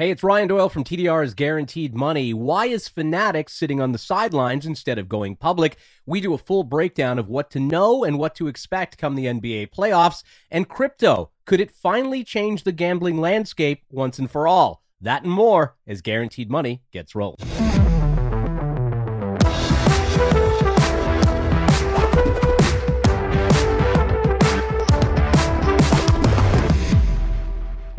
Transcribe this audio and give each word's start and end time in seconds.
Hey, 0.00 0.10
it's 0.10 0.22
Ryan 0.22 0.48
Doyle 0.48 0.70
from 0.70 0.82
TDR's 0.82 1.34
Guaranteed 1.34 1.94
Money. 1.94 2.32
Why 2.32 2.64
is 2.64 2.88
Fanatics 2.88 3.52
sitting 3.52 3.82
on 3.82 3.92
the 3.92 3.98
sidelines 3.98 4.64
instead 4.64 4.98
of 4.98 5.10
going 5.10 5.36
public? 5.36 5.76
We 6.06 6.22
do 6.22 6.32
a 6.32 6.38
full 6.38 6.64
breakdown 6.64 7.18
of 7.18 7.28
what 7.28 7.50
to 7.50 7.60
know 7.60 8.02
and 8.02 8.18
what 8.18 8.34
to 8.36 8.48
expect 8.48 8.96
come 8.96 9.14
the 9.14 9.26
NBA 9.26 9.68
playoffs. 9.74 10.22
And 10.50 10.70
crypto, 10.70 11.32
could 11.44 11.60
it 11.60 11.70
finally 11.70 12.24
change 12.24 12.62
the 12.62 12.72
gambling 12.72 13.20
landscape 13.20 13.82
once 13.90 14.18
and 14.18 14.30
for 14.30 14.48
all? 14.48 14.82
That 15.02 15.24
and 15.24 15.32
more 15.32 15.76
as 15.86 16.00
Guaranteed 16.00 16.50
Money 16.50 16.80
gets 16.92 17.14
rolled. 17.14 17.42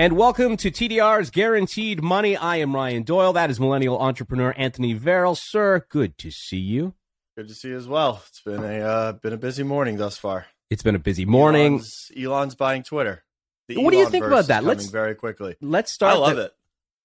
And 0.02 0.18
welcome 0.18 0.58
to 0.58 0.72
TDR's 0.72 1.30
Guaranteed 1.30 2.02
Money. 2.02 2.36
I 2.36 2.56
am 2.56 2.74
Ryan 2.74 3.04
Doyle. 3.04 3.34
That 3.34 3.52
is 3.52 3.60
millennial 3.60 4.00
entrepreneur 4.00 4.52
Anthony 4.58 4.96
Varrell. 4.96 5.38
Sir, 5.38 5.86
good 5.90 6.18
to 6.18 6.32
see 6.32 6.58
you. 6.58 6.96
Good 7.38 7.50
to 7.50 7.54
see 7.54 7.68
you 7.68 7.78
as 7.78 7.88
well. 7.88 8.24
It's 8.28 8.42
been 8.42 8.64
a 8.64 8.80
uh, 8.80 9.12
been 9.12 9.34
a 9.34 9.38
busy 9.38 9.62
morning 9.62 9.98
thus 9.98 10.18
far. 10.18 10.48
It's 10.72 10.82
been 10.82 10.96
a 10.96 11.00
busy 11.00 11.26
morning. 11.26 11.74
Elon's, 11.74 12.12
Elon's 12.18 12.56
buying 12.56 12.82
Twitter. 12.82 13.24
The 13.68 13.76
what 13.76 13.84
Elon 13.84 13.92
do 13.92 13.98
you 14.00 14.10
think 14.10 14.26
about 14.26 14.48
that? 14.48 14.64
Let's 14.64 14.88
very 14.88 15.14
quickly. 15.14 15.56
Let's 15.62 15.92
start. 15.92 16.16
I 16.16 16.18
love 16.18 16.36
the, 16.36 16.46
it. 16.46 16.54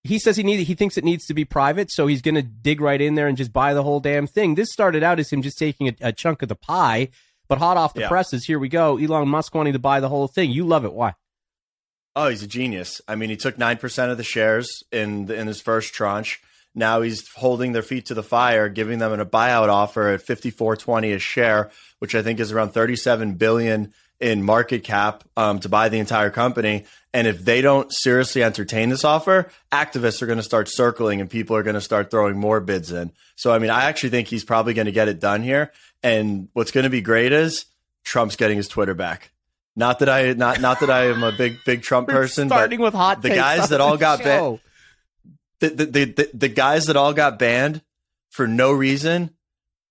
He 0.02 0.18
says 0.18 0.38
he 0.38 0.42
needs. 0.42 0.66
he 0.66 0.74
thinks 0.74 0.96
it 0.96 1.04
needs 1.04 1.26
to 1.26 1.34
be 1.34 1.44
private, 1.44 1.90
so 1.90 2.06
he's 2.06 2.22
going 2.22 2.36
to 2.36 2.42
dig 2.42 2.80
right 2.80 3.02
in 3.02 3.14
there 3.14 3.28
and 3.28 3.36
just 3.36 3.52
buy 3.52 3.74
the 3.74 3.82
whole 3.82 4.00
damn 4.00 4.26
thing. 4.26 4.54
This 4.54 4.72
started 4.72 5.02
out 5.02 5.20
as 5.20 5.30
him 5.30 5.42
just 5.42 5.58
taking 5.58 5.88
a, 5.88 5.96
a 6.00 6.12
chunk 6.14 6.40
of 6.40 6.48
the 6.48 6.56
pie, 6.56 7.10
but 7.46 7.58
hot 7.58 7.76
off 7.76 7.92
the 7.92 8.00
yeah. 8.00 8.08
presses, 8.08 8.46
here 8.46 8.58
we 8.58 8.70
go. 8.70 8.96
Elon 8.96 9.28
Musk 9.28 9.54
wanting 9.54 9.74
to 9.74 9.78
buy 9.78 10.00
the 10.00 10.08
whole 10.08 10.28
thing. 10.28 10.50
You 10.50 10.64
love 10.64 10.86
it. 10.86 10.94
Why? 10.94 11.12
Oh, 12.18 12.28
he's 12.28 12.42
a 12.42 12.46
genius. 12.46 13.02
I 13.06 13.14
mean, 13.14 13.28
he 13.28 13.36
took 13.36 13.58
nine 13.58 13.76
percent 13.76 14.10
of 14.10 14.16
the 14.16 14.24
shares 14.24 14.82
in 14.90 15.30
in 15.30 15.46
his 15.46 15.60
first 15.60 15.92
tranche. 15.92 16.40
Now 16.74 17.02
he's 17.02 17.28
holding 17.28 17.72
their 17.72 17.82
feet 17.82 18.06
to 18.06 18.14
the 18.14 18.22
fire, 18.22 18.70
giving 18.70 18.98
them 18.98 19.20
a 19.20 19.26
buyout 19.26 19.68
offer 19.68 20.08
at 20.08 20.22
fifty 20.22 20.50
four 20.50 20.76
twenty 20.76 21.12
a 21.12 21.18
share, 21.18 21.70
which 21.98 22.14
I 22.14 22.22
think 22.22 22.40
is 22.40 22.52
around 22.52 22.70
thirty 22.70 22.96
seven 22.96 23.34
billion 23.34 23.92
in 24.18 24.42
market 24.42 24.82
cap 24.82 25.24
um, 25.36 25.60
to 25.60 25.68
buy 25.68 25.90
the 25.90 25.98
entire 25.98 26.30
company. 26.30 26.86
And 27.12 27.26
if 27.26 27.44
they 27.44 27.60
don't 27.60 27.92
seriously 27.92 28.42
entertain 28.42 28.88
this 28.88 29.04
offer, 29.04 29.50
activists 29.70 30.22
are 30.22 30.26
going 30.26 30.38
to 30.38 30.42
start 30.42 30.68
circling 30.70 31.20
and 31.20 31.28
people 31.28 31.54
are 31.54 31.62
going 31.62 31.74
to 31.74 31.82
start 31.82 32.10
throwing 32.10 32.38
more 32.38 32.60
bids 32.60 32.92
in. 32.92 33.12
So, 33.36 33.52
I 33.52 33.58
mean, 33.58 33.70
I 33.70 33.84
actually 33.84 34.10
think 34.10 34.28
he's 34.28 34.44
probably 34.44 34.72
going 34.72 34.86
to 34.86 34.92
get 34.92 35.08
it 35.08 35.20
done 35.20 35.42
here. 35.42 35.72
And 36.02 36.48
what's 36.54 36.70
going 36.70 36.84
to 36.84 36.90
be 36.90 37.02
great 37.02 37.32
is 37.32 37.66
Trump's 38.04 38.36
getting 38.36 38.56
his 38.56 38.68
Twitter 38.68 38.94
back. 38.94 39.32
Not 39.76 39.98
that 39.98 40.08
I 40.08 40.32
not 40.32 40.60
not 40.60 40.80
that 40.80 40.90
I 40.90 41.06
am 41.06 41.22
a 41.22 41.32
big 41.32 41.58
big 41.66 41.82
Trump 41.82 42.08
person. 42.08 42.48
Starting 42.48 42.80
with 42.80 42.94
hot 42.94 43.20
the 43.20 43.28
guys 43.28 43.68
that 43.68 43.80
all 43.80 43.98
got 43.98 44.22
banned. 44.22 44.60
The, 45.58 45.68
the, 45.70 45.84
the, 45.86 46.30
the, 46.34 46.48
guys 46.48 46.84
that 46.84 46.96
all 46.96 47.14
got 47.14 47.38
banned 47.38 47.80
for 48.28 48.46
no 48.46 48.72
reason 48.72 49.30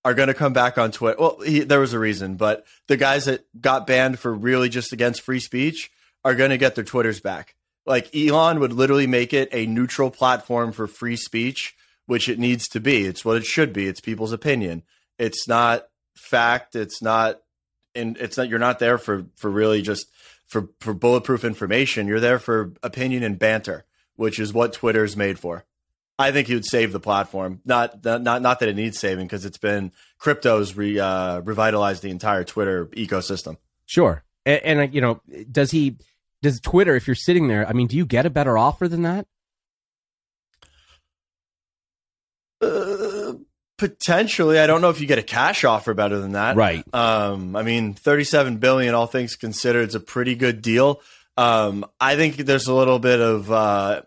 are 0.03 0.13
going 0.13 0.27
to 0.27 0.35
come 0.35 0.53
back 0.53 0.77
on 0.77 0.91
Twitter. 0.91 1.17
Well, 1.19 1.39
he, 1.43 1.61
there 1.61 1.79
was 1.79 1.93
a 1.93 1.99
reason, 1.99 2.35
but 2.35 2.67
the 2.87 2.97
guys 2.97 3.25
that 3.25 3.45
got 3.59 3.87
banned 3.87 4.19
for 4.19 4.31
really 4.31 4.69
just 4.69 4.93
against 4.93 5.21
free 5.21 5.39
speech 5.39 5.89
are 6.23 6.35
going 6.35 6.51
to 6.51 6.59
get 6.59 6.75
their 6.75 6.83
Twitters 6.83 7.19
back. 7.19 7.55
Like 7.87 8.15
Elon 8.15 8.59
would 8.59 8.73
literally 8.73 9.07
make 9.07 9.33
it 9.33 9.49
a 9.51 9.65
neutral 9.65 10.11
platform 10.11 10.71
for 10.71 10.85
free 10.85 11.15
speech, 11.15 11.75
which 12.05 12.29
it 12.29 12.37
needs 12.37 12.67
to 12.69 12.79
be. 12.79 13.05
It's 13.05 13.25
what 13.25 13.37
it 13.37 13.45
should 13.45 13.73
be. 13.73 13.87
It's 13.87 14.01
people's 14.01 14.31
opinion. 14.31 14.83
It's 15.17 15.47
not 15.47 15.87
fact. 16.15 16.75
It's 16.75 17.01
not 17.01 17.41
and 17.95 18.17
it's 18.17 18.37
not 18.37 18.49
you're 18.49 18.59
not 18.59 18.79
there 18.79 18.97
for 18.97 19.25
for 19.35 19.49
really 19.49 19.81
just 19.81 20.07
for 20.45 20.69
for 20.79 20.93
bulletproof 20.93 21.43
information. 21.43 22.07
You're 22.07 22.19
there 22.19 22.39
for 22.39 22.73
opinion 22.83 23.23
and 23.23 23.37
banter, 23.39 23.85
which 24.15 24.39
is 24.39 24.53
what 24.53 24.73
Twitter's 24.73 25.17
made 25.17 25.39
for. 25.39 25.65
I 26.17 26.31
think 26.31 26.47
he 26.47 26.53
would 26.53 26.65
save 26.65 26.93
the 26.93 26.99
platform. 26.99 27.61
Not 27.65 28.03
not 28.03 28.41
not 28.41 28.59
that 28.59 28.69
it 28.69 28.75
needs 28.75 28.99
saving 28.99 29.25
because 29.27 29.45
it's 29.45 29.57
been 29.57 29.91
crypto's 30.17 30.75
re, 30.75 30.97
uh, 30.99 31.41
revitalized 31.41 32.03
the 32.03 32.09
entire 32.09 32.43
Twitter 32.43 32.85
ecosystem. 32.87 33.57
Sure, 33.85 34.23
and, 34.45 34.79
and 34.79 34.93
you 34.93 35.01
know, 35.01 35.21
does 35.51 35.71
he? 35.71 35.97
Does 36.41 36.59
Twitter? 36.59 36.95
If 36.95 37.07
you're 37.07 37.15
sitting 37.15 37.47
there, 37.47 37.67
I 37.67 37.73
mean, 37.73 37.87
do 37.87 37.97
you 37.97 38.05
get 38.05 38.25
a 38.25 38.29
better 38.29 38.57
offer 38.57 38.87
than 38.87 39.01
that? 39.01 39.27
Uh, 42.61 43.04
Potentially, 43.77 44.57
I 44.59 44.67
don't 44.67 44.79
know 44.79 44.89
if 44.89 45.01
you 45.01 45.07
get 45.07 45.19
a 45.19 45.23
cash 45.23 45.65
offer 45.65 45.93
better 45.93 46.17
than 46.19 46.31
that. 46.31 46.55
Right. 46.55 46.85
Um, 46.93 47.55
I 47.55 47.63
mean, 47.63 47.93
thirty-seven 47.93 48.57
billion, 48.57 48.95
all 48.95 49.07
things 49.07 49.35
considered, 49.35 49.89
is 49.89 49.95
a 49.95 49.99
pretty 49.99 50.35
good 50.35 50.61
deal. 50.61 51.01
Um, 51.35 51.85
I 51.99 52.15
think 52.15 52.37
there's 52.37 52.67
a 52.67 52.73
little 52.73 52.99
bit 52.99 53.19
of 53.19 53.51
uh, 53.51 54.03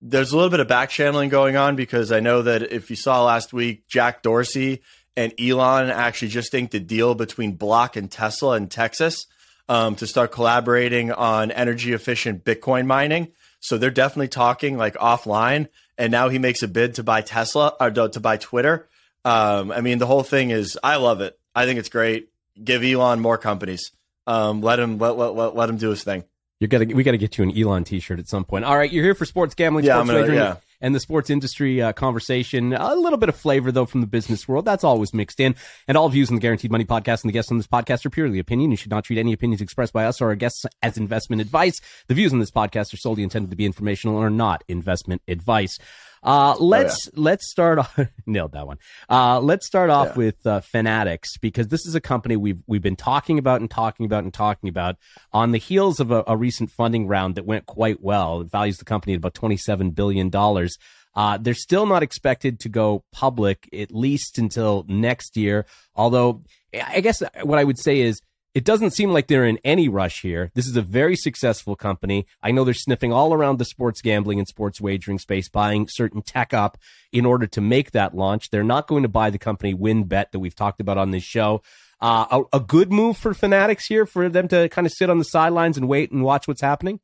there's 0.00 0.30
a 0.30 0.36
little 0.36 0.50
bit 0.50 0.60
of 0.60 0.68
back 0.68 0.90
channeling 0.90 1.28
going 1.28 1.56
on 1.56 1.74
because 1.74 2.12
I 2.12 2.20
know 2.20 2.42
that 2.42 2.70
if 2.70 2.88
you 2.88 2.94
saw 2.94 3.24
last 3.24 3.52
week, 3.52 3.88
Jack 3.88 4.22
Dorsey 4.22 4.82
and 5.16 5.34
Elon 5.40 5.90
actually 5.90 6.28
just 6.28 6.54
inked 6.54 6.74
a 6.74 6.80
deal 6.80 7.16
between 7.16 7.54
Block 7.54 7.96
and 7.96 8.08
Tesla 8.08 8.56
in 8.56 8.68
Texas 8.68 9.26
um, 9.68 9.96
to 9.96 10.06
start 10.06 10.30
collaborating 10.30 11.10
on 11.10 11.50
energy 11.50 11.92
efficient 11.92 12.44
Bitcoin 12.44 12.86
mining. 12.86 13.32
So 13.58 13.76
they're 13.76 13.90
definitely 13.90 14.28
talking 14.28 14.78
like 14.78 14.94
offline. 14.94 15.66
And 15.98 16.12
now 16.12 16.28
he 16.30 16.38
makes 16.38 16.62
a 16.62 16.68
bid 16.68 16.94
to 16.94 17.02
buy 17.02 17.20
Tesla 17.20 17.74
or 17.78 17.90
to 17.90 18.20
buy 18.20 18.38
Twitter. 18.38 18.88
Um, 19.24 19.70
I 19.70 19.80
mean, 19.80 19.98
the 19.98 20.06
whole 20.06 20.22
thing 20.22 20.50
is, 20.50 20.78
I 20.82 20.96
love 20.96 21.20
it. 21.20 21.38
I 21.54 21.66
think 21.66 21.78
it's 21.78 21.88
great. 21.88 22.28
Give 22.62 22.82
Elon 22.82 23.20
more 23.20 23.38
companies. 23.38 23.92
Um, 24.26 24.60
let 24.60 24.78
him 24.78 24.98
let, 24.98 25.16
let, 25.16 25.34
let, 25.34 25.56
let 25.56 25.68
him 25.68 25.76
do 25.76 25.90
his 25.90 26.04
thing. 26.04 26.24
You 26.60 26.68
got 26.68 26.78
to 26.78 26.92
we 26.92 27.02
got 27.02 27.12
to 27.12 27.18
get 27.18 27.38
you 27.38 27.44
an 27.44 27.56
Elon 27.56 27.84
T-shirt 27.84 28.18
at 28.18 28.28
some 28.28 28.44
point. 28.44 28.66
All 28.66 28.76
right, 28.76 28.92
you're 28.92 29.02
here 29.02 29.14
for 29.14 29.24
sports 29.24 29.54
gambling, 29.54 29.86
yeah, 29.86 29.94
sports 29.94 30.10
gonna, 30.10 30.20
wagering, 30.20 30.38
yeah. 30.38 30.56
and 30.82 30.94
the 30.94 31.00
sports 31.00 31.30
industry 31.30 31.80
uh, 31.80 31.94
conversation. 31.94 32.74
A 32.74 32.94
little 32.94 33.18
bit 33.18 33.30
of 33.30 33.36
flavor 33.36 33.72
though 33.72 33.86
from 33.86 34.02
the 34.02 34.06
business 34.06 34.46
world. 34.46 34.66
That's 34.66 34.84
always 34.84 35.14
mixed 35.14 35.40
in. 35.40 35.54
And 35.88 35.96
all 35.96 36.10
views 36.10 36.28
on 36.28 36.34
the 36.34 36.40
Guaranteed 36.40 36.70
Money 36.70 36.84
podcast 36.84 37.22
and 37.24 37.30
the 37.30 37.32
guests 37.32 37.50
on 37.50 37.56
this 37.56 37.66
podcast 37.66 38.04
are 38.04 38.10
purely 38.10 38.38
opinion. 38.38 38.70
You 38.70 38.76
should 38.76 38.90
not 38.90 39.04
treat 39.04 39.18
any 39.18 39.32
opinions 39.32 39.62
expressed 39.62 39.94
by 39.94 40.04
us 40.04 40.20
or 40.20 40.26
our 40.28 40.34
guests 40.34 40.66
as 40.82 40.98
investment 40.98 41.40
advice. 41.40 41.80
The 42.08 42.14
views 42.14 42.34
on 42.34 42.40
this 42.40 42.50
podcast 42.50 42.92
are 42.92 42.98
solely 42.98 43.22
intended 43.22 43.50
to 43.50 43.56
be 43.56 43.64
informational 43.64 44.16
and 44.16 44.26
are 44.26 44.30
not 44.30 44.62
investment 44.68 45.22
advice. 45.26 45.78
Uh, 46.22 46.54
let's 46.58 47.08
oh, 47.08 47.12
yeah. 47.14 47.22
let's 47.22 47.50
start 47.50 47.78
off. 47.78 47.98
nailed 48.26 48.52
that 48.52 48.66
one. 48.66 48.78
Uh, 49.08 49.40
let's 49.40 49.66
start 49.66 49.90
off 49.90 50.08
yeah. 50.08 50.14
with 50.14 50.46
uh, 50.46 50.60
Fanatics 50.60 51.38
because 51.38 51.68
this 51.68 51.86
is 51.86 51.94
a 51.94 52.00
company 52.00 52.36
we've 52.36 52.62
we've 52.66 52.82
been 52.82 52.96
talking 52.96 53.38
about 53.38 53.60
and 53.60 53.70
talking 53.70 54.04
about 54.04 54.24
and 54.24 54.34
talking 54.34 54.68
about 54.68 54.96
on 55.32 55.52
the 55.52 55.58
heels 55.58 55.98
of 55.98 56.10
a, 56.10 56.22
a 56.26 56.36
recent 56.36 56.70
funding 56.70 57.06
round 57.06 57.36
that 57.36 57.46
went 57.46 57.66
quite 57.66 58.02
well. 58.02 58.42
It 58.42 58.50
values 58.50 58.78
the 58.78 58.84
company 58.84 59.14
at 59.14 59.18
about 59.18 59.34
twenty 59.34 59.56
seven 59.56 59.90
billion 59.90 60.28
dollars. 60.28 60.76
Uh, 61.14 61.38
they're 61.38 61.54
still 61.54 61.86
not 61.86 62.02
expected 62.02 62.60
to 62.60 62.68
go 62.68 63.04
public 63.12 63.68
at 63.72 63.90
least 63.90 64.38
until 64.38 64.84
next 64.88 65.36
year. 65.36 65.66
Although 65.96 66.42
I 66.72 67.00
guess 67.00 67.22
what 67.42 67.58
I 67.58 67.64
would 67.64 67.78
say 67.78 68.00
is 68.00 68.20
it 68.54 68.64
doesn't 68.64 68.90
seem 68.92 69.12
like 69.12 69.28
they're 69.28 69.44
in 69.44 69.58
any 69.64 69.88
rush 69.88 70.22
here. 70.22 70.50
This 70.54 70.66
is 70.66 70.76
a 70.76 70.82
very 70.82 71.14
successful 71.14 71.76
company. 71.76 72.26
I 72.42 72.50
know 72.50 72.64
they're 72.64 72.74
sniffing 72.74 73.12
all 73.12 73.32
around 73.32 73.58
the 73.58 73.64
sports 73.64 74.02
gambling 74.02 74.38
and 74.38 74.48
sports 74.48 74.80
wagering 74.80 75.18
space, 75.18 75.48
buying 75.48 75.86
certain 75.88 76.22
tech 76.22 76.52
up 76.52 76.76
in 77.12 77.24
order 77.24 77.46
to 77.46 77.60
make 77.60 77.92
that 77.92 78.16
launch. 78.16 78.50
They're 78.50 78.64
not 78.64 78.88
going 78.88 79.02
to 79.02 79.08
buy 79.08 79.30
the 79.30 79.38
company 79.38 79.74
WynnBET 79.74 80.32
that 80.32 80.40
we've 80.40 80.54
talked 80.54 80.80
about 80.80 80.98
on 80.98 81.12
this 81.12 81.22
show. 81.22 81.62
Uh, 82.00 82.42
a, 82.52 82.56
a 82.56 82.60
good 82.60 82.90
move 82.90 83.16
for 83.16 83.34
Fanatics 83.34 83.86
here 83.86 84.06
for 84.06 84.28
them 84.28 84.48
to 84.48 84.68
kind 84.70 84.86
of 84.86 84.92
sit 84.92 85.10
on 85.10 85.18
the 85.18 85.24
sidelines 85.24 85.76
and 85.76 85.86
wait 85.86 86.10
and 86.10 86.24
watch 86.24 86.48
what's 86.48 86.62
happening. 86.62 86.98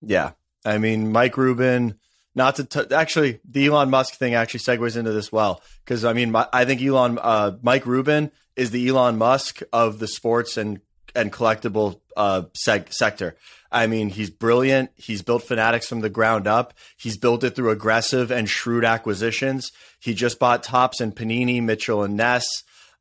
Yeah, 0.00 0.32
I 0.64 0.78
mean 0.78 1.12
Mike 1.12 1.36
Rubin. 1.36 1.98
Not 2.38 2.54
to 2.56 2.64
t- 2.64 2.94
actually, 2.94 3.40
the 3.44 3.66
Elon 3.66 3.90
Musk 3.90 4.14
thing 4.14 4.34
actually 4.34 4.60
segues 4.60 4.96
into 4.96 5.10
this 5.10 5.32
well 5.32 5.60
because 5.84 6.04
I 6.04 6.12
mean, 6.12 6.30
my, 6.30 6.46
I 6.52 6.64
think 6.64 6.80
Elon, 6.80 7.18
uh, 7.20 7.56
Mike 7.62 7.84
Rubin 7.84 8.30
is 8.54 8.70
the 8.70 8.86
Elon 8.86 9.18
Musk 9.18 9.60
of 9.72 9.98
the 9.98 10.06
sports 10.06 10.56
and 10.56 10.80
and 11.16 11.32
collectible 11.32 12.00
uh, 12.16 12.42
seg- 12.64 12.92
sector. 12.92 13.34
I 13.72 13.88
mean, 13.88 14.08
he's 14.10 14.30
brilliant. 14.30 14.90
He's 14.94 15.20
built 15.20 15.42
Fanatics 15.42 15.88
from 15.88 16.00
the 16.00 16.08
ground 16.08 16.46
up. 16.46 16.74
He's 16.96 17.16
built 17.16 17.42
it 17.42 17.56
through 17.56 17.70
aggressive 17.70 18.30
and 18.30 18.48
shrewd 18.48 18.84
acquisitions. 18.84 19.72
He 19.98 20.14
just 20.14 20.38
bought 20.38 20.62
Topps 20.62 21.00
and 21.00 21.16
Panini, 21.16 21.60
Mitchell 21.60 22.04
and 22.04 22.16
Ness. 22.16 22.46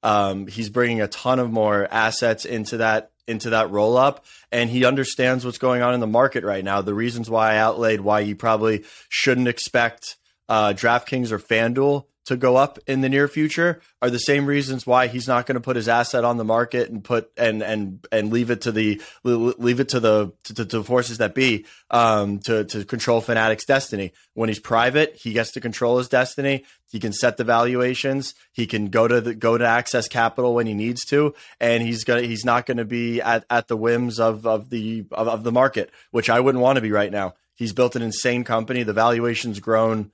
Um, 0.04 0.48
he's 0.48 0.70
bringing 0.70 1.02
a 1.02 1.08
ton 1.08 1.40
of 1.40 1.52
more 1.52 1.88
assets 1.90 2.46
into 2.46 2.78
that 2.78 3.12
into 3.28 3.50
that 3.50 3.70
roll 3.72 3.98
up, 3.98 4.26
and 4.52 4.70
he 4.70 4.86
understands 4.86 5.44
what's 5.44 5.58
going 5.58 5.82
on 5.82 5.94
in 5.94 6.00
the 6.00 6.08
market 6.08 6.46
right 6.46 6.64
now. 6.64 6.82
The 6.82 6.94
reasons 6.94 7.30
why 7.30 7.54
I 7.54 7.58
outlaid 7.58 8.00
why 8.00 8.22
you 8.22 8.36
probably 8.36 8.86
shouldn't 9.10 9.50
expect 9.50 10.16
uh, 10.48 10.70
DraftKings 10.70 11.32
or 11.32 11.40
FanDuel 11.40 12.06
to 12.28 12.36
go 12.36 12.58
up 12.58 12.78
in 12.88 13.00
the 13.00 13.08
near 13.08 13.28
future 13.28 13.82
are 14.02 14.10
the 14.10 14.20
same 14.20 14.46
reasons 14.46 14.86
why 14.86 15.08
he's 15.08 15.28
not 15.28 15.46
going 15.46 15.56
to 15.56 15.62
put 15.62 15.78
his 15.78 15.88
asset 15.88 16.26
on 16.26 16.36
the 16.36 16.44
market 16.44 16.90
and 16.90 17.02
put 17.02 17.32
and 17.38 17.64
and 17.64 18.06
and 18.12 18.32
leave 18.32 18.52
it 18.52 18.62
to 18.62 18.72
the 18.72 19.02
leave 19.24 19.80
it 19.80 19.90
to 19.90 20.00
the 20.02 20.34
to, 20.44 20.54
to 20.54 20.66
the 20.66 20.84
forces 20.84 21.20
that 21.20 21.34
be 21.34 21.66
um, 21.90 22.40
to 22.40 22.66
to 22.66 22.84
control 22.84 23.22
Fanatics' 23.22 23.66
destiny. 23.66 24.12
When 24.34 24.50
he's 24.50 24.60
private, 24.60 25.16
he 25.16 25.32
gets 25.32 25.52
to 25.54 25.62
control 25.62 25.98
his 25.98 26.10
destiny. 26.10 26.66
He 26.92 27.00
can 27.00 27.14
set 27.14 27.38
the 27.38 27.44
valuations. 27.46 28.36
He 28.52 28.68
can 28.68 28.88
go 28.88 29.08
to 29.08 29.22
the 29.22 29.34
go 29.34 29.58
to 29.58 29.66
access 29.66 30.10
capital 30.10 30.54
when 30.54 30.68
he 30.68 30.74
needs 30.74 31.06
to, 31.06 31.34
and 31.62 31.82
he's 31.82 32.04
gonna 32.04 32.24
he's 32.24 32.44
not 32.44 32.66
going 32.66 32.78
to 32.78 32.86
be 32.86 33.22
at, 33.22 33.46
at 33.50 33.70
the 33.70 33.78
whims 33.78 34.20
of 34.20 34.46
of 34.46 34.70
the 34.70 35.06
of, 35.12 35.30
of 35.30 35.44
the 35.44 35.52
market, 35.54 35.92
which 36.12 36.30
I 36.30 36.42
wouldn't 36.42 36.62
want 36.62 36.76
to 36.76 36.82
be 36.82 36.92
right 36.92 37.12
now 37.12 37.36
He's 37.58 37.74
built 37.74 37.96
an 37.96 38.04
insane 38.04 38.44
company. 38.44 38.84
The 38.84 38.94
valuation's 38.94 39.60
grown 39.60 40.12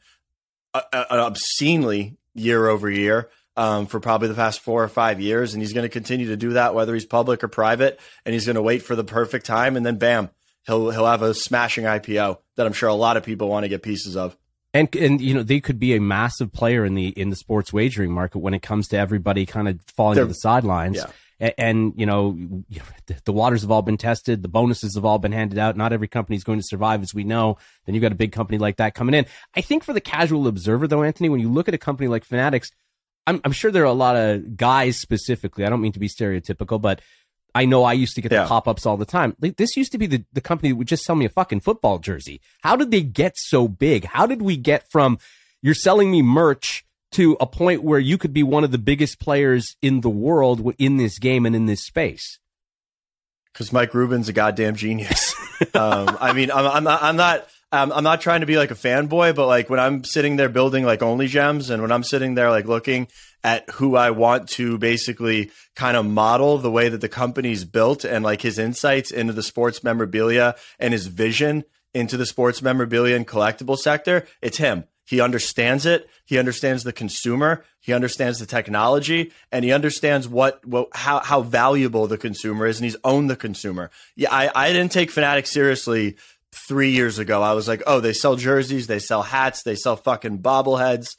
uh, 0.74 0.82
uh, 0.92 1.06
obscenely 1.10 2.18
year 2.34 2.68
over 2.68 2.90
year 2.90 3.30
um, 3.56 3.86
for 3.86 4.00
probably 4.00 4.28
the 4.28 4.34
past 4.34 4.62
four 4.62 4.84
or 4.84 4.88
five 4.88 5.20
years, 5.22 5.54
and 5.54 5.62
he's 5.62 5.74
going 5.74 5.84
to 5.84 5.90
continue 5.90 6.28
to 6.28 6.38
do 6.38 6.54
that 6.54 6.74
whether 6.74 6.94
he's 6.94 7.06
public 7.06 7.44
or 7.44 7.48
private. 7.48 8.00
And 8.26 8.34
he's 8.34 8.46
going 8.46 8.56
to 8.56 8.62
wait 8.62 8.84
for 8.84 8.96
the 8.96 9.04
perfect 9.04 9.46
time, 9.46 9.76
and 9.76 9.86
then 9.86 9.98
bam, 9.98 10.30
he'll 10.66 10.90
he'll 10.90 11.06
have 11.06 11.22
a 11.22 11.34
smashing 11.34 11.86
IPO 11.86 12.40
that 12.56 12.66
I'm 12.66 12.74
sure 12.74 12.90
a 12.90 12.94
lot 12.94 13.18
of 13.18 13.24
people 13.24 13.50
want 13.50 13.64
to 13.64 13.70
get 13.70 13.84
pieces 13.84 14.16
of. 14.16 14.36
And 14.74 14.94
and 14.96 15.22
you 15.22 15.36
know 15.36 15.44
they 15.44 15.60
could 15.60 15.80
be 15.80 15.96
a 15.96 16.02
massive 16.02 16.52
player 16.52 16.84
in 16.84 16.96
the 16.96 17.10
in 17.10 17.30
the 17.30 17.36
sports 17.36 17.72
wagering 17.72 18.12
market 18.12 18.40
when 18.40 18.56
it 18.56 18.62
comes 18.62 18.88
to 18.90 18.98
everybody 18.98 19.46
kind 19.46 19.68
of 19.68 19.80
falling 19.96 20.16
They're, 20.16 20.24
to 20.24 20.30
the 20.30 20.34
sidelines. 20.34 20.98
Yeah. 20.98 21.08
And, 21.44 21.54
and, 21.58 21.94
you 21.98 22.06
know 22.06 22.64
the 23.26 23.34
waters 23.34 23.64
have 23.64 23.72
all 23.72 23.82
been 23.82 23.98
tested, 23.98 24.42
the 24.42 24.48
bonuses 24.48 24.96
have 24.96 25.04
all 25.04 25.20
been 25.20 25.34
handed 25.34 25.58
out. 25.58 25.76
Not 25.76 25.92
every 25.92 26.08
company 26.08 26.38
is 26.38 26.44
going 26.46 26.60
to 26.60 26.66
survive, 26.66 27.02
as 27.02 27.14
we 27.14 27.26
know. 27.26 27.58
Then 27.86 27.96
you've 27.96 28.02
got 28.02 28.14
a 28.14 28.16
big 28.16 28.32
company 28.32 28.58
like 28.58 28.78
that 28.78 28.96
coming 28.96 29.14
in. 29.14 29.26
I 29.54 29.60
think 29.60 29.84
for 29.84 29.92
the 29.92 30.00
casual 30.00 30.48
observer, 30.48 30.88
though, 30.88 31.04
Anthony, 31.04 31.28
when 31.28 31.42
you 31.42 31.52
look 31.52 31.68
at 31.68 31.74
a 31.74 31.78
company 31.78 32.08
like 32.08 32.24
Fanatics, 32.24 32.72
I'm, 33.28 33.42
I'm 33.44 33.52
sure 33.52 33.72
there 33.72 33.84
are 33.84 33.88
a 33.88 33.92
lot 33.94 34.16
of 34.16 34.56
guys 34.56 34.98
specifically. 34.98 35.66
I 35.66 35.70
don't 35.70 35.82
mean 35.82 35.92
to 35.92 36.00
be 36.00 36.08
stereotypical, 36.08 36.82
but 36.82 37.02
I 37.54 37.66
know 37.66 37.84
I 37.84 37.94
used 37.94 38.16
to 38.16 38.22
get 38.22 38.32
yeah. 38.32 38.44
the 38.44 38.48
pop 38.48 38.68
ups 38.68 38.86
all 38.86 38.96
the 38.96 39.06
time. 39.06 39.36
Like, 39.42 39.58
this 39.58 39.76
used 39.76 39.92
to 39.92 39.98
be 39.98 40.08
the, 40.08 40.24
the 40.32 40.42
company 40.42 40.70
that 40.70 40.76
would 40.78 40.88
just 40.88 41.04
sell 41.04 41.16
me 41.16 41.26
a 41.26 41.30
fucking 41.30 41.60
football 41.60 42.00
jersey. 42.00 42.40
How 42.62 42.78
did 42.78 42.90
they 42.90 43.02
get 43.02 43.38
so 43.38 43.68
big? 43.68 44.06
How 44.06 44.26
did 44.26 44.42
we 44.42 44.56
get 44.56 44.90
from 44.90 45.20
you're 45.62 45.74
selling 45.74 46.10
me 46.10 46.22
merch 46.22 46.86
to 47.14 47.38
a 47.40 47.46
point 47.46 47.84
where 47.84 48.00
you 48.00 48.18
could 48.18 48.34
be 48.34 48.44
one 48.44 48.64
of 48.64 48.72
the 48.72 48.78
biggest 48.78 49.20
players 49.20 49.76
in 49.82 50.02
the 50.02 50.10
world 50.10 50.74
in 50.78 50.98
this 50.98 51.20
game 51.20 51.46
and 51.46 51.56
in 51.56 51.66
this 51.66 51.84
space? 51.84 52.40
Because 53.52 53.72
Mike 53.72 53.94
Rubin's 53.94 54.30
a 54.30 54.34
goddamn 54.34 54.76
genius. 54.76 55.34
um, 55.74 56.18
I 56.20 56.34
mean, 56.34 56.52
I'm, 56.52 56.66
I'm 56.66 56.84
not, 56.84 57.04
I'm 57.04 57.16
not, 57.16 57.48
um, 57.72 57.92
I'm 57.92 58.04
not 58.04 58.22
trying 58.22 58.42
to 58.42 58.46
be 58.46 58.58
like 58.58 58.72
a 58.72 58.76
fanboy, 58.76 59.36
but 59.36 59.48
like 59.48 59.70
when 59.70 59.80
I'm 59.80 60.04
sitting 60.04 60.36
there 60.36 60.50
building 60.50 60.86
like 60.86 61.02
only 61.02 61.28
gems 61.28 61.70
and 61.70 61.82
when 61.82 61.92
I'm 61.92 62.04
sitting 62.04 62.36
there 62.36 62.50
like 62.50 62.66
looking 62.66 63.08
at 63.44 63.70
who 63.72 63.96
I 63.96 64.12
want 64.12 64.50
to 64.50 64.78
basically 64.78 65.52
kind 65.76 65.98
of 65.98 66.06
model 66.06 66.58
the 66.58 66.72
way 66.72 66.90
that 66.90 67.02
the 67.02 67.10
company's 67.10 67.66
built 67.66 68.06
and 68.06 68.24
like 68.24 68.42
his 68.42 68.58
insights 68.58 69.12
into 69.12 69.34
the 69.34 69.44
sports 69.44 69.84
memorabilia 69.84 70.56
and 70.80 70.94
his 70.94 71.08
vision 71.08 71.64
into 71.94 72.18
the 72.18 72.26
sports 72.26 72.62
memorabilia 72.62 73.16
and 73.16 73.28
collectible 73.28 73.78
sector, 73.78 74.26
it's 74.42 74.58
him. 74.58 74.86
He 75.06 75.20
understands 75.20 75.86
it. 75.86 76.10
He 76.26 76.38
understands 76.38 76.84
the 76.84 76.94
consumer. 76.94 77.66
He 77.80 77.92
understands 77.94 78.40
the 78.40 78.46
technology, 78.46 79.34
and 79.52 79.66
he 79.66 79.74
understands 79.74 80.28
what, 80.28 80.66
what 80.66 80.88
how 80.94 81.20
how 81.20 81.42
valuable 81.42 82.08
the 82.08 82.18
consumer 82.18 82.66
is, 82.66 82.78
and 82.80 82.86
he's 82.86 82.96
owned 83.04 83.30
the 83.30 83.36
consumer. 83.36 83.92
Yeah, 84.16 84.30
I, 84.32 84.50
I 84.56 84.72
didn't 84.72 84.94
take 84.94 85.12
Fanatics 85.12 85.52
seriously 85.52 86.16
three 86.54 86.92
years 86.92 87.20
ago. 87.20 87.42
I 87.42 87.54
was 87.54 87.68
like, 87.68 87.84
oh, 87.86 88.00
they 88.00 88.14
sell 88.14 88.36
jerseys, 88.36 88.88
they 88.88 89.00
sell 89.00 89.24
hats, 89.24 89.64
they 89.64 89.76
sell 89.76 89.98
fucking 89.98 90.40
bobbleheads. 90.40 91.16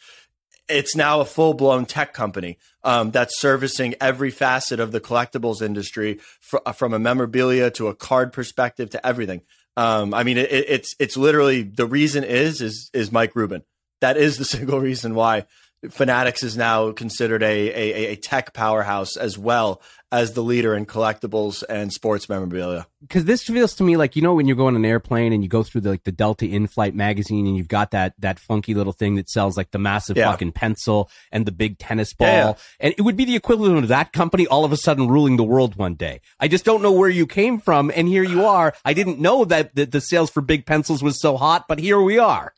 It's 0.66 0.96
now 0.96 1.20
a 1.20 1.26
full 1.26 1.52
blown 1.52 1.84
tech 1.84 2.14
company 2.14 2.56
um, 2.82 3.10
that's 3.10 3.38
servicing 3.38 3.94
every 4.00 4.30
facet 4.30 4.80
of 4.80 4.92
the 4.92 5.00
collectibles 5.00 5.60
industry, 5.60 6.20
fr- 6.40 6.56
from 6.74 6.94
a 6.94 6.98
memorabilia 6.98 7.70
to 7.72 7.88
a 7.88 7.94
card 7.94 8.32
perspective 8.32 8.88
to 8.90 9.06
everything. 9.06 9.42
Um, 9.76 10.14
I 10.14 10.22
mean, 10.22 10.38
it, 10.38 10.50
it's 10.50 10.94
it's 10.98 11.18
literally 11.18 11.62
the 11.62 11.86
reason 11.86 12.24
is 12.24 12.62
is 12.62 12.90
is 12.94 13.12
Mike 13.12 13.36
Rubin. 13.36 13.62
That 14.00 14.16
is 14.16 14.38
the 14.38 14.44
single 14.56 14.80
reason 14.80 15.14
why 15.14 15.46
Fanatics 15.90 16.42
is 16.42 16.56
now 16.56 16.92
considered 16.92 17.42
a, 17.42 17.68
a, 17.68 18.06
a 18.12 18.16
tech 18.16 18.54
powerhouse 18.54 19.16
as 19.16 19.36
well 19.36 19.82
as 20.10 20.32
the 20.32 20.42
leader 20.42 20.76
in 20.76 20.86
collectibles 20.86 21.64
and 21.68 21.92
sports 21.92 22.28
memorabilia. 22.28 22.86
Because 23.00 23.24
this 23.24 23.42
feels 23.42 23.74
to 23.74 23.82
me 23.82 23.96
like 23.96 24.14
you 24.14 24.22
know 24.22 24.34
when 24.34 24.46
you 24.46 24.54
go 24.54 24.68
on 24.68 24.76
an 24.76 24.84
airplane 24.84 25.32
and 25.32 25.42
you 25.42 25.48
go 25.48 25.62
through 25.62 25.80
the, 25.80 25.90
like 25.90 26.04
the 26.04 26.12
Delta 26.12 26.46
in-flight 26.46 26.94
magazine 26.94 27.46
and 27.46 27.56
you've 27.56 27.68
got 27.68 27.90
that 27.90 28.14
that 28.20 28.38
funky 28.38 28.74
little 28.74 28.92
thing 28.92 29.16
that 29.16 29.28
sells 29.28 29.56
like 29.56 29.72
the 29.72 29.78
massive 29.78 30.16
yeah. 30.16 30.30
fucking 30.30 30.52
pencil 30.52 31.10
and 31.32 31.46
the 31.46 31.52
big 31.52 31.78
tennis 31.78 32.14
ball, 32.14 32.28
yeah, 32.28 32.52
and 32.78 32.94
it 32.96 33.02
would 33.02 33.16
be 33.16 33.24
the 33.24 33.36
equivalent 33.36 33.78
of 33.78 33.88
that 33.88 34.12
company 34.12 34.46
all 34.46 34.64
of 34.64 34.72
a 34.72 34.76
sudden 34.76 35.08
ruling 35.08 35.36
the 35.36 35.44
world 35.44 35.76
one 35.76 35.94
day. 35.94 36.20
I 36.38 36.48
just 36.48 36.64
don't 36.64 36.82
know 36.82 36.92
where 36.92 37.10
you 37.10 37.26
came 37.26 37.58
from, 37.58 37.90
and 37.94 38.06
here 38.06 38.24
you 38.24 38.46
are. 38.46 38.72
I 38.84 38.94
didn't 38.94 39.18
know 39.18 39.44
that 39.44 39.74
the, 39.74 39.84
the 39.84 40.00
sales 40.00 40.30
for 40.30 40.40
big 40.40 40.64
pencils 40.64 41.02
was 41.02 41.20
so 41.20 41.36
hot, 41.36 41.66
but 41.68 41.78
here 41.78 42.00
we 42.00 42.18
are. 42.18 42.54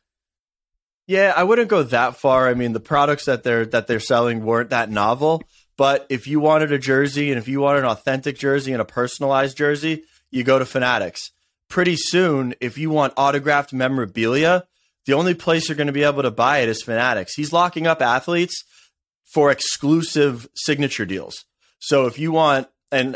Yeah, 1.07 1.33
I 1.35 1.43
wouldn't 1.45 1.69
go 1.69 1.83
that 1.83 2.17
far. 2.17 2.49
I 2.49 2.53
mean, 2.53 2.73
the 2.73 2.81
products 2.81 3.25
that 3.25 3.43
they're 3.43 3.65
that 3.67 3.87
they're 3.87 3.99
selling 3.99 4.43
weren't 4.43 4.69
that 4.71 4.91
novel. 4.91 5.41
But 5.77 6.05
if 6.09 6.27
you 6.27 6.39
wanted 6.39 6.71
a 6.71 6.79
jersey 6.79 7.29
and 7.29 7.37
if 7.37 7.47
you 7.47 7.61
wanted 7.61 7.79
an 7.79 7.85
authentic 7.85 8.37
jersey 8.37 8.73
and 8.73 8.81
a 8.81 8.85
personalized 8.85 9.55
jersey, 9.55 10.03
you 10.31 10.43
go 10.43 10.59
to 10.59 10.65
Fanatics. 10.65 11.31
Pretty 11.69 11.95
soon, 11.95 12.55
if 12.59 12.77
you 12.77 12.89
want 12.89 13.13
autographed 13.15 13.73
memorabilia, 13.73 14.65
the 15.05 15.13
only 15.13 15.33
place 15.33 15.69
you're 15.69 15.77
going 15.77 15.87
to 15.87 15.93
be 15.93 16.03
able 16.03 16.23
to 16.23 16.31
buy 16.31 16.59
it 16.59 16.69
is 16.69 16.81
Fanatics. 16.81 17.35
He's 17.35 17.53
locking 17.53 17.87
up 17.87 18.01
athletes 18.01 18.63
for 19.23 19.51
exclusive 19.51 20.47
signature 20.55 21.05
deals. 21.05 21.45
So 21.79 22.07
if 22.07 22.17
you 22.17 22.31
want, 22.31 22.67
and 22.91 23.15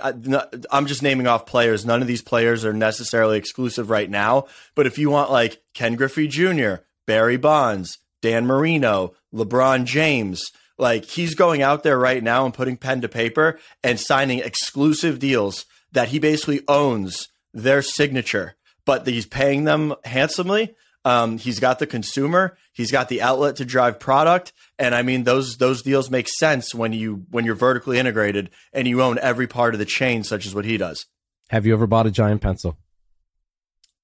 I'm 0.70 0.86
just 0.86 1.02
naming 1.02 1.28
off 1.28 1.46
players, 1.46 1.86
none 1.86 2.02
of 2.02 2.08
these 2.08 2.22
players 2.22 2.64
are 2.64 2.74
necessarily 2.74 3.38
exclusive 3.38 3.90
right 3.90 4.10
now. 4.10 4.46
But 4.76 4.86
if 4.86 4.98
you 4.98 5.10
want 5.10 5.32
like 5.32 5.62
Ken 5.74 5.96
Griffey 5.96 6.28
Jr., 6.28 6.76
Barry 7.12 7.36
Bonds, 7.36 7.98
Dan 8.22 8.46
Marino, 8.46 9.16
LeBron 9.34 9.84
James. 9.84 10.50
Like 10.78 11.04
he's 11.04 11.36
going 11.36 11.62
out 11.62 11.84
there 11.84 12.00
right 12.00 12.24
now 12.24 12.46
and 12.46 12.54
putting 12.54 12.78
pen 12.78 13.02
to 13.02 13.10
paper 13.10 13.60
and 13.84 14.00
signing 14.00 14.40
exclusive 14.40 15.20
deals 15.20 15.66
that 15.92 16.08
he 16.08 16.20
basically 16.20 16.62
owns 16.70 17.28
their 17.54 17.82
signature, 17.82 18.56
but 18.86 19.06
he's 19.06 19.26
paying 19.26 19.66
them 19.66 19.94
handsomely. 20.06 20.74
Um, 21.04 21.38
he's 21.38 21.60
got 21.60 21.80
the 21.80 21.86
consumer, 21.86 22.58
he's 22.72 22.94
got 22.94 23.10
the 23.10 23.22
outlet 23.22 23.58
to 23.58 23.66
drive 23.66 24.00
product, 24.00 24.54
and 24.80 24.96
I 24.96 25.02
mean 25.02 25.26
those 25.26 25.58
those 25.58 25.82
deals 25.82 26.10
make 26.10 26.30
sense 26.30 26.74
when 26.74 26.94
you 26.94 27.26
when 27.30 27.44
you're 27.44 27.56
vertically 27.56 28.00
integrated 28.00 28.52
and 28.72 28.88
you 28.88 29.02
own 29.02 29.20
every 29.20 29.48
part 29.48 29.76
of 29.76 29.80
the 29.80 29.86
chain, 29.86 30.24
such 30.24 30.46
as 30.46 30.56
what 30.56 30.64
he 30.64 30.78
does. 30.78 31.08
Have 31.50 31.66
you 31.66 31.74
ever 31.74 31.88
bought 31.88 32.08
a 32.08 32.12
giant 32.12 32.40
pencil? 32.40 32.78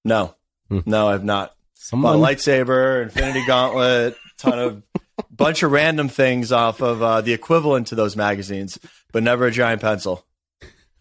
No, 0.03 0.35
hmm. 0.67 0.79
no, 0.85 1.07
I've 1.07 1.23
not. 1.23 1.53
Someone 1.79 2.17
lightsaber, 2.17 3.03
Infinity 3.03 3.45
Gauntlet, 3.45 4.15
ton 4.37 4.59
of 4.59 4.83
bunch 5.31 5.63
of 5.63 5.71
random 5.71 6.09
things 6.09 6.51
off 6.51 6.81
of 6.81 7.01
uh, 7.01 7.21
the 7.21 7.33
equivalent 7.33 7.87
to 7.87 7.95
those 7.95 8.15
magazines, 8.15 8.77
but 9.11 9.23
never 9.23 9.45
a 9.45 9.51
giant 9.51 9.81
pencil. 9.81 10.25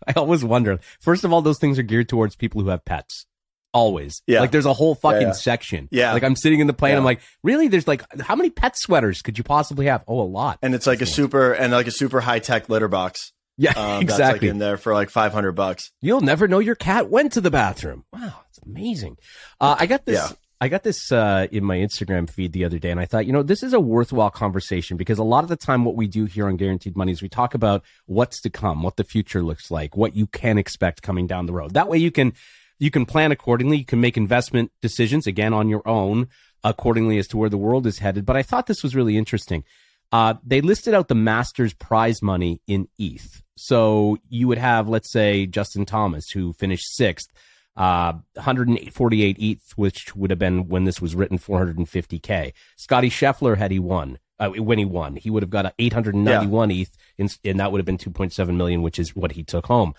I 0.07 0.13
always 0.17 0.45
wonder. 0.45 0.79
First 1.01 1.25
of 1.25 1.33
all, 1.33 1.43
those 1.43 1.59
things 1.59 1.79
are 1.79 1.83
geared 1.83 2.09
towards 2.09 2.37
people 2.37 2.63
who 2.63 2.69
have 2.69 2.85
pets. 2.85 3.27
Always. 3.73 4.23
Yeah. 4.27 4.41
Like 4.41 4.53
there's 4.53 4.67
a 4.67 4.73
whole 4.73 4.95
fucking 4.95 5.21
yeah, 5.21 5.27
yeah. 5.29 5.33
section. 5.33 5.89
Yeah. 5.91 6.13
Like 6.13 6.23
I'm 6.23 6.37
sitting 6.37 6.61
in 6.61 6.67
the 6.67 6.73
plane. 6.73 6.93
Yeah. 6.93 6.99
I'm 6.99 7.05
like, 7.05 7.21
really? 7.43 7.69
There's 7.69 7.89
like, 7.89 8.05
how 8.21 8.37
many 8.37 8.49
pet 8.49 8.79
sweaters 8.79 9.21
could 9.21 9.37
you 9.37 9.45
possibly 9.45 9.87
have? 9.87 10.05
Oh, 10.07 10.21
a 10.21 10.23
lot. 10.23 10.59
And 10.63 10.75
it's 10.75 10.87
like 10.87 11.03
a 11.03 11.07
super 11.07 11.53
and 11.53 11.73
like 11.73 11.87
a 11.87 11.91
super 11.91 12.21
high 12.21 12.39
tech 12.39 12.69
litter 12.69 12.89
box. 12.89 13.33
Yeah, 13.59 13.73
um, 13.73 14.03
exactly. 14.03 14.25
That's 14.25 14.43
like 14.43 14.51
in 14.51 14.59
there 14.59 14.77
for 14.77 14.93
like 14.93 15.11
500 15.11 15.53
bucks. 15.53 15.91
You'll 16.03 16.21
never 16.21 16.47
know 16.47 16.59
your 16.59 16.75
cat 16.75 17.11
went 17.11 17.33
to 17.33 17.41
the 17.41 17.51
bathroom. 17.51 18.05
Wow, 18.13 18.43
it's 18.51 18.59
amazing. 18.59 19.17
Uh, 19.61 19.77
I 19.79 19.87
got 19.87 20.05
this. 20.05 20.17
Yeah. 20.17 20.37
I 20.61 20.69
got 20.69 20.85
this 20.85 21.13
uh, 21.13 21.49
in 21.53 21.65
my 21.65 21.77
Instagram 21.77 22.31
feed 22.31 22.53
the 22.53 22.65
other 22.65 22.79
day, 22.79 22.91
and 22.91 22.99
I 22.99 23.05
thought, 23.05 23.27
you 23.27 23.33
know, 23.33 23.43
this 23.43 23.63
is 23.63 23.75
a 23.75 23.81
worthwhile 23.81 24.31
conversation 24.31 24.97
because 24.97 25.19
a 25.19 25.25
lot 25.25 25.45
of 25.45 25.49
the 25.49 25.57
time, 25.57 25.85
what 25.85 25.97
we 25.97 26.07
do 26.07 26.25
here 26.25 26.49
on 26.49 26.57
Guaranteed 26.57 26.97
Money 26.97 27.13
is 27.13 27.21
we 27.21 27.29
talk 27.29 27.53
about 27.53 27.85
what's 28.07 28.41
to 28.41 28.51
come, 28.51 28.83
what 28.83 28.97
the 28.97 29.05
future 29.05 29.43
looks 29.43 29.71
like, 29.71 29.97
what 29.97 30.17
you 30.17 30.27
can 30.27 30.57
expect 30.57 31.03
coming 31.03 31.27
down 31.27 31.45
the 31.45 31.53
road. 31.53 31.75
That 31.75 31.89
way, 31.89 31.99
you 31.99 32.11
can 32.11 32.33
you 32.79 32.91
can 32.91 33.05
plan 33.05 33.33
accordingly. 33.33 33.77
You 33.77 33.85
can 33.85 34.01
make 34.01 34.17
investment 34.17 34.73
decisions 34.81 35.27
again 35.27 35.53
on 35.53 35.69
your 35.69 35.87
own 35.87 36.29
accordingly 36.65 37.19
as 37.19 37.29
to 37.29 37.37
where 37.37 37.51
the 37.51 37.59
world 37.59 37.87
is 37.87 37.99
headed. 37.99 38.25
But 38.25 38.37
I 38.37 38.43
thought 38.43 38.67
this 38.67 38.83
was 38.83 38.97
really 38.97 39.19
interesting. 39.19 39.63
Uh, 40.11 40.35
they 40.45 40.61
listed 40.61 40.95
out 40.95 41.09
the 41.09 41.15
Masters 41.15 41.75
prize 41.75 42.23
money 42.23 42.63
in 42.67 42.89
ETH. 42.99 43.43
So 43.57 44.19
you 44.29 44.49
would 44.49 44.59
have, 44.59 44.89
let's 44.89 45.11
say, 45.11 45.47
Justin 45.47 45.85
Thomas, 45.85 46.31
who 46.31 46.53
finished 46.55 46.95
sixth 46.95 47.29
uh, 47.77 48.13
148 48.35 49.37
ETH, 49.39 49.73
which 49.77 50.17
would 50.17 50.31
have 50.31 50.39
been 50.39 50.69
when 50.69 50.85
this 50.85 51.01
was 51.01 51.15
written 51.15 51.39
450k. 51.39 52.53
Scottie 52.77 53.11
Scheffler 53.11 53.57
had 53.57 53.71
he 53.71 53.79
won. 53.79 54.19
Uh, 54.39 54.51
when 54.51 54.79
he 54.79 54.85
won, 54.85 55.17
he 55.17 55.31
would 55.31 55.43
have 55.43 55.49
got 55.49 55.73
891 55.79 56.71
yeah. 56.71 56.83
ETH, 56.83 56.91
and, 57.19 57.39
and 57.43 57.59
that 57.59 57.73
would 57.73 57.79
have 57.79 57.87
been 57.87 57.97
2.7 57.97 58.55
million, 58.55 58.83
which 58.83 58.99
is 58.99 59.17
what 59.17 59.33
he 59.33 59.43
took 59.43 59.67
home. 59.67 59.95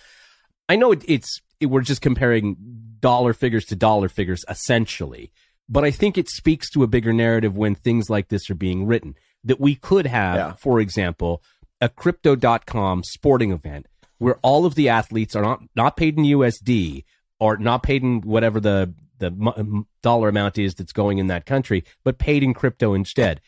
I 0.69 0.75
know 0.75 0.91
it, 0.91 1.03
it's 1.07 1.41
it, 1.59 1.67
we're 1.67 1.81
just 1.81 2.01
comparing 2.01 2.55
dollar 2.99 3.33
figures 3.33 3.65
to 3.65 3.75
dollar 3.75 4.09
figures 4.09 4.45
essentially, 4.47 5.31
but 5.67 5.83
I 5.83 5.91
think 5.91 6.17
it 6.17 6.29
speaks 6.29 6.69
to 6.71 6.83
a 6.83 6.87
bigger 6.87 7.13
narrative 7.13 7.57
when 7.57 7.73
things 7.73 8.09
like 8.11 8.27
this 8.27 8.49
are 8.49 8.55
being 8.55 8.85
written. 8.85 9.15
That 9.43 9.59
we 9.59 9.75
could 9.75 10.05
have, 10.05 10.35
yeah. 10.35 10.53
for 10.53 10.79
example, 10.79 11.41
a 11.79 11.89
crypto.com 11.89 13.03
sporting 13.03 13.51
event 13.51 13.87
where 14.17 14.37
all 14.41 14.65
of 14.65 14.75
the 14.75 14.89
athletes 14.89 15.35
are 15.35 15.41
not, 15.41 15.61
not 15.75 15.95
paid 15.95 16.17
in 16.17 16.25
USD, 16.25 17.03
or 17.39 17.57
not 17.57 17.83
paid 17.83 18.03
in 18.03 18.21
whatever 18.21 18.59
the 18.59 18.93
the 19.19 19.85
dollar 20.03 20.29
amount 20.29 20.57
is 20.57 20.75
that's 20.75 20.93
going 20.93 21.17
in 21.17 21.27
that 21.27 21.45
country, 21.45 21.83
but 22.03 22.19
paid 22.19 22.43
in 22.43 22.53
crypto 22.53 22.93
instead. 22.93 23.41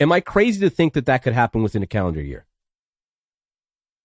Am 0.00 0.12
I 0.12 0.20
crazy 0.20 0.60
to 0.60 0.70
think 0.70 0.94
that 0.94 1.06
that 1.06 1.22
could 1.22 1.32
happen 1.32 1.62
within 1.62 1.82
a 1.82 1.86
calendar 1.86 2.20
year? 2.20 2.44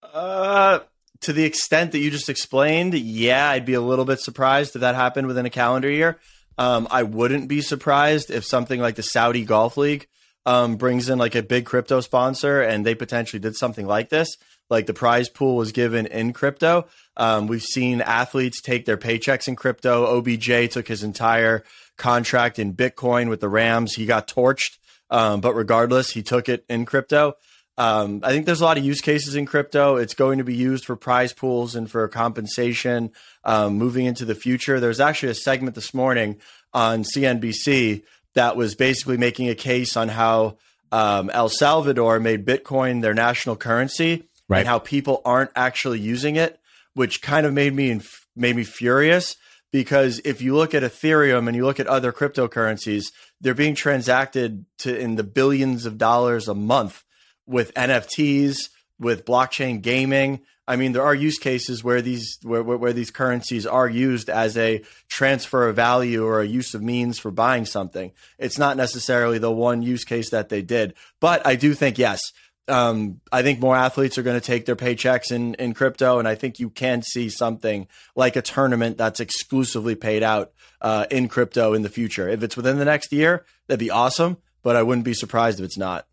Uh, 0.03 0.79
to 1.21 1.33
the 1.33 1.43
extent 1.43 1.91
that 1.91 1.99
you 1.99 2.11
just 2.11 2.29
explained, 2.29 2.93
yeah, 2.93 3.49
I'd 3.49 3.65
be 3.65 3.73
a 3.73 3.81
little 3.81 4.05
bit 4.05 4.19
surprised 4.19 4.75
if 4.75 4.81
that 4.81 4.95
happened 4.95 5.27
within 5.27 5.45
a 5.45 5.49
calendar 5.49 5.89
year. 5.89 6.19
Um, 6.57 6.87
I 6.91 7.03
wouldn't 7.03 7.47
be 7.47 7.61
surprised 7.61 8.29
if 8.29 8.45
something 8.45 8.79
like 8.79 8.95
the 8.95 9.03
Saudi 9.03 9.43
Golf 9.43 9.77
League 9.77 10.07
um, 10.45 10.75
brings 10.75 11.09
in 11.09 11.17
like 11.17 11.35
a 11.35 11.43
big 11.43 11.65
crypto 11.65 12.01
sponsor 12.01 12.61
and 12.61 12.85
they 12.85 12.95
potentially 12.95 13.39
did 13.39 13.55
something 13.55 13.87
like 13.87 14.09
this. 14.09 14.27
Like 14.71 14.87
the 14.87 14.93
prize 14.93 15.29
pool 15.29 15.57
was 15.57 15.73
given 15.73 16.07
in 16.07 16.31
crypto. 16.31 16.87
Um, 17.17 17.47
we've 17.47 17.61
seen 17.61 17.99
athletes 18.01 18.61
take 18.61 18.85
their 18.85 18.97
paychecks 18.97 19.49
in 19.49 19.57
crypto. 19.57 20.17
OBJ 20.17 20.71
took 20.71 20.87
his 20.87 21.03
entire 21.03 21.63
contract 21.97 22.57
in 22.57 22.73
Bitcoin 22.73 23.29
with 23.29 23.41
the 23.41 23.49
Rams. 23.49 23.93
He 23.93 24.05
got 24.05 24.29
torched, 24.29 24.77
um, 25.09 25.41
but 25.41 25.53
regardless, 25.53 26.11
he 26.11 26.23
took 26.23 26.47
it 26.47 26.63
in 26.69 26.85
crypto. 26.85 27.33
Um, 27.77 28.21
I 28.23 28.31
think 28.31 28.45
there's 28.45 28.61
a 28.61 28.65
lot 28.65 28.77
of 28.77 28.85
use 28.85 29.01
cases 29.01 29.35
in 29.35 29.45
crypto. 29.45 29.97
It's 29.97 30.13
going 30.13 30.37
to 30.37 30.43
be 30.43 30.55
used 30.55 30.85
for 30.85 30.95
prize 30.95 31.33
pools 31.33 31.75
and 31.75 31.89
for 31.89 32.07
compensation 32.07 33.11
um, 33.43 33.77
moving 33.77 34.05
into 34.05 34.23
the 34.23 34.35
future. 34.35 34.79
There's 34.79 34.99
actually 34.99 35.31
a 35.31 35.35
segment 35.35 35.75
this 35.75 35.93
morning 35.93 36.39
on 36.73 37.03
CNBC 37.03 38.03
that 38.35 38.55
was 38.55 38.75
basically 38.75 39.17
making 39.17 39.49
a 39.49 39.55
case 39.55 39.97
on 39.97 40.07
how 40.07 40.57
um, 40.91 41.29
El 41.31 41.49
Salvador 41.49 42.19
made 42.19 42.45
Bitcoin 42.45 43.01
their 43.01 43.13
national 43.13 43.55
currency 43.55 44.29
right. 44.51 44.59
and 44.59 44.67
how 44.67 44.79
people 44.79 45.21
aren't 45.25 45.51
actually 45.55 45.99
using 45.99 46.35
it, 46.35 46.59
which 46.93 47.21
kind 47.21 47.45
of 47.45 47.53
made 47.53 47.73
me 47.73 47.99
made 48.35 48.55
me 48.55 48.63
furious 48.63 49.35
because 49.71 50.19
if 50.25 50.41
you 50.41 50.55
look 50.55 50.73
at 50.73 50.83
Ethereum 50.83 51.47
and 51.47 51.55
you 51.55 51.65
look 51.65 51.79
at 51.79 51.87
other 51.87 52.11
cryptocurrencies, 52.11 53.11
they're 53.39 53.53
being 53.53 53.75
transacted 53.75 54.65
to 54.79 54.97
in 54.97 55.15
the 55.15 55.23
billions 55.23 55.85
of 55.85 55.97
dollars 55.97 56.47
a 56.47 56.53
month 56.53 57.03
with 57.45 57.73
NFTs, 57.73 58.69
with 58.99 59.25
blockchain 59.25 59.81
gaming. 59.81 60.41
I 60.67 60.75
mean, 60.75 60.91
there 60.91 61.03
are 61.03 61.15
use 61.15 61.37
cases 61.37 61.83
where 61.83 62.01
these 62.01 62.37
where, 62.43 62.63
where 62.63 62.93
these 62.93 63.11
currencies 63.11 63.65
are 63.65 63.89
used 63.89 64.29
as 64.29 64.57
a 64.57 64.83
transfer 65.09 65.67
of 65.67 65.75
value 65.75 66.25
or 66.25 66.41
a 66.41 66.47
use 66.47 66.73
of 66.73 66.81
means 66.81 67.17
for 67.17 67.31
buying 67.31 67.65
something. 67.65 68.11
It's 68.37 68.57
not 68.57 68.77
necessarily 68.77 69.37
the 69.37 69.51
one 69.51 69.81
use 69.81 70.03
case 70.03 70.29
that 70.29 70.49
they 70.49 70.61
did, 70.61 70.93
but 71.19 71.45
I 71.45 71.55
do 71.55 71.73
think 71.73 71.97
yes. 71.97 72.21
Um, 72.67 73.21
I 73.31 73.41
think 73.41 73.59
more 73.59 73.75
athletes 73.75 74.17
are 74.17 74.23
going 74.23 74.39
to 74.39 74.45
take 74.45 74.65
their 74.65 74.75
paychecks 74.75 75.31
in 75.31 75.55
in 75.55 75.73
crypto, 75.73 76.19
and 76.19 76.27
I 76.27 76.35
think 76.35 76.59
you 76.59 76.69
can 76.69 77.01
see 77.01 77.29
something 77.29 77.87
like 78.15 78.35
a 78.35 78.41
tournament 78.41 78.97
that's 78.97 79.19
exclusively 79.19 79.95
paid 79.95 80.23
out 80.23 80.51
uh, 80.79 81.05
in 81.09 81.27
crypto 81.27 81.73
in 81.73 81.81
the 81.81 81.89
future. 81.89 82.29
If 82.29 82.43
it's 82.43 82.55
within 82.55 82.77
the 82.77 82.85
next 82.85 83.11
year, 83.11 83.45
that'd 83.67 83.79
be 83.79 83.89
awesome. 83.89 84.37
But 84.63 84.75
I 84.75 84.83
wouldn't 84.83 85.05
be 85.05 85.15
surprised 85.15 85.59
if 85.59 85.65
it's 85.65 85.77
not. 85.77 86.05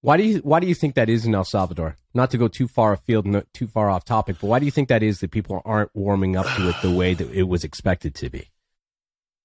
Why 0.00 0.16
do 0.16 0.24
you 0.24 0.38
why 0.38 0.58
do 0.58 0.66
you 0.66 0.74
think 0.74 0.96
that 0.96 1.08
is 1.08 1.24
in 1.24 1.34
El 1.34 1.44
Salvador? 1.44 1.96
Not 2.12 2.32
to 2.32 2.38
go 2.38 2.48
too 2.48 2.66
far 2.66 2.92
afield, 2.92 3.24
no, 3.24 3.44
too 3.54 3.68
far 3.68 3.88
off 3.88 4.04
topic, 4.04 4.36
but 4.40 4.48
why 4.48 4.58
do 4.58 4.64
you 4.64 4.72
think 4.72 4.88
that 4.88 5.02
is 5.02 5.20
that 5.20 5.30
people 5.30 5.62
aren't 5.64 5.94
warming 5.94 6.36
up 6.36 6.46
to 6.56 6.68
it 6.68 6.74
the 6.82 6.90
way 6.90 7.14
that 7.14 7.30
it 7.30 7.44
was 7.44 7.62
expected 7.62 8.14
to 8.16 8.28
be? 8.28 8.50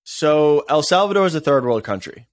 So 0.04 0.66
El 0.68 0.82
Salvador 0.82 1.28
is 1.28 1.36
a 1.36 1.42
third 1.42 1.64
world 1.64 1.84
country. 1.84 2.28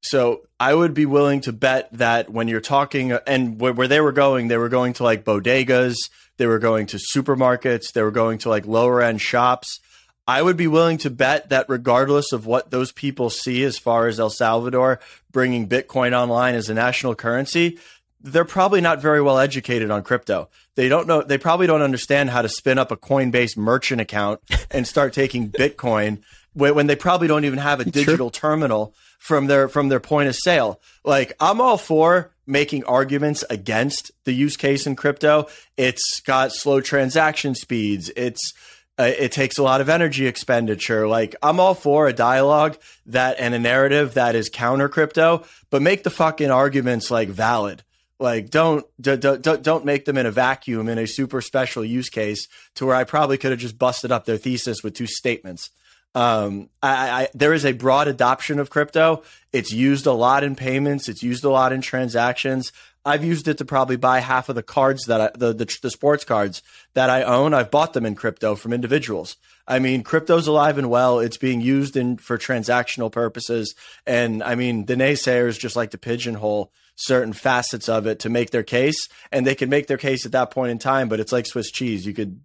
So 0.00 0.42
I 0.60 0.74
would 0.74 0.94
be 0.94 1.06
willing 1.06 1.40
to 1.42 1.52
bet 1.52 1.88
that 1.92 2.30
when 2.30 2.48
you're 2.48 2.60
talking 2.60 3.12
uh, 3.12 3.20
and 3.26 3.60
where, 3.60 3.72
where 3.72 3.88
they 3.88 4.00
were 4.00 4.12
going, 4.12 4.48
they 4.48 4.56
were 4.56 4.68
going 4.68 4.92
to 4.94 5.04
like 5.04 5.24
bodegas, 5.24 5.96
they 6.36 6.46
were 6.46 6.58
going 6.58 6.86
to 6.86 6.98
supermarkets, 6.98 7.92
they 7.92 8.02
were 8.02 8.10
going 8.10 8.38
to 8.38 8.48
like 8.48 8.66
lower 8.66 9.02
end 9.02 9.20
shops. 9.20 9.80
I 10.26 10.42
would 10.42 10.56
be 10.56 10.66
willing 10.66 10.98
to 10.98 11.10
bet 11.10 11.48
that 11.48 11.66
regardless 11.68 12.32
of 12.32 12.44
what 12.46 12.70
those 12.70 12.92
people 12.92 13.30
see 13.30 13.64
as 13.64 13.78
far 13.78 14.08
as 14.08 14.20
El 14.20 14.30
Salvador 14.30 15.00
bringing 15.32 15.68
Bitcoin 15.68 16.12
online 16.12 16.54
as 16.54 16.68
a 16.68 16.74
national 16.74 17.14
currency, 17.14 17.78
they're 18.20 18.44
probably 18.44 18.80
not 18.80 19.00
very 19.00 19.22
well 19.22 19.38
educated 19.38 19.90
on 19.90 20.02
crypto. 20.02 20.48
They 20.74 20.88
don't 20.88 21.06
know, 21.06 21.22
they 21.22 21.38
probably 21.38 21.66
don't 21.66 21.82
understand 21.82 22.30
how 22.30 22.42
to 22.42 22.48
spin 22.48 22.78
up 22.78 22.90
a 22.90 22.96
Coinbase 22.96 23.56
merchant 23.56 24.00
account 24.00 24.40
and 24.70 24.86
start 24.86 25.12
taking 25.12 25.50
Bitcoin 25.50 26.22
when 26.52 26.88
they 26.88 26.96
probably 26.96 27.28
don't 27.28 27.44
even 27.44 27.58
have 27.58 27.80
a 27.80 27.84
digital 27.84 28.30
terminal 28.30 28.94
from 29.18 29.46
their 29.46 29.68
from 29.68 29.88
their 29.88 30.00
point 30.00 30.28
of 30.28 30.36
sale. 30.36 30.80
Like 31.04 31.34
I'm 31.40 31.60
all 31.60 31.76
for 31.76 32.32
making 32.46 32.84
arguments 32.84 33.44
against 33.50 34.10
the 34.24 34.32
use 34.32 34.56
case 34.56 34.86
in 34.86 34.96
crypto. 34.96 35.48
It's 35.76 36.20
got 36.20 36.52
slow 36.52 36.80
transaction 36.80 37.54
speeds. 37.54 38.10
It's 38.16 38.54
uh, 38.98 39.12
it 39.18 39.32
takes 39.32 39.58
a 39.58 39.62
lot 39.62 39.80
of 39.80 39.88
energy 39.88 40.26
expenditure. 40.26 41.06
Like 41.06 41.36
I'm 41.42 41.60
all 41.60 41.74
for 41.74 42.08
a 42.08 42.12
dialogue 42.12 42.78
that 43.06 43.36
and 43.38 43.54
a 43.54 43.58
narrative 43.58 44.14
that 44.14 44.34
is 44.34 44.48
counter 44.48 44.88
crypto, 44.88 45.44
but 45.68 45.82
make 45.82 46.04
the 46.04 46.10
fucking 46.10 46.50
arguments 46.50 47.10
like 47.10 47.28
valid. 47.28 47.82
Like 48.18 48.50
don't 48.50 48.84
don't 49.00 49.20
don't 49.20 49.62
don't 49.62 49.84
make 49.84 50.04
them 50.04 50.16
in 50.16 50.26
a 50.26 50.32
vacuum 50.32 50.88
in 50.88 50.98
a 50.98 51.06
super 51.06 51.40
special 51.40 51.84
use 51.84 52.08
case 52.08 52.48
to 52.74 52.86
where 52.86 52.96
I 52.96 53.04
probably 53.04 53.38
could 53.38 53.52
have 53.52 53.60
just 53.60 53.78
busted 53.78 54.10
up 54.10 54.24
their 54.24 54.38
thesis 54.38 54.82
with 54.82 54.94
two 54.94 55.06
statements. 55.06 55.70
Um, 56.14 56.70
I, 56.82 57.22
I, 57.22 57.28
there 57.34 57.52
is 57.52 57.64
a 57.64 57.72
broad 57.72 58.08
adoption 58.08 58.58
of 58.58 58.70
crypto. 58.70 59.22
It's 59.52 59.72
used 59.72 60.06
a 60.06 60.12
lot 60.12 60.42
in 60.42 60.56
payments. 60.56 61.08
It's 61.08 61.22
used 61.22 61.44
a 61.44 61.50
lot 61.50 61.72
in 61.72 61.80
transactions. 61.80 62.72
I've 63.04 63.24
used 63.24 63.48
it 63.48 63.58
to 63.58 63.64
probably 63.64 63.96
buy 63.96 64.20
half 64.20 64.48
of 64.48 64.54
the 64.54 64.62
cards 64.62 65.06
that 65.06 65.20
I, 65.20 65.30
the, 65.34 65.52
the, 65.54 65.78
the 65.82 65.90
sports 65.90 66.24
cards 66.24 66.62
that 66.94 67.08
I 67.08 67.22
own. 67.22 67.54
I've 67.54 67.70
bought 67.70 67.94
them 67.94 68.04
in 68.04 68.14
crypto 68.14 68.54
from 68.54 68.72
individuals. 68.72 69.36
I 69.66 69.78
mean, 69.78 70.02
crypto's 70.02 70.46
alive 70.46 70.76
and 70.76 70.90
well. 70.90 71.18
It's 71.18 71.36
being 71.36 71.60
used 71.60 71.96
in 71.96 72.18
for 72.18 72.36
transactional 72.36 73.10
purposes, 73.12 73.74
and 74.06 74.42
I 74.42 74.54
mean, 74.54 74.86
the 74.86 74.94
naysayers 74.94 75.58
just 75.58 75.76
like 75.76 75.90
to 75.92 75.98
pigeonhole 75.98 76.72
certain 76.96 77.32
facets 77.32 77.88
of 77.88 78.06
it 78.06 78.18
to 78.20 78.28
make 78.28 78.50
their 78.50 78.62
case, 78.62 79.08
and 79.30 79.46
they 79.46 79.54
can 79.54 79.68
make 79.68 79.86
their 79.86 79.98
case 79.98 80.26
at 80.26 80.32
that 80.32 80.50
point 80.50 80.72
in 80.72 80.78
time. 80.78 81.08
But 81.08 81.20
it's 81.20 81.32
like 81.32 81.46
Swiss 81.46 81.70
cheese; 81.70 82.04
you 82.04 82.14
could 82.14 82.40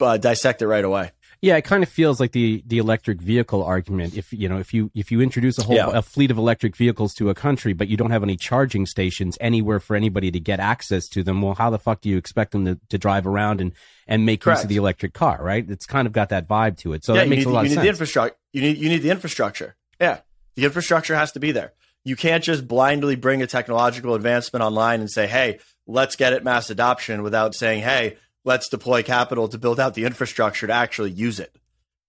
uh, 0.00 0.18
dissect 0.18 0.62
it 0.62 0.68
right 0.68 0.84
away. 0.84 1.12
Yeah, 1.42 1.56
it 1.56 1.64
kind 1.64 1.82
of 1.82 1.88
feels 1.88 2.18
like 2.18 2.32
the 2.32 2.62
the 2.66 2.78
electric 2.78 3.20
vehicle 3.20 3.62
argument. 3.62 4.16
If 4.16 4.32
you 4.32 4.48
know, 4.48 4.58
if 4.58 4.72
you 4.72 4.90
if 4.94 5.12
you 5.12 5.20
introduce 5.20 5.58
a 5.58 5.64
whole 5.64 5.76
yeah. 5.76 5.90
a 5.92 6.02
fleet 6.02 6.30
of 6.30 6.38
electric 6.38 6.76
vehicles 6.76 7.12
to 7.14 7.28
a 7.28 7.34
country, 7.34 7.72
but 7.72 7.88
you 7.88 7.96
don't 7.96 8.10
have 8.10 8.22
any 8.22 8.36
charging 8.36 8.86
stations 8.86 9.36
anywhere 9.40 9.78
for 9.78 9.96
anybody 9.96 10.30
to 10.30 10.40
get 10.40 10.60
access 10.60 11.08
to 11.08 11.22
them, 11.22 11.42
well, 11.42 11.54
how 11.54 11.68
the 11.68 11.78
fuck 11.78 12.00
do 12.00 12.08
you 12.08 12.16
expect 12.16 12.52
them 12.52 12.64
to, 12.64 12.78
to 12.88 12.98
drive 12.98 13.26
around 13.26 13.60
and 13.60 13.72
and 14.06 14.24
make 14.24 14.40
Correct. 14.40 14.60
use 14.60 14.64
of 14.64 14.68
the 14.70 14.76
electric 14.76 15.12
car? 15.12 15.38
Right? 15.42 15.68
It's 15.68 15.86
kind 15.86 16.06
of 16.06 16.12
got 16.12 16.30
that 16.30 16.48
vibe 16.48 16.78
to 16.78 16.94
it. 16.94 17.04
So 17.04 17.14
yeah, 17.14 17.20
that 17.20 17.28
makes 17.28 17.44
need, 17.44 17.50
a 17.50 17.54
lot 17.54 17.64
you 17.64 17.72
of 17.72 17.76
need 17.76 17.84
The 17.84 17.88
infrastructure. 17.88 18.36
You 18.52 18.62
need 18.62 18.78
you 18.78 18.88
need 18.88 19.02
the 19.02 19.10
infrastructure. 19.10 19.76
Yeah, 20.00 20.20
the 20.54 20.64
infrastructure 20.64 21.14
has 21.14 21.32
to 21.32 21.40
be 21.40 21.52
there. 21.52 21.74
You 22.04 22.16
can't 22.16 22.42
just 22.42 22.66
blindly 22.66 23.16
bring 23.16 23.42
a 23.42 23.46
technological 23.46 24.14
advancement 24.14 24.62
online 24.62 25.00
and 25.00 25.10
say, 25.10 25.26
"Hey, 25.26 25.58
let's 25.86 26.16
get 26.16 26.32
it 26.32 26.44
mass 26.44 26.70
adoption," 26.70 27.22
without 27.22 27.54
saying, 27.54 27.82
"Hey." 27.82 28.16
Let's 28.46 28.70
deploy 28.70 29.02
capital 29.02 29.46
to 29.48 29.58
build 29.58 29.78
out 29.78 29.92
the 29.92 30.04
infrastructure 30.04 30.66
to 30.66 30.72
actually 30.72 31.10
use 31.10 31.38
it 31.38 31.54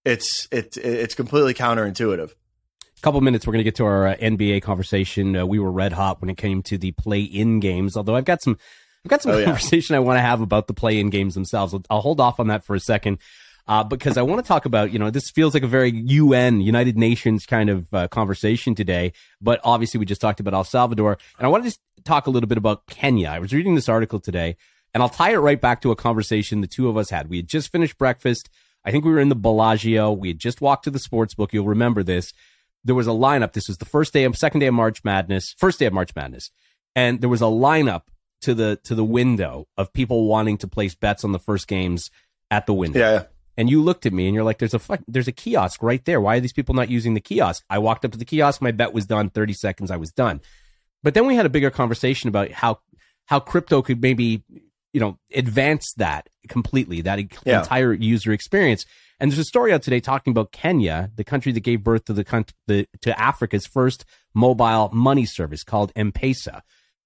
it's 0.08 0.48
it's 0.50 0.76
it's 0.76 1.14
completely 1.14 1.54
counterintuitive. 1.54 2.30
A 2.30 3.00
couple 3.00 3.20
minutes, 3.20 3.46
we're 3.46 3.52
going 3.52 3.60
to 3.60 3.64
get 3.64 3.76
to 3.76 3.84
our 3.84 4.08
uh, 4.08 4.16
NBA 4.16 4.62
conversation. 4.62 5.36
Uh, 5.36 5.46
we 5.46 5.58
were 5.58 5.70
red 5.70 5.92
hot 5.92 6.20
when 6.20 6.30
it 6.30 6.36
came 6.36 6.62
to 6.64 6.76
the 6.76 6.90
play-in 6.92 7.60
games. 7.60 7.96
Although 7.96 8.16
I've 8.16 8.24
got 8.24 8.42
some, 8.42 8.58
I've 9.04 9.10
got 9.10 9.22
some 9.22 9.32
oh, 9.32 9.44
conversation 9.44 9.94
yeah. 9.94 9.98
I 9.98 10.00
want 10.00 10.16
to 10.16 10.22
have 10.22 10.40
about 10.40 10.66
the 10.66 10.74
play-in 10.74 11.10
games 11.10 11.34
themselves. 11.34 11.74
I'll, 11.74 11.84
I'll 11.90 12.00
hold 12.00 12.20
off 12.20 12.40
on 12.40 12.48
that 12.48 12.64
for 12.64 12.74
a 12.74 12.80
second. 12.80 13.18
Uh, 13.68 13.84
because 13.84 14.16
I 14.16 14.22
want 14.22 14.42
to 14.42 14.48
talk 14.48 14.64
about, 14.64 14.92
you 14.92 14.98
know, 14.98 15.10
this 15.10 15.30
feels 15.30 15.52
like 15.52 15.62
a 15.62 15.68
very 15.68 15.90
UN, 15.90 16.62
United 16.62 16.96
Nations 16.96 17.44
kind 17.44 17.68
of 17.68 17.92
uh, 17.92 18.08
conversation 18.08 18.74
today. 18.74 19.12
But 19.42 19.60
obviously, 19.62 20.00
we 20.00 20.06
just 20.06 20.22
talked 20.22 20.40
about 20.40 20.54
El 20.54 20.64
Salvador, 20.64 21.18
and 21.38 21.46
I 21.46 21.50
want 21.50 21.64
to 21.64 21.68
just 21.68 21.80
talk 22.02 22.26
a 22.26 22.30
little 22.30 22.48
bit 22.48 22.56
about 22.56 22.86
Kenya. 22.86 23.28
I 23.28 23.38
was 23.38 23.52
reading 23.52 23.74
this 23.74 23.88
article 23.88 24.20
today, 24.20 24.56
and 24.94 25.02
I'll 25.02 25.08
tie 25.08 25.32
it 25.32 25.36
right 25.38 25.60
back 25.60 25.82
to 25.82 25.90
a 25.90 25.96
conversation 25.96 26.60
the 26.60 26.66
two 26.66 26.88
of 26.88 26.96
us 26.96 27.10
had. 27.10 27.28
We 27.28 27.38
had 27.38 27.48
just 27.48 27.70
finished 27.70 27.98
breakfast. 27.98 28.48
I 28.84 28.90
think 28.90 29.04
we 29.04 29.10
were 29.10 29.20
in 29.20 29.28
the 29.28 29.34
Bellagio. 29.34 30.12
We 30.12 30.28
had 30.28 30.38
just 30.38 30.60
walked 30.60 30.84
to 30.84 30.90
the 30.90 30.98
sports 30.98 31.34
book. 31.34 31.52
You'll 31.52 31.66
remember 31.66 32.02
this. 32.02 32.32
There 32.84 32.94
was 32.94 33.06
a 33.06 33.10
lineup. 33.10 33.52
This 33.52 33.68
was 33.68 33.78
the 33.78 33.84
first 33.84 34.12
day 34.12 34.24
of 34.24 34.36
second 34.36 34.60
day 34.60 34.66
of 34.66 34.74
March 34.74 35.04
Madness, 35.04 35.54
first 35.58 35.78
day 35.78 35.86
of 35.86 35.92
March 35.92 36.14
Madness. 36.14 36.50
And 36.96 37.20
there 37.20 37.28
was 37.28 37.42
a 37.42 37.46
lineup 37.46 38.02
to 38.42 38.54
the 38.54 38.78
to 38.84 38.94
the 38.94 39.04
window 39.04 39.66
of 39.76 39.92
people 39.92 40.26
wanting 40.26 40.58
to 40.58 40.68
place 40.68 40.94
bets 40.94 41.24
on 41.24 41.32
the 41.32 41.38
first 41.38 41.68
games 41.68 42.10
at 42.50 42.66
the 42.66 42.74
window. 42.74 42.98
Yeah. 42.98 43.24
And 43.56 43.68
you 43.68 43.82
looked 43.82 44.06
at 44.06 44.12
me 44.12 44.26
and 44.26 44.34
you're 44.34 44.44
like, 44.44 44.58
"There's 44.58 44.74
a 44.74 44.80
there's 45.08 45.28
a 45.28 45.32
kiosk 45.32 45.82
right 45.82 46.04
there. 46.04 46.20
Why 46.20 46.36
are 46.36 46.40
these 46.40 46.52
people 46.52 46.74
not 46.74 46.88
using 46.88 47.14
the 47.14 47.20
kiosk?" 47.20 47.64
I 47.68 47.78
walked 47.78 48.04
up 48.04 48.12
to 48.12 48.18
the 48.18 48.24
kiosk. 48.24 48.62
My 48.62 48.70
bet 48.70 48.92
was 48.92 49.06
done. 49.06 49.30
Thirty 49.30 49.52
seconds. 49.52 49.90
I 49.90 49.96
was 49.96 50.12
done. 50.12 50.40
But 51.02 51.14
then 51.14 51.26
we 51.26 51.34
had 51.34 51.46
a 51.46 51.50
bigger 51.50 51.70
conversation 51.70 52.28
about 52.28 52.52
how 52.52 52.78
how 53.26 53.40
crypto 53.40 53.82
could 53.82 54.00
maybe 54.00 54.44
you 54.92 55.00
know, 55.00 55.18
advance 55.34 55.92
that 55.96 56.28
completely, 56.48 57.00
that 57.02 57.18
yeah. 57.44 57.60
entire 57.60 57.92
user 57.92 58.32
experience. 58.32 58.84
And 59.20 59.30
there's 59.30 59.38
a 59.38 59.44
story 59.44 59.72
out 59.72 59.82
today 59.82 60.00
talking 60.00 60.30
about 60.30 60.52
Kenya, 60.52 61.10
the 61.14 61.24
country 61.24 61.52
that 61.52 61.60
gave 61.60 61.82
birth 61.82 62.04
to 62.06 62.12
the, 62.12 62.44
the 62.66 62.86
to 63.02 63.18
Africa's 63.20 63.66
first 63.66 64.04
mobile 64.34 64.90
money 64.92 65.26
service 65.26 65.64
called 65.64 65.92
M-Pesa. 65.96 66.62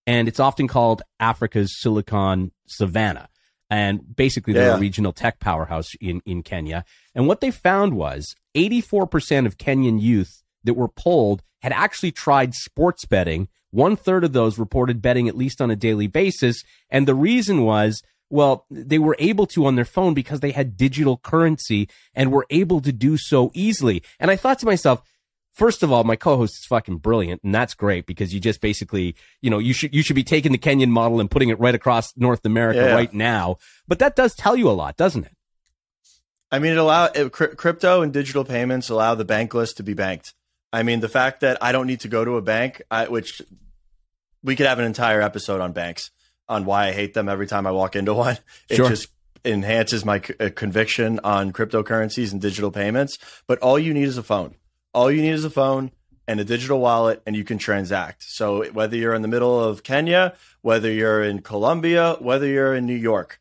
And 0.07 0.29
it's 0.29 0.41
often 0.41 0.69
called 0.69 1.03
Africa's 1.21 1.81
Silicon 1.81 2.53
Savannah. 2.67 3.29
And 3.71 4.15
basically, 4.15 4.53
they're 4.53 4.69
yeah. 4.69 4.77
a 4.77 4.81
regional 4.81 5.12
tech 5.12 5.41
powerhouse 5.41 5.95
in, 5.99 6.21
in 6.27 6.43
Kenya. 6.43 6.85
And 7.15 7.27
what 7.27 7.41
they 7.41 7.51
found 7.51 7.95
was 7.95 8.35
84% 8.55 9.47
of 9.47 9.57
Kenyan 9.57 9.99
youth 9.99 10.43
that 10.65 10.75
were 10.75 10.89
polled 10.89 11.43
had 11.62 11.73
actually 11.73 12.12
tried 12.12 12.55
sports 12.55 13.07
betting 13.07 13.49
one 13.73 13.97
third 13.97 14.23
of 14.23 14.33
those 14.33 14.59
reported 14.59 15.02
betting 15.02 15.26
at 15.26 15.37
least 15.37 15.61
on 15.61 15.71
a 15.71 15.76
daily 15.76 16.07
basis. 16.07 16.62
And 16.88 17.09
the 17.09 17.14
reason 17.14 17.64
was, 17.64 18.02
well, 18.31 18.67
they 18.71 18.99
were 18.99 19.17
able 19.19 19.47
to 19.49 19.67
on 19.67 19.75
their 19.75 19.85
phone 19.85 20.14
because 20.14 20.41
they 20.41 20.52
had 20.52 20.76
digital 20.76 21.17
currency 21.19 21.88
and 22.14 22.31
were 22.31 22.47
able 22.50 22.81
to 22.83 22.93
do 22.93 23.17
so 23.17 23.50
easily. 23.55 24.02
And 24.21 24.31
I 24.31 24.37
thought 24.37 24.59
to 24.61 24.67
myself, 24.67 25.02
first 25.52 25.83
of 25.83 25.93
all, 25.93 26.05
my 26.05 26.17
co-host 26.17 26.55
is 26.61 26.67
fucking 26.67 26.99
brilliant, 26.99 27.43
and 27.43 27.55
that's 27.55 27.75
great 27.75 28.07
because 28.07 28.33
you 28.33 28.41
just 28.41 28.61
basically, 28.61 29.14
you 29.41 29.50
know, 29.50 29.59
you 29.59 29.73
should 29.73 29.95
you 29.95 30.02
should 30.02 30.17
be 30.17 30.25
taking 30.25 30.52
the 30.52 30.59
Kenyan 30.59 30.88
model 30.88 31.21
and 31.21 31.31
putting 31.31 31.50
it 31.50 31.61
right 31.61 31.75
across 31.75 32.17
North 32.17 32.45
America 32.45 32.81
yeah. 32.81 32.95
right 32.95 33.12
now. 33.12 33.57
But 33.87 33.99
that 33.99 34.17
does 34.17 34.35
tell 34.35 34.57
you 34.57 34.69
a 34.69 34.73
lot, 34.73 34.97
doesn't 34.97 35.25
it? 35.25 35.33
I 36.50 36.59
mean, 36.59 36.73
it 36.73 36.79
allow 36.79 37.07
it, 37.07 37.33
crypto 37.33 38.02
and 38.02 38.12
digital 38.12 38.45
payments 38.45 38.91
allow 38.91 39.14
the 39.14 39.25
bankless 39.25 39.75
to 39.76 39.83
be 39.83 39.95
banked. 39.95 40.35
I 40.73 40.83
mean, 40.83 41.00
the 41.00 41.09
fact 41.09 41.41
that 41.41 41.59
I 41.61 41.73
don't 41.73 41.87
need 41.87 42.00
to 42.00 42.09
go 42.09 42.25
to 42.25 42.37
a 42.37 42.43
bank, 42.43 42.83
I, 42.91 43.09
which 43.09 43.43
we 44.43 44.57
could 44.57 44.67
have 44.67 44.79
an 44.79 44.85
entire 44.85 45.21
episode 45.21 45.61
on 45.61 45.73
banks 45.73 46.11
on 46.49 46.64
why 46.64 46.88
I 46.88 46.93
hate 46.93 47.14
them 47.14 47.29
every 47.29 47.47
time 47.47 47.67
I 47.67 47.71
walk 47.73 47.95
into 47.97 48.14
one. 48.14 48.38
It 48.69 48.76
sure. 48.76 48.88
just 48.88 49.09
enhances 49.45 50.05
my 50.05 50.21
c- 50.21 50.35
uh, 50.41 50.50
conviction 50.55 51.21
on 51.25 51.52
cryptocurrencies 51.52 52.33
and 52.33 52.41
digital 52.41 52.71
payments. 52.71 53.19
But 53.47 53.59
all 53.59 53.79
you 53.79 53.93
need 53.93 54.05
is 54.05 54.17
a 54.17 54.23
phone 54.23 54.55
all 54.95 55.11
you 55.11 55.23
need 55.23 55.33
is 55.33 55.45
a 55.45 55.50
phone 55.50 55.91
and 56.29 56.41
a 56.41 56.45
digital 56.45 56.79
wallet 56.79 57.23
and 57.26 57.35
you 57.35 57.45
can 57.45 57.59
transact. 57.59 58.23
So 58.25 58.64
whether 58.71 58.97
you're 58.97 59.14
in 59.14 59.23
the 59.23 59.29
middle 59.29 59.62
of 59.62 59.83
Kenya, 59.83 60.35
whether 60.61 60.91
you're 60.91 61.23
in 61.23 61.41
Colombia, 61.41 62.17
whether 62.21 62.47
you're 62.47 62.75
in 62.75 62.87
New 62.87 62.95
York, 62.95 63.41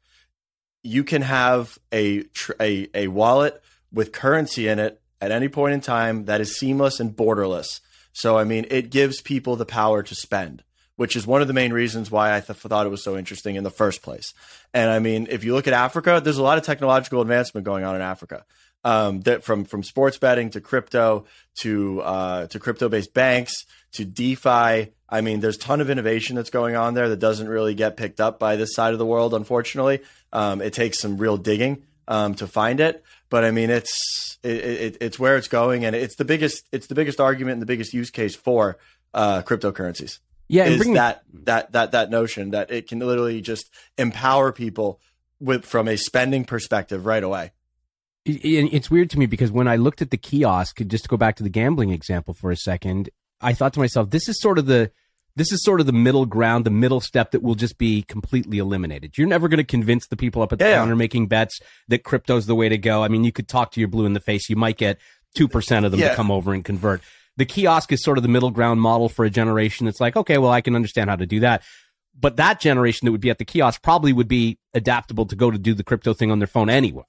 you 0.83 1.03
can 1.03 1.21
have 1.21 1.77
a 1.93 2.23
a, 2.59 2.87
a 2.95 3.07
wallet 3.07 3.61
with 3.91 4.11
currency 4.11 4.67
in 4.67 4.79
it 4.79 5.00
at 5.21 5.31
any 5.31 5.47
point 5.47 5.73
in 5.73 5.81
time 5.81 6.25
that 6.25 6.41
is 6.41 6.57
seamless 6.57 6.99
and 6.99 7.15
borderless. 7.15 7.79
So 8.11 8.37
I 8.37 8.43
mean, 8.43 8.65
it 8.69 8.89
gives 8.89 9.21
people 9.21 9.55
the 9.55 9.65
power 9.65 10.03
to 10.03 10.15
spend, 10.15 10.63
which 10.95 11.15
is 11.15 11.25
one 11.25 11.41
of 11.41 11.47
the 11.47 11.53
main 11.53 11.71
reasons 11.71 12.11
why 12.11 12.35
I 12.35 12.41
th- 12.41 12.57
thought 12.57 12.85
it 12.85 12.89
was 12.89 13.03
so 13.03 13.17
interesting 13.17 13.55
in 13.55 13.63
the 13.63 13.69
first 13.69 14.01
place. 14.01 14.33
And 14.73 14.89
I 14.89 14.99
mean, 14.99 15.27
if 15.29 15.43
you 15.43 15.53
look 15.53 15.67
at 15.67 15.73
Africa, 15.73 16.19
there's 16.21 16.37
a 16.37 16.43
lot 16.43 16.57
of 16.57 16.65
technological 16.65 17.21
advancement 17.21 17.63
going 17.65 17.83
on 17.83 17.95
in 17.95 18.01
Africa 18.01 18.43
um, 18.83 19.21
that 19.21 19.43
from 19.43 19.65
from 19.65 19.83
sports 19.83 20.17
betting 20.17 20.49
to 20.51 20.61
crypto 20.61 21.25
to 21.59 22.01
uh, 22.01 22.47
to 22.47 22.59
crypto 22.59 22.89
based 22.89 23.13
banks 23.13 23.65
to 23.93 24.05
DeFi. 24.05 24.91
I 25.13 25.21
mean, 25.21 25.41
there's 25.41 25.57
a 25.57 25.59
ton 25.59 25.81
of 25.81 25.89
innovation 25.89 26.35
that's 26.35 26.49
going 26.49 26.75
on 26.75 26.93
there 26.93 27.09
that 27.09 27.19
doesn't 27.19 27.49
really 27.49 27.75
get 27.75 27.97
picked 27.97 28.21
up 28.21 28.39
by 28.39 28.55
this 28.55 28.73
side 28.73 28.93
of 28.93 28.99
the 28.99 29.05
world. 29.05 29.33
Unfortunately, 29.33 30.01
um, 30.31 30.61
it 30.61 30.73
takes 30.73 30.99
some 30.99 31.17
real 31.17 31.37
digging 31.37 31.83
um, 32.07 32.33
to 32.35 32.47
find 32.47 32.79
it. 32.79 33.03
But 33.31 33.43
I 33.43 33.49
mean, 33.49 33.71
it's 33.71 34.37
it, 34.43 34.57
it, 34.57 34.97
it's 35.01 35.17
where 35.17 35.37
it's 35.37 35.47
going, 35.47 35.83
and 35.83 35.95
it's 35.95 36.15
the 36.17 36.25
biggest 36.25 36.67
it's 36.71 36.85
the 36.85 36.95
biggest 36.95 37.19
argument 37.19 37.53
and 37.53 37.61
the 37.63 37.65
biggest 37.65 37.95
use 37.95 38.11
case 38.11 38.35
for 38.35 38.77
uh, 39.15 39.41
cryptocurrencies. 39.41 40.19
Yeah, 40.47 40.65
is 40.65 40.85
that 40.93 41.23
that 41.45 41.71
that 41.71 41.93
that 41.93 42.11
notion 42.11 42.51
that 42.51 42.69
it 42.69 42.87
can 42.87 42.99
literally 42.99 43.41
just 43.41 43.71
empower 43.97 44.51
people 44.51 45.01
with 45.39 45.65
from 45.65 45.87
a 45.87 45.97
spending 45.97 46.45
perspective 46.45 47.07
right 47.07 47.23
away 47.23 47.51
it's 48.25 48.91
weird 48.91 49.09
to 49.09 49.19
me 49.19 49.25
because 49.25 49.51
when 49.51 49.67
I 49.67 49.75
looked 49.77 50.01
at 50.01 50.11
the 50.11 50.17
kiosk, 50.17 50.79
just 50.87 51.05
to 51.05 51.09
go 51.09 51.17
back 51.17 51.35
to 51.37 51.43
the 51.43 51.49
gambling 51.49 51.89
example 51.89 52.33
for 52.33 52.51
a 52.51 52.55
second, 52.57 53.09
I 53.39 53.53
thought 53.53 53.73
to 53.73 53.79
myself, 53.79 54.11
this 54.11 54.29
is 54.29 54.39
sort 54.39 54.59
of 54.59 54.67
the 54.67 54.91
this 55.35 55.51
is 55.51 55.63
sort 55.63 55.79
of 55.79 55.85
the 55.85 55.93
middle 55.93 56.25
ground, 56.25 56.65
the 56.65 56.69
middle 56.69 57.01
step 57.01 57.31
that 57.31 57.41
will 57.41 57.55
just 57.55 57.77
be 57.77 58.03
completely 58.03 58.57
eliminated. 58.57 59.17
You're 59.17 59.27
never 59.27 59.47
going 59.47 59.57
to 59.57 59.63
convince 59.63 60.07
the 60.07 60.17
people 60.17 60.41
up 60.41 60.51
at 60.51 60.59
the 60.59 60.65
yeah. 60.65 60.75
counter 60.75 60.95
making 60.95 61.27
bets 61.27 61.59
that 61.87 62.03
crypto's 62.03 62.45
the 62.45 62.55
way 62.55 62.69
to 62.69 62.77
go. 62.77 63.03
I 63.03 63.07
mean, 63.07 63.23
you 63.23 63.31
could 63.31 63.47
talk 63.47 63.71
to 63.71 63.79
your 63.79 63.89
blue 63.89 64.05
in 64.05 64.13
the 64.13 64.19
face. 64.19 64.49
You 64.49 64.55
might 64.55 64.77
get 64.77 64.97
2% 65.37 65.85
of 65.85 65.91
them 65.91 65.99
yeah. 65.99 66.09
to 66.09 66.15
come 66.15 66.31
over 66.31 66.53
and 66.53 66.65
convert. 66.65 67.01
The 67.37 67.45
kiosk 67.45 67.91
is 67.91 68.03
sort 68.03 68.17
of 68.17 68.23
the 68.23 68.29
middle 68.29 68.51
ground 68.51 68.81
model 68.81 69.07
for 69.07 69.23
a 69.23 69.29
generation 69.29 69.85
that's 69.85 70.01
like, 70.01 70.15
okay, 70.15 70.37
well, 70.37 70.51
I 70.51 70.61
can 70.61 70.75
understand 70.75 71.09
how 71.09 71.15
to 71.15 71.25
do 71.25 71.39
that. 71.41 71.63
But 72.19 72.35
that 72.35 72.59
generation 72.59 73.05
that 73.05 73.13
would 73.13 73.21
be 73.21 73.29
at 73.29 73.37
the 73.37 73.45
kiosk 73.45 73.81
probably 73.81 74.11
would 74.11 74.27
be 74.27 74.59
adaptable 74.73 75.25
to 75.27 75.35
go 75.35 75.49
to 75.49 75.57
do 75.57 75.73
the 75.73 75.83
crypto 75.83 76.13
thing 76.13 76.29
on 76.29 76.39
their 76.39 76.47
phone 76.47 76.69
anyway. 76.69 77.05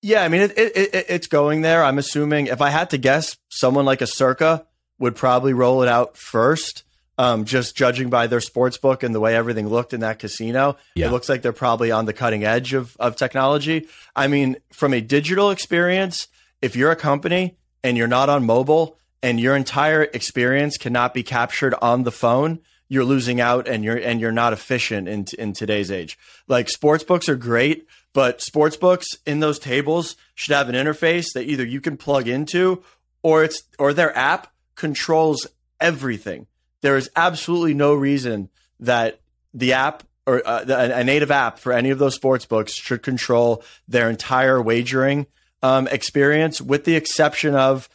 Yeah, 0.00 0.22
I 0.24 0.28
mean, 0.28 0.42
it, 0.42 0.58
it, 0.58 0.76
it, 0.76 1.06
it's 1.08 1.26
going 1.26 1.62
there. 1.62 1.84
I'm 1.84 1.98
assuming 1.98 2.46
if 2.46 2.60
I 2.60 2.70
had 2.70 2.90
to 2.90 2.98
guess, 2.98 3.36
someone 3.50 3.84
like 3.84 4.00
a 4.00 4.06
Circa 4.06 4.66
would 4.98 5.14
probably 5.14 5.52
roll 5.52 5.82
it 5.82 5.88
out 5.88 6.16
first. 6.16 6.84
Um, 7.18 7.44
just 7.44 7.76
judging 7.76 8.08
by 8.08 8.26
their 8.26 8.40
sports 8.40 8.78
book 8.78 9.02
and 9.02 9.14
the 9.14 9.20
way 9.20 9.36
everything 9.36 9.68
looked 9.68 9.92
in 9.92 10.00
that 10.00 10.18
casino, 10.18 10.76
yeah. 10.94 11.06
it 11.06 11.12
looks 11.12 11.28
like 11.28 11.42
they're 11.42 11.52
probably 11.52 11.90
on 11.90 12.06
the 12.06 12.14
cutting 12.14 12.42
edge 12.42 12.72
of, 12.72 12.96
of 12.98 13.16
technology. 13.16 13.86
I 14.16 14.28
mean, 14.28 14.56
from 14.72 14.94
a 14.94 15.02
digital 15.02 15.50
experience, 15.50 16.28
if 16.62 16.74
you're 16.74 16.90
a 16.90 16.96
company 16.96 17.58
and 17.84 17.98
you're 17.98 18.08
not 18.08 18.30
on 18.30 18.46
mobile 18.46 18.96
and 19.22 19.38
your 19.38 19.54
entire 19.54 20.04
experience 20.04 20.78
cannot 20.78 21.12
be 21.12 21.22
captured 21.22 21.74
on 21.82 22.04
the 22.04 22.10
phone, 22.10 22.60
you're 22.88 23.04
losing 23.04 23.40
out 23.40 23.66
and 23.68 23.84
you're 23.84 23.96
and 23.96 24.20
you're 24.20 24.32
not 24.32 24.52
efficient 24.52 25.08
in 25.08 25.24
in 25.38 25.54
today's 25.54 25.90
age. 25.90 26.18
Like 26.46 26.68
sports 26.68 27.04
books 27.04 27.26
are 27.28 27.36
great, 27.36 27.86
but 28.12 28.42
sports 28.42 28.76
books 28.76 29.06
in 29.26 29.40
those 29.40 29.58
tables 29.58 30.14
should 30.34 30.54
have 30.54 30.68
an 30.68 30.74
interface 30.74 31.32
that 31.34 31.48
either 31.48 31.64
you 31.64 31.80
can 31.80 31.96
plug 31.96 32.28
into 32.28 32.82
or 33.22 33.44
it's 33.44 33.62
or 33.78 33.94
their 33.94 34.14
app 34.16 34.52
controls 34.74 35.46
everything. 35.80 36.46
There 36.82 36.96
is 36.96 37.10
absolutely 37.16 37.74
no 37.74 37.94
reason 37.94 38.50
that 38.80 39.20
the 39.54 39.72
app 39.72 40.04
or 40.26 40.46
uh, 40.46 40.64
a 40.68 41.02
native 41.02 41.32
app 41.32 41.58
for 41.58 41.72
any 41.72 41.90
of 41.90 41.98
those 41.98 42.14
sports 42.14 42.46
books 42.46 42.72
should 42.74 43.02
control 43.02 43.64
their 43.88 44.08
entire 44.08 44.62
wagering 44.62 45.26
um, 45.62 45.88
experience, 45.88 46.60
with 46.60 46.84
the 46.84 46.94
exception 46.94 47.56
of 47.56 47.88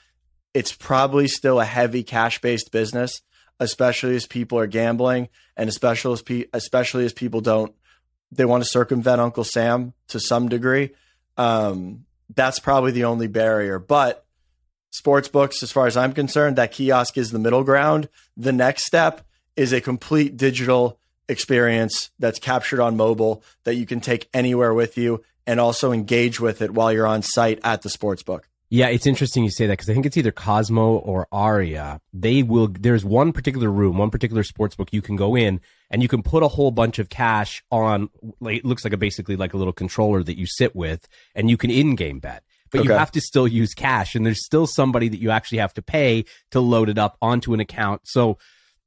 it's 0.54 0.74
probably 0.74 1.28
still 1.28 1.60
a 1.60 1.66
heavy 1.66 2.04
cash 2.04 2.42
based 2.42 2.72
business 2.72 3.22
especially 3.60 4.16
as 4.16 4.28
people 4.28 4.60
are 4.60 4.68
gambling 4.68 5.30
and 5.56 5.70
especially 5.70 6.14
as 6.14 6.22
pe- 6.22 6.46
especially 6.54 7.06
as 7.06 7.14
people 7.14 7.42
don't 7.42 7.74
they 8.32 8.46
want 8.46 8.64
to 8.64 8.70
circumvent 8.70 9.22
Uncle 9.22 9.46
Sam 9.46 9.94
to 10.10 10.20
some 10.20 10.50
degree. 10.50 10.92
Um, 11.38 12.06
that's 12.36 12.60
probably 12.60 12.92
the 12.92 13.06
only 13.06 13.28
barrier. 13.28 13.80
But 13.80 14.26
sports 14.98 15.28
books, 15.28 15.64
as 15.64 15.72
far 15.72 15.88
as 15.88 15.96
I'm 15.96 16.14
concerned, 16.14 16.56
that 16.56 16.72
kiosk 16.72 17.18
is 17.18 17.32
the 17.32 17.40
middle 17.40 17.64
ground. 17.64 18.10
The 18.36 18.52
next 18.52 18.86
step 18.86 19.22
is 19.56 19.74
a 19.74 19.82
complete 19.82 20.38
digital 20.38 21.00
experience 21.30 22.10
that's 22.20 22.40
captured 22.40 22.82
on 22.82 22.98
mobile 22.98 23.44
that 23.64 23.76
you 23.76 23.86
can 23.86 24.00
take 24.02 24.30
anywhere 24.34 24.74
with 24.74 24.98
you 24.98 25.24
and 25.46 25.60
also 25.60 25.92
engage 25.92 26.40
with 26.40 26.62
it 26.62 26.72
while 26.72 26.92
you're 26.92 27.08
on 27.08 27.22
site 27.22 27.60
at 27.64 27.82
the 27.82 27.90
sports 27.90 28.24
book. 28.24 28.48
Yeah, 28.70 28.88
it's 28.88 29.08
interesting 29.08 29.46
you 29.46 29.50
say 29.50 29.66
that 29.68 29.74
because 29.74 29.90
I 29.90 29.94
think 29.94 30.06
it's 30.06 30.18
either 30.18 30.34
Cosmo 30.34 30.98
or 30.98 31.26
Aria. 31.32 32.02
They 32.14 32.44
will. 32.44 32.68
There's 32.68 33.06
one 33.06 33.32
particular 33.32 33.72
room, 33.72 33.98
one 33.98 34.10
particular 34.10 34.44
sports 34.44 34.76
book 34.76 34.90
you 34.92 35.02
can 35.02 35.16
go 35.16 35.38
in, 35.38 35.62
and 35.90 36.02
you 36.02 36.10
can 36.10 36.22
put 36.22 36.44
a 36.44 36.50
whole 36.50 36.72
bunch 36.72 37.00
of 37.00 37.08
cash 37.08 37.64
on. 37.72 38.10
Like, 38.42 38.58
it 38.58 38.66
looks 38.66 38.84
like 38.84 38.92
a 38.92 38.98
basically 38.98 39.38
like 39.38 39.54
a 39.54 39.58
little 39.58 39.72
controller 39.72 40.22
that 40.22 40.38
you 40.38 40.46
sit 40.46 40.76
with, 40.76 41.08
and 41.34 41.50
you 41.50 41.56
can 41.56 41.72
in-game 41.72 42.20
bet. 42.20 42.44
But 42.72 42.82
okay. 42.82 42.90
you 42.90 42.94
have 42.94 43.12
to 43.12 43.22
still 43.22 43.48
use 43.48 43.74
cash, 43.74 44.16
and 44.16 44.26
there's 44.26 44.46
still 44.46 44.68
somebody 44.68 45.10
that 45.10 45.20
you 45.20 45.32
actually 45.32 45.60
have 45.60 45.74
to 45.76 45.82
pay 45.82 46.26
to 46.52 46.60
load 46.60 46.90
it 46.90 46.98
up 46.98 47.18
onto 47.22 47.54
an 47.54 47.60
account. 47.60 48.02
So 48.06 48.38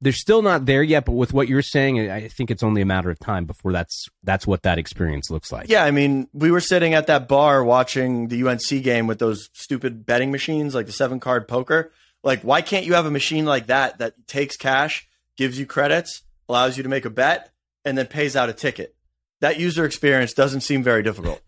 they're 0.01 0.11
still 0.11 0.41
not 0.41 0.65
there 0.65 0.81
yet, 0.81 1.05
but 1.05 1.13
with 1.13 1.31
what 1.31 1.47
you're 1.47 1.61
saying, 1.61 2.09
I 2.09 2.27
think 2.27 2.49
it's 2.49 2.63
only 2.63 2.81
a 2.81 2.85
matter 2.85 3.11
of 3.11 3.19
time 3.19 3.45
before 3.45 3.71
that's 3.71 4.07
that's 4.23 4.47
what 4.47 4.63
that 4.63 4.79
experience 4.79 5.29
looks 5.29 5.51
like. 5.51 5.69
Yeah, 5.69 5.85
I 5.85 5.91
mean, 5.91 6.27
we 6.33 6.49
were 6.49 6.59
sitting 6.59 6.95
at 6.95 7.07
that 7.07 7.27
bar 7.27 7.63
watching 7.63 8.27
the 8.27 8.43
UNC 8.43 8.83
game 8.83 9.05
with 9.05 9.19
those 9.19 9.49
stupid 9.53 10.05
betting 10.05 10.31
machines, 10.31 10.73
like 10.73 10.87
the 10.87 10.91
seven 10.91 11.19
card 11.19 11.47
poker. 11.47 11.91
Like, 12.23 12.41
why 12.41 12.61
can't 12.61 12.85
you 12.85 12.95
have 12.95 13.05
a 13.05 13.11
machine 13.11 13.45
like 13.45 13.67
that 13.67 13.99
that 13.99 14.27
takes 14.27 14.57
cash, 14.57 15.07
gives 15.37 15.59
you 15.59 15.65
credits, 15.65 16.23
allows 16.49 16.77
you 16.77 16.83
to 16.83 16.89
make 16.89 17.05
a 17.05 17.09
bet, 17.09 17.51
and 17.85 17.97
then 17.97 18.07
pays 18.07 18.35
out 18.35 18.49
a 18.49 18.53
ticket? 18.53 18.95
That 19.39 19.59
user 19.59 19.85
experience 19.85 20.33
doesn't 20.33 20.61
seem 20.61 20.83
very 20.83 21.03
difficult. 21.03 21.41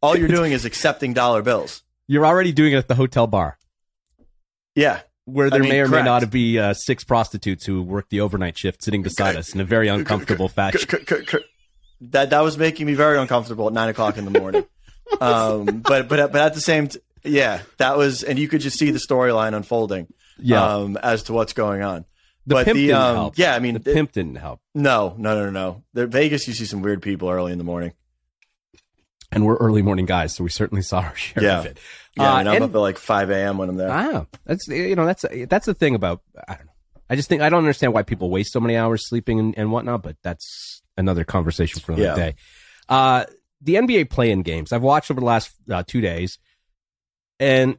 All 0.00 0.16
you're 0.16 0.28
doing 0.28 0.52
is 0.52 0.64
accepting 0.64 1.12
dollar 1.12 1.42
bills. 1.42 1.82
You're 2.06 2.26
already 2.26 2.52
doing 2.52 2.72
it 2.72 2.76
at 2.76 2.88
the 2.88 2.94
hotel 2.94 3.26
bar. 3.26 3.58
Yeah, 4.74 5.00
where 5.24 5.50
there 5.50 5.58
I 5.58 5.62
mean, 5.62 5.70
may 5.70 5.80
or 5.80 5.88
correct. 5.88 6.04
may 6.04 6.10
not 6.10 6.30
be 6.30 6.58
uh, 6.58 6.72
six 6.72 7.04
prostitutes 7.04 7.66
who 7.66 7.82
work 7.82 8.08
the 8.08 8.20
overnight 8.20 8.56
shift 8.56 8.82
sitting 8.82 9.02
beside 9.02 9.36
us 9.36 9.54
in 9.54 9.60
a 9.60 9.64
very 9.64 9.88
uncomfortable 9.88 10.48
fashion. 10.48 11.00
That 12.00 12.30
that 12.30 12.40
was 12.40 12.56
making 12.56 12.86
me 12.86 12.94
very 12.94 13.18
uncomfortable 13.18 13.66
at 13.66 13.72
nine 13.72 13.88
o'clock 13.88 14.16
in 14.16 14.24
the 14.24 14.38
morning. 14.38 14.64
um, 15.20 15.80
but 15.80 16.08
but 16.08 16.32
but 16.32 16.36
at 16.36 16.54
the 16.54 16.60
same, 16.60 16.88
t- 16.88 17.00
yeah, 17.24 17.62
that 17.78 17.98
was, 17.98 18.22
and 18.22 18.38
you 18.38 18.46
could 18.46 18.60
just 18.60 18.78
see 18.78 18.90
the 18.90 19.00
storyline 19.00 19.54
unfolding. 19.54 20.06
Yeah. 20.40 20.64
Um, 20.64 20.96
as 20.96 21.24
to 21.24 21.32
what's 21.32 21.52
going 21.52 21.82
on. 21.82 22.04
The 22.46 22.54
but 22.54 22.64
pimp 22.66 22.76
the, 22.76 22.86
didn't 22.86 23.02
um, 23.02 23.14
help. 23.16 23.38
Yeah, 23.38 23.54
I 23.54 23.58
mean, 23.58 23.74
the 23.74 23.80
pimp 23.80 24.12
didn't 24.12 24.36
help. 24.36 24.60
No, 24.74 25.14
no, 25.18 25.34
no, 25.34 25.44
no, 25.46 25.50
no. 25.50 25.82
The, 25.92 26.06
Vegas, 26.06 26.46
you 26.46 26.54
see 26.54 26.64
some 26.64 26.80
weird 26.80 27.02
people 27.02 27.28
early 27.28 27.50
in 27.50 27.58
the 27.58 27.64
morning 27.64 27.92
and 29.30 29.44
we're 29.44 29.56
early 29.56 29.82
morning 29.82 30.06
guys, 30.06 30.34
so 30.34 30.44
we 30.44 30.50
certainly 30.50 30.82
saw 30.82 31.00
our 31.00 31.16
share 31.16 31.42
yeah. 31.42 31.58
of 31.60 31.66
it. 31.66 31.78
Yeah, 32.16 32.34
uh, 32.34 32.38
and 32.38 32.48
I'm 32.48 32.56
and, 32.56 32.64
up 32.64 32.74
at 32.74 32.78
like 32.78 32.98
5 32.98 33.30
a.m. 33.30 33.58
when 33.58 33.68
I'm 33.68 33.76
there. 33.76 33.90
Ah, 33.90 34.26
that's 34.44 34.66
you 34.68 34.96
know 34.96 35.06
that's 35.06 35.24
that's 35.48 35.66
the 35.66 35.74
thing 35.74 35.94
about 35.94 36.22
I 36.48 36.54
don't 36.54 36.66
know. 36.66 36.72
I 37.10 37.16
just 37.16 37.28
think 37.28 37.42
I 37.42 37.48
don't 37.48 37.60
understand 37.60 37.92
why 37.92 38.02
people 38.02 38.30
waste 38.30 38.52
so 38.52 38.60
many 38.60 38.76
hours 38.76 39.08
sleeping 39.08 39.38
and, 39.38 39.56
and 39.56 39.72
whatnot, 39.72 40.02
but 40.02 40.16
that's 40.22 40.82
another 40.96 41.24
conversation 41.24 41.80
for 41.80 41.92
another 41.92 42.08
yeah. 42.08 42.14
day. 42.14 42.34
Uh, 42.88 43.24
the 43.60 43.74
NBA 43.74 44.10
play-in 44.10 44.42
games 44.42 44.72
I've 44.72 44.82
watched 44.82 45.10
over 45.10 45.20
the 45.20 45.26
last 45.26 45.52
uh, 45.70 45.82
two 45.86 46.00
days, 46.00 46.38
and 47.40 47.78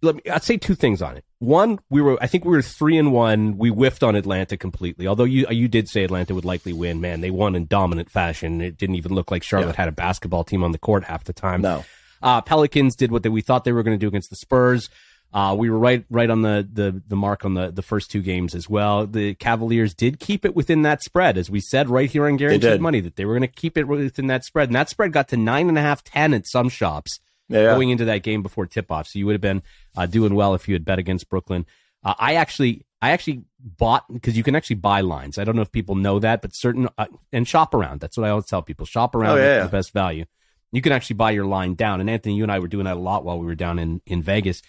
let 0.00 0.16
me 0.16 0.22
I'd 0.30 0.44
say 0.44 0.56
two 0.56 0.74
things 0.74 1.02
on 1.02 1.16
it. 1.16 1.24
One, 1.42 1.80
we 1.90 2.00
were 2.00 2.22
I 2.22 2.28
think 2.28 2.44
we 2.44 2.52
were 2.52 2.62
three 2.62 2.96
and 2.96 3.10
one. 3.10 3.58
We 3.58 3.70
whiffed 3.70 4.04
on 4.04 4.14
Atlanta 4.14 4.56
completely. 4.56 5.08
Although 5.08 5.24
you 5.24 5.44
you 5.50 5.66
did 5.66 5.88
say 5.88 6.04
Atlanta 6.04 6.36
would 6.36 6.44
likely 6.44 6.72
win. 6.72 7.00
Man, 7.00 7.20
they 7.20 7.32
won 7.32 7.56
in 7.56 7.66
dominant 7.66 8.12
fashion. 8.12 8.60
It 8.60 8.78
didn't 8.78 8.94
even 8.94 9.12
look 9.12 9.32
like 9.32 9.42
Charlotte 9.42 9.70
yeah. 9.70 9.82
had 9.82 9.88
a 9.88 9.92
basketball 9.92 10.44
team 10.44 10.62
on 10.62 10.70
the 10.70 10.78
court 10.78 11.02
half 11.02 11.24
the 11.24 11.32
time. 11.32 11.62
No. 11.62 11.84
Uh, 12.22 12.42
Pelicans 12.42 12.94
did 12.94 13.10
what 13.10 13.24
they, 13.24 13.28
we 13.28 13.40
thought 13.40 13.64
they 13.64 13.72
were 13.72 13.82
going 13.82 13.98
to 13.98 14.00
do 14.00 14.06
against 14.06 14.30
the 14.30 14.36
Spurs. 14.36 14.88
Uh, 15.34 15.56
we 15.58 15.68
were 15.68 15.80
right 15.80 16.04
right 16.10 16.30
on 16.30 16.42
the, 16.42 16.68
the 16.72 17.02
the 17.08 17.16
mark 17.16 17.44
on 17.44 17.54
the 17.54 17.72
the 17.72 17.82
first 17.82 18.12
two 18.12 18.22
games 18.22 18.54
as 18.54 18.70
well. 18.70 19.08
The 19.08 19.34
Cavaliers 19.34 19.94
did 19.94 20.20
keep 20.20 20.44
it 20.44 20.54
within 20.54 20.82
that 20.82 21.02
spread, 21.02 21.36
as 21.36 21.50
we 21.50 21.60
said 21.60 21.90
right 21.90 22.08
here 22.08 22.28
on 22.28 22.36
Guaranteed 22.36 22.80
Money 22.80 23.00
that 23.00 23.16
they 23.16 23.24
were 23.24 23.32
going 23.32 23.40
to 23.40 23.48
keep 23.48 23.76
it 23.76 23.88
within 23.88 24.28
that 24.28 24.44
spread, 24.44 24.68
and 24.68 24.76
that 24.76 24.90
spread 24.90 25.12
got 25.12 25.26
to 25.30 25.36
nine 25.36 25.68
and 25.68 25.76
a 25.76 25.82
half, 25.82 26.04
ten 26.04 26.34
at 26.34 26.46
some 26.46 26.68
shops 26.68 27.18
yeah. 27.52 27.74
going 27.74 27.90
into 27.90 28.04
that 28.06 28.22
game 28.22 28.42
before 28.42 28.66
tip 28.66 28.90
off. 28.90 29.06
So 29.08 29.18
you 29.18 29.26
would 29.26 29.34
have 29.34 29.40
been 29.40 29.62
uh, 29.96 30.06
doing 30.06 30.34
well 30.34 30.54
if 30.54 30.68
you 30.68 30.74
had 30.74 30.84
bet 30.84 30.98
against 30.98 31.28
Brooklyn. 31.28 31.66
Uh, 32.04 32.14
I 32.18 32.34
actually 32.34 32.84
I 33.00 33.10
actually 33.10 33.42
bought 33.58 34.04
because 34.12 34.36
you 34.36 34.42
can 34.42 34.54
actually 34.54 34.76
buy 34.76 35.00
lines. 35.00 35.38
I 35.38 35.44
don't 35.44 35.56
know 35.56 35.62
if 35.62 35.72
people 35.72 35.94
know 35.94 36.18
that, 36.20 36.42
but 36.42 36.54
certain 36.54 36.88
uh, 36.98 37.06
and 37.32 37.46
shop 37.46 37.74
around. 37.74 38.00
That's 38.00 38.16
what 38.16 38.26
I 38.26 38.30
always 38.30 38.46
tell 38.46 38.62
people: 38.62 38.86
shop 38.86 39.14
around 39.14 39.38
oh, 39.38 39.42
yeah, 39.42 39.56
yeah. 39.56 39.62
the 39.64 39.68
best 39.68 39.92
value. 39.92 40.24
You 40.70 40.80
can 40.80 40.92
actually 40.92 41.16
buy 41.16 41.32
your 41.32 41.44
line 41.44 41.74
down. 41.74 42.00
And 42.00 42.08
Anthony, 42.08 42.36
you 42.36 42.44
and 42.44 42.52
I 42.52 42.58
were 42.58 42.68
doing 42.68 42.84
that 42.84 42.96
a 42.96 43.00
lot 43.00 43.24
while 43.24 43.38
we 43.38 43.46
were 43.46 43.54
down 43.54 43.78
in 43.78 44.00
in 44.06 44.22
Vegas. 44.22 44.62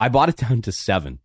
I 0.00 0.08
bought 0.08 0.28
it 0.28 0.36
down 0.36 0.62
to 0.62 0.72
seven. 0.72 1.20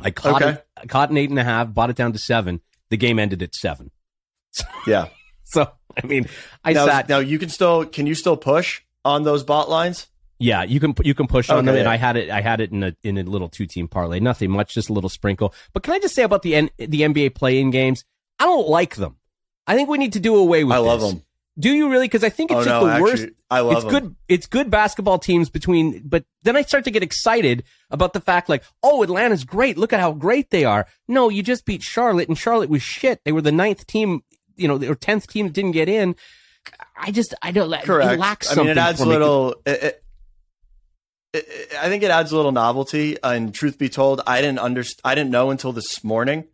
I 0.00 0.10
caught 0.10 0.42
okay. 0.42 0.60
it, 0.82 0.88
caught 0.88 1.10
an 1.10 1.16
eight 1.16 1.30
and 1.30 1.38
a 1.38 1.44
half, 1.44 1.72
bought 1.72 1.90
it 1.90 1.96
down 1.96 2.12
to 2.12 2.18
seven. 2.18 2.60
The 2.90 2.96
game 2.96 3.18
ended 3.18 3.42
at 3.42 3.54
seven. 3.54 3.90
yeah. 4.86 5.08
So 5.44 5.70
I 6.02 6.06
mean, 6.06 6.26
I 6.64 6.72
now, 6.72 6.86
sat. 6.86 7.08
Now 7.08 7.18
you 7.18 7.38
can 7.38 7.48
still 7.48 7.84
can 7.84 8.06
you 8.06 8.14
still 8.14 8.36
push 8.36 8.80
on 9.04 9.22
those 9.24 9.42
bot 9.42 9.68
lines? 9.68 10.08
Yeah, 10.38 10.64
you 10.64 10.80
can 10.80 10.94
you 11.02 11.14
can 11.14 11.26
push 11.26 11.48
on 11.48 11.58
okay, 11.58 11.66
them, 11.66 11.76
and 11.76 11.88
I 11.88 11.96
had 11.96 12.16
it 12.16 12.30
I 12.30 12.40
had 12.40 12.60
it 12.60 12.72
in 12.72 12.82
a 12.82 12.96
in 13.02 13.18
a 13.18 13.22
little 13.22 13.48
two 13.48 13.66
team 13.66 13.86
parlay. 13.86 14.20
Nothing 14.20 14.50
much, 14.50 14.74
just 14.74 14.88
a 14.88 14.92
little 14.92 15.10
sprinkle. 15.10 15.54
But 15.72 15.82
can 15.82 15.94
I 15.94 15.98
just 16.00 16.14
say 16.14 16.22
about 16.22 16.42
the 16.42 16.56
N, 16.56 16.70
the 16.76 17.02
NBA 17.02 17.34
play 17.34 17.60
in 17.60 17.70
games? 17.70 18.04
I 18.38 18.46
don't 18.46 18.68
like 18.68 18.96
them. 18.96 19.16
I 19.66 19.76
think 19.76 19.88
we 19.88 19.98
need 19.98 20.14
to 20.14 20.20
do 20.20 20.36
away 20.36 20.64
with. 20.64 20.74
I 20.74 20.80
this. 20.80 20.86
love 20.86 21.00
them. 21.00 21.22
Do 21.56 21.70
you 21.70 21.88
really? 21.88 22.06
Because 22.06 22.24
I 22.24 22.30
think 22.30 22.50
it's 22.50 22.58
oh, 22.58 22.64
just 22.64 22.68
no, 22.68 22.86
the 22.86 22.92
actually, 22.92 23.10
worst. 23.10 23.28
I 23.48 23.60
love 23.60 23.72
it's 23.74 23.84
them. 23.84 23.92
good. 23.92 24.16
It's 24.28 24.46
good 24.46 24.70
basketball 24.70 25.20
teams 25.20 25.50
between, 25.50 26.02
but 26.04 26.24
then 26.42 26.56
I 26.56 26.62
start 26.62 26.82
to 26.84 26.90
get 26.90 27.04
excited 27.04 27.62
about 27.90 28.12
the 28.12 28.20
fact, 28.20 28.48
like, 28.48 28.64
oh, 28.82 29.04
Atlanta's 29.04 29.44
great. 29.44 29.78
Look 29.78 29.92
at 29.92 30.00
how 30.00 30.12
great 30.12 30.50
they 30.50 30.64
are. 30.64 30.86
No, 31.06 31.28
you 31.28 31.44
just 31.44 31.64
beat 31.64 31.82
Charlotte, 31.82 32.28
and 32.28 32.36
Charlotte 32.36 32.70
was 32.70 32.82
shit. 32.82 33.20
They 33.24 33.30
were 33.30 33.40
the 33.40 33.52
ninth 33.52 33.86
team, 33.86 34.24
you 34.56 34.66
know, 34.66 34.82
or 34.82 34.96
tenth 34.96 35.28
team 35.28 35.46
that 35.46 35.52
didn't 35.52 35.72
get 35.72 35.88
in. 35.88 36.16
I 36.96 37.10
just, 37.10 37.34
I 37.42 37.50
don't. 37.50 37.72
Correct. 37.82 38.12
It 38.12 38.18
lacks 38.18 38.48
something. 38.48 38.66
I 38.66 38.68
mean, 38.68 38.78
it 38.78 38.80
adds 38.80 39.00
a 39.00 39.06
little. 39.06 39.56
It, 39.66 40.02
I 41.34 41.88
think 41.88 42.02
it 42.02 42.10
adds 42.10 42.30
a 42.32 42.36
little 42.36 42.52
novelty. 42.52 43.16
And 43.22 43.52
truth 43.52 43.78
be 43.78 43.88
told, 43.88 44.20
I 44.26 44.40
didn't 44.40 44.60
understand. 44.60 45.00
I 45.04 45.14
didn't 45.14 45.30
know 45.30 45.50
until 45.50 45.72
this 45.72 46.04
morning 46.04 46.44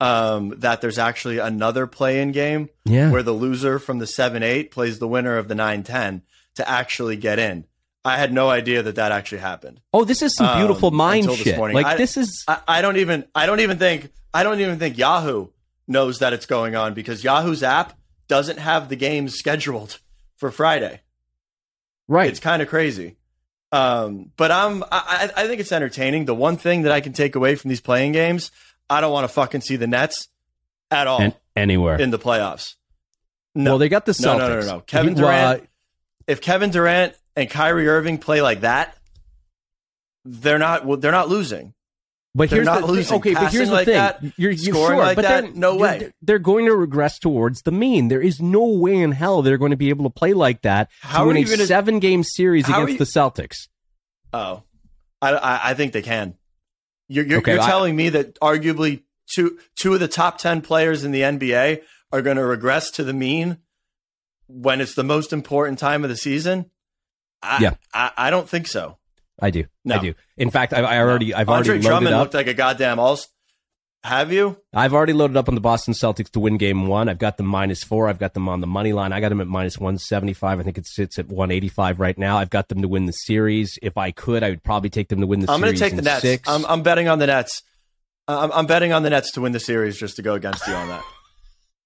um, 0.00 0.54
that 0.58 0.80
there's 0.80 0.98
actually 0.98 1.38
another 1.38 1.86
play-in 1.86 2.32
game 2.32 2.70
yeah. 2.84 3.10
where 3.10 3.22
the 3.22 3.32
loser 3.32 3.78
from 3.78 3.98
the 3.98 4.06
seven 4.06 4.42
eight 4.42 4.70
plays 4.70 4.98
the 4.98 5.08
winner 5.08 5.36
of 5.36 5.48
the 5.48 5.54
nine 5.54 5.82
ten 5.82 6.22
to 6.56 6.68
actually 6.68 7.16
get 7.16 7.38
in. 7.38 7.66
I 8.04 8.16
had 8.16 8.32
no 8.32 8.50
idea 8.50 8.82
that 8.82 8.96
that 8.96 9.12
actually 9.12 9.42
happened. 9.42 9.80
Oh, 9.92 10.04
this 10.04 10.22
is 10.22 10.34
some 10.34 10.58
beautiful 10.58 10.88
um, 10.88 10.96
mind 10.96 11.32
shit. 11.34 11.56
Like 11.56 11.86
I, 11.86 11.96
this 11.96 12.16
is. 12.16 12.44
I, 12.48 12.58
I 12.66 12.82
don't 12.82 12.96
even. 12.96 13.26
I 13.34 13.46
don't 13.46 13.60
even 13.60 13.78
think. 13.78 14.10
I 14.34 14.42
don't 14.42 14.60
even 14.60 14.78
think 14.78 14.98
Yahoo 14.98 15.48
knows 15.86 16.18
that 16.18 16.32
it's 16.32 16.46
going 16.46 16.74
on 16.74 16.94
because 16.94 17.22
Yahoo's 17.22 17.62
app 17.62 17.92
doesn't 18.32 18.58
have 18.58 18.88
the 18.88 18.96
games 18.96 19.34
scheduled 19.34 19.98
for 20.36 20.50
Friday. 20.50 21.02
Right. 22.08 22.30
It's 22.30 22.40
kind 22.40 22.62
of 22.62 22.68
crazy. 22.68 23.18
Um, 23.70 24.32
but 24.38 24.50
I'm 24.50 24.82
I, 24.84 25.30
I 25.36 25.46
think 25.46 25.60
it's 25.60 25.70
entertaining. 25.70 26.24
The 26.24 26.34
one 26.34 26.56
thing 26.56 26.82
that 26.82 26.92
I 26.92 27.02
can 27.02 27.12
take 27.12 27.34
away 27.36 27.56
from 27.56 27.68
these 27.68 27.82
play-in 27.82 28.12
games, 28.12 28.50
I 28.88 29.02
don't 29.02 29.12
want 29.12 29.24
to 29.24 29.28
fucking 29.28 29.60
see 29.60 29.76
the 29.76 29.86
Nets 29.86 30.28
at 30.90 31.06
all 31.06 31.20
and 31.20 31.34
anywhere 31.54 32.00
in 32.00 32.10
the 32.10 32.18
playoffs. 32.18 32.76
No, 33.54 33.72
well, 33.72 33.78
they 33.78 33.90
got 33.90 34.06
the 34.06 34.12
Celtics. 34.12 34.38
No, 34.38 34.48
no, 34.48 34.60
no, 34.60 34.66
no. 34.66 34.80
Kevin 34.80 35.12
Durant. 35.12 35.62
Uh, 35.62 35.66
if 36.26 36.40
Kevin 36.40 36.70
Durant 36.70 37.14
and 37.36 37.50
Kyrie 37.50 37.86
Irving 37.86 38.16
play 38.16 38.40
like 38.40 38.62
that, 38.62 38.96
they're 40.24 40.58
not. 40.58 41.02
They're 41.02 41.12
not 41.12 41.28
losing. 41.28 41.74
But 42.34 42.48
they're 42.48 42.58
here's 42.58 42.66
not 42.66 42.80
the, 42.80 42.86
losing. 42.86 43.18
Okay, 43.18 43.34
but 43.34 43.52
here's 43.52 43.68
the 43.68 43.74
like 43.74 43.84
thing: 43.84 43.94
that, 43.94 44.22
you're, 44.38 44.52
you're 44.52 44.74
scoring 44.74 44.96
sure, 44.96 45.04
like 45.04 45.16
but 45.16 45.22
that. 45.22 45.54
No 45.54 45.76
way. 45.76 46.12
They're 46.22 46.38
going 46.38 46.64
to 46.64 46.74
regress 46.74 47.18
towards 47.18 47.62
the 47.62 47.72
mean. 47.72 48.08
There 48.08 48.22
is 48.22 48.40
no 48.40 48.64
way 48.64 48.96
in 48.96 49.12
hell 49.12 49.42
they're 49.42 49.58
going 49.58 49.72
to 49.72 49.76
be 49.76 49.90
able 49.90 50.04
to 50.04 50.10
play 50.10 50.32
like 50.32 50.62
that 50.62 50.90
how 51.00 51.24
to 51.24 51.26
win 51.26 51.36
a 51.36 51.44
gonna, 51.44 51.66
seven-game 51.66 52.24
series 52.24 52.66
against 52.66 52.92
you, 52.92 52.98
the 52.98 53.04
Celtics. 53.04 53.68
Oh, 54.32 54.62
I, 55.20 55.60
I 55.62 55.74
think 55.74 55.92
they 55.92 56.00
can. 56.00 56.36
You're, 57.08 57.26
you're, 57.26 57.38
okay, 57.40 57.54
you're 57.54 57.62
telling 57.62 57.94
me 57.94 58.08
that 58.08 58.40
arguably 58.40 59.02
two 59.30 59.58
two 59.76 59.92
of 59.92 60.00
the 60.00 60.08
top 60.08 60.38
ten 60.38 60.62
players 60.62 61.04
in 61.04 61.12
the 61.12 61.20
NBA 61.20 61.82
are 62.10 62.22
going 62.22 62.38
to 62.38 62.44
regress 62.44 62.90
to 62.92 63.04
the 63.04 63.12
mean 63.12 63.58
when 64.46 64.80
it's 64.80 64.94
the 64.94 65.04
most 65.04 65.34
important 65.34 65.78
time 65.78 66.02
of 66.02 66.08
the 66.08 66.16
season? 66.16 66.70
I, 67.42 67.58
yeah, 67.60 67.74
I, 67.92 68.10
I 68.16 68.30
don't 68.30 68.48
think 68.48 68.68
so. 68.68 68.96
I 69.40 69.50
do. 69.50 69.64
No. 69.84 69.96
I 69.96 69.98
do. 69.98 70.14
In 70.36 70.50
fact, 70.50 70.72
I, 70.72 70.80
I 70.80 70.98
already. 70.98 71.34
I've 71.34 71.48
Andre 71.48 71.74
already 71.74 71.86
Drummond 71.86 72.14
up. 72.14 72.20
looked 72.20 72.34
like 72.34 72.46
a 72.46 72.54
goddamn 72.54 72.98
all 72.98 73.18
have 74.04 74.32
you? 74.32 74.56
I've 74.74 74.94
already 74.94 75.12
loaded 75.12 75.36
up 75.36 75.48
on 75.48 75.54
the 75.54 75.60
Boston 75.60 75.94
Celtics 75.94 76.30
to 76.30 76.40
win 76.40 76.56
game 76.56 76.88
one. 76.88 77.08
I've 77.08 77.20
got 77.20 77.36
them 77.36 77.46
minus 77.46 77.84
four. 77.84 78.08
I've 78.08 78.18
got 78.18 78.34
them 78.34 78.48
on 78.48 78.60
the 78.60 78.66
money 78.66 78.92
line. 78.92 79.12
I 79.12 79.20
got 79.20 79.28
them 79.28 79.40
at 79.40 79.46
minus 79.46 79.78
175. 79.78 80.58
I 80.58 80.62
think 80.64 80.76
it 80.76 80.86
sits 80.86 81.20
at 81.20 81.28
185 81.28 82.00
right 82.00 82.18
now. 82.18 82.36
I've 82.38 82.50
got 82.50 82.68
them 82.68 82.82
to 82.82 82.88
win 82.88 83.06
the 83.06 83.12
series. 83.12 83.78
If 83.80 83.96
I 83.96 84.10
could, 84.10 84.42
I 84.42 84.50
would 84.50 84.64
probably 84.64 84.90
take 84.90 85.08
them 85.08 85.20
to 85.20 85.26
win 85.26 85.38
the 85.40 85.52
I'm 85.52 85.60
going 85.60 85.72
to 85.72 85.78
take 85.78 85.94
the 85.94 86.02
Nets. 86.02 86.22
Six. 86.22 86.48
I'm, 86.48 86.66
I'm, 86.66 86.82
betting 86.82 87.06
on 87.06 87.20
the 87.20 87.28
Nets. 87.28 87.62
I'm, 88.26 88.50
I'm, 88.50 88.66
betting 88.66 88.92
on 88.92 89.04
the 89.04 89.10
Nets 89.10 89.30
to 89.32 89.40
win 89.40 89.52
the 89.52 89.60
series 89.60 89.96
just 89.96 90.16
to 90.16 90.22
go 90.22 90.34
against 90.34 90.66
you 90.66 90.74
on 90.74 90.88
that. 90.88 91.04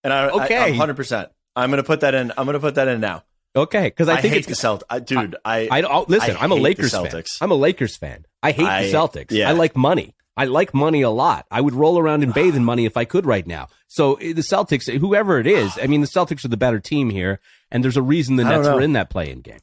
And 0.03 0.13
I, 0.13 0.29
okay. 0.29 0.73
100%. 0.73 1.29
I'm 1.55 1.71
going 1.71 1.83
to 1.83 1.87
put 1.87 2.01
that 2.01 2.15
in. 2.15 2.33
I'm 2.39 2.47
going 2.47 2.55
to 2.55 2.61
put 2.61 2.77
that 2.77 2.89
in 2.89 3.01
now. 3.01 3.25
Okay, 3.57 3.85
because 3.85 4.09
I, 4.09 4.17
I 4.17 4.21
think 4.21 4.35
hate 4.35 4.47
it's 4.49 4.61
the 4.61 4.69
Celtics, 4.69 5.07
dude. 5.07 5.37
I, 5.45 5.67
I, 5.71 5.81
I 5.81 6.05
listen. 6.07 6.37
I 6.37 6.45
am 6.45 6.53
a 6.53 6.57
Lakers 6.57 6.93
fan. 6.93 7.25
I'm 7.41 7.51
a 7.51 7.55
Lakers 7.55 7.97
fan. 7.97 8.27
I 8.43 8.53
hate 8.53 8.65
the 8.65 8.93
Celtics. 8.97 9.31
Yeah. 9.31 9.49
I 9.49 9.53
like 9.53 9.75
money. 9.75 10.15
I 10.37 10.45
like 10.45 10.75
money 10.75 11.01
a 11.01 11.09
lot. 11.09 11.47
I 11.51 11.63
would 11.63 11.73
roll 11.73 11.99
around 11.99 12.23
and 12.23 12.35
bathe 12.35 12.55
in 12.55 12.65
money 12.65 12.85
if 12.85 12.99
I 12.99 13.07
could 13.07 13.25
right 13.25 13.47
now. 13.47 13.69
So 13.89 14.17
eh, 14.17 14.35
the 14.35 14.43
Celtics, 14.43 14.87
whoever 14.99 15.39
it 15.41 15.47
is, 15.47 15.79
I 15.83 15.87
mean, 15.87 16.03
the 16.03 16.07
Celtics 16.07 16.45
are 16.45 16.49
the 16.49 16.59
better 16.59 16.79
team 16.79 17.09
here, 17.09 17.41
and 17.71 17.83
there's 17.83 17.97
a 17.97 18.03
reason 18.03 18.37
the 18.37 18.45
Nets 18.45 18.69
were 18.69 18.83
in 18.83 18.93
that 18.93 19.09
play-in 19.09 19.41
game. 19.41 19.61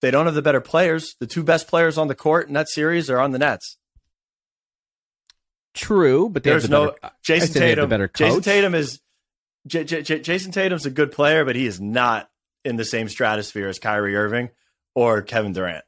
They 0.00 0.10
don't 0.10 0.24
have 0.24 0.34
the 0.34 0.40
better 0.42 0.62
players. 0.62 1.14
The 1.20 1.26
two 1.26 1.42
best 1.42 1.68
players 1.68 1.98
on 1.98 2.08
the 2.08 2.14
court 2.14 2.48
in 2.48 2.54
that 2.54 2.70
series 2.70 3.10
are 3.10 3.20
on 3.20 3.32
the 3.32 3.38
Nets. 3.38 3.76
True, 5.74 6.28
but 6.30 6.42
there's 6.42 6.62
the 6.62 6.68
no 6.70 6.86
better, 7.02 7.14
Jayson 7.22 7.52
Tatum. 7.52 7.90
better 7.90 8.08
coach. 8.08 8.30
Jayson 8.32 8.42
Tatum 8.42 8.74
is 8.74 9.00
J- 9.66 9.84
J- 9.84 10.02
J- 10.02 10.20
Jayson 10.20 10.52
Tatum's 10.52 10.86
a 10.86 10.90
good 10.90 11.12
player, 11.12 11.44
but 11.44 11.54
he 11.54 11.66
is 11.66 11.80
not 11.80 12.30
in 12.68 12.76
the 12.76 12.84
same 12.84 13.08
stratosphere 13.08 13.68
as 13.68 13.78
Kyrie 13.78 14.14
Irving 14.14 14.50
or 14.94 15.22
Kevin 15.22 15.52
Durant. 15.52 15.84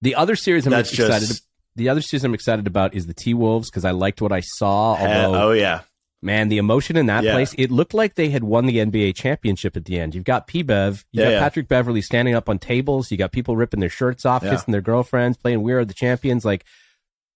The 0.00 0.14
other 0.14 0.36
series 0.36 0.66
I'm 0.66 0.70
That's 0.70 0.92
excited. 0.92 1.26
Just, 1.26 1.44
the 1.76 1.88
other 1.88 2.00
series 2.00 2.24
I'm 2.24 2.34
excited 2.34 2.66
about 2.66 2.94
is 2.94 3.06
the 3.06 3.14
T 3.14 3.34
Wolves 3.34 3.70
because 3.70 3.84
I 3.84 3.90
liked 3.90 4.20
what 4.20 4.32
I 4.32 4.40
saw. 4.40 4.96
Although, 4.96 5.48
oh 5.48 5.52
yeah, 5.52 5.82
man, 6.22 6.48
the 6.48 6.58
emotion 6.58 6.96
in 6.96 7.06
that 7.06 7.24
yeah. 7.24 7.32
place. 7.32 7.54
It 7.58 7.70
looked 7.70 7.94
like 7.94 8.14
they 8.14 8.30
had 8.30 8.44
won 8.44 8.66
the 8.66 8.78
NBA 8.78 9.14
championship 9.16 9.76
at 9.76 9.84
the 9.84 9.98
end. 9.98 10.14
You've 10.14 10.24
got 10.24 10.46
P 10.46 10.62
Bev, 10.62 11.04
you 11.12 11.20
yeah, 11.20 11.26
got 11.26 11.32
yeah. 11.32 11.40
Patrick 11.40 11.68
Beverley 11.68 12.02
standing 12.02 12.34
up 12.34 12.48
on 12.48 12.58
tables. 12.58 13.10
You 13.10 13.16
got 13.16 13.32
people 13.32 13.56
ripping 13.56 13.80
their 13.80 13.88
shirts 13.88 14.24
off, 14.24 14.42
kissing 14.42 14.72
their 14.72 14.80
girlfriends, 14.80 15.36
playing 15.36 15.62
"We 15.62 15.72
Are 15.72 15.84
the 15.84 15.94
Champions." 15.94 16.44
Like 16.44 16.64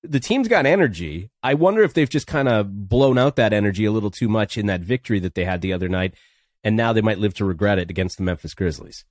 the 0.02 0.20
team's 0.20 0.48
got 0.48 0.66
energy. 0.66 1.30
I 1.42 1.54
wonder 1.54 1.82
if 1.82 1.94
they've 1.94 2.08
just 2.08 2.26
kind 2.26 2.48
of 2.48 2.88
blown 2.88 3.18
out 3.18 3.36
that 3.36 3.52
energy 3.52 3.84
a 3.84 3.92
little 3.92 4.10
too 4.10 4.28
much 4.28 4.58
in 4.58 4.66
that 4.66 4.80
victory 4.80 5.20
that 5.20 5.34
they 5.34 5.44
had 5.44 5.60
the 5.60 5.72
other 5.72 5.88
night, 5.88 6.14
and 6.64 6.76
now 6.76 6.92
they 6.92 7.00
might 7.00 7.18
live 7.18 7.34
to 7.34 7.44
regret 7.44 7.78
it 7.78 7.90
against 7.90 8.16
the 8.16 8.22
Memphis 8.22 8.54
Grizzlies. 8.54 9.04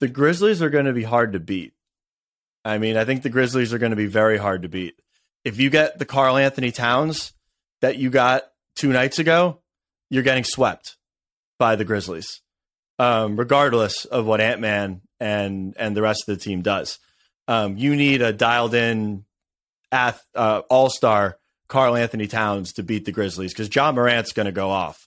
The 0.00 0.08
Grizzlies 0.08 0.62
are 0.62 0.70
going 0.70 0.84
to 0.86 0.92
be 0.92 1.04
hard 1.04 1.32
to 1.32 1.40
beat. 1.40 1.72
I 2.64 2.78
mean, 2.78 2.96
I 2.96 3.04
think 3.04 3.22
the 3.22 3.30
Grizzlies 3.30 3.72
are 3.72 3.78
going 3.78 3.90
to 3.90 3.96
be 3.96 4.06
very 4.06 4.38
hard 4.38 4.62
to 4.62 4.68
beat. 4.68 5.00
If 5.44 5.58
you 5.58 5.70
get 5.70 5.98
the 5.98 6.04
Karl-Anthony 6.04 6.72
Towns 6.72 7.32
that 7.80 7.96
you 7.96 8.10
got 8.10 8.42
two 8.74 8.92
nights 8.92 9.18
ago, 9.18 9.60
you're 10.10 10.22
getting 10.22 10.44
swept 10.44 10.96
by 11.58 11.76
the 11.76 11.84
Grizzlies, 11.84 12.42
um, 12.98 13.36
regardless 13.38 14.04
of 14.04 14.26
what 14.26 14.40
Ant 14.40 14.60
Man 14.60 15.02
and 15.18 15.74
and 15.78 15.96
the 15.96 16.02
rest 16.02 16.28
of 16.28 16.36
the 16.36 16.42
team 16.42 16.62
does. 16.62 16.98
Um, 17.48 17.76
you 17.76 17.94
need 17.96 18.22
a 18.22 18.32
dialed 18.32 18.74
in 18.74 19.24
uh, 19.92 20.12
all 20.68 20.90
star 20.90 21.38
Karl-Anthony 21.68 22.26
Towns 22.26 22.72
to 22.74 22.82
beat 22.82 23.04
the 23.04 23.12
Grizzlies 23.12 23.52
because 23.52 23.74
Ja 23.74 23.92
Morant's 23.92 24.32
going 24.32 24.46
to 24.46 24.52
go 24.52 24.70
off. 24.70 25.05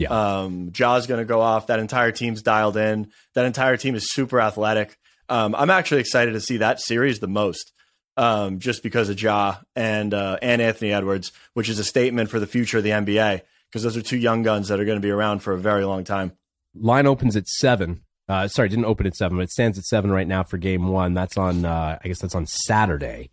Yeah. 0.00 0.40
Um, 0.40 0.72
Ja's 0.72 1.06
going 1.06 1.20
to 1.20 1.24
go 1.24 1.40
off. 1.40 1.66
That 1.66 1.78
entire 1.78 2.10
team's 2.10 2.42
dialed 2.42 2.76
in. 2.76 3.12
That 3.34 3.44
entire 3.44 3.76
team 3.76 3.94
is 3.94 4.10
super 4.10 4.40
athletic. 4.40 4.96
Um, 5.28 5.54
I'm 5.54 5.70
actually 5.70 6.00
excited 6.00 6.32
to 6.32 6.40
see 6.40 6.56
that 6.56 6.80
series 6.80 7.20
the 7.20 7.28
most, 7.28 7.72
um, 8.16 8.58
just 8.58 8.82
because 8.82 9.08
of 9.10 9.20
Ja 9.20 9.58
and 9.76 10.12
uh, 10.14 10.38
and 10.40 10.60
Anthony 10.60 10.92
Edwards, 10.92 11.32
which 11.54 11.68
is 11.68 11.78
a 11.78 11.84
statement 11.84 12.30
for 12.30 12.40
the 12.40 12.46
future 12.46 12.78
of 12.78 12.84
the 12.84 12.90
NBA 12.90 13.42
because 13.70 13.82
those 13.82 13.96
are 13.96 14.02
two 14.02 14.16
young 14.16 14.42
guns 14.42 14.68
that 14.68 14.80
are 14.80 14.84
going 14.84 14.96
to 14.96 15.06
be 15.06 15.10
around 15.10 15.40
for 15.40 15.52
a 15.52 15.58
very 15.58 15.84
long 15.84 16.02
time. 16.02 16.32
Line 16.74 17.06
opens 17.06 17.36
at 17.36 17.46
seven. 17.46 18.02
Uh, 18.28 18.48
sorry, 18.48 18.68
didn't 18.68 18.84
open 18.84 19.06
at 19.06 19.16
seven, 19.16 19.36
but 19.36 19.42
it 19.42 19.50
stands 19.50 19.78
at 19.78 19.84
seven 19.84 20.10
right 20.10 20.26
now 20.26 20.42
for 20.42 20.56
game 20.56 20.88
one. 20.88 21.14
That's 21.14 21.36
on, 21.36 21.64
uh, 21.64 21.98
I 22.02 22.08
guess 22.08 22.20
that's 22.20 22.34
on 22.34 22.46
Saturday 22.46 23.30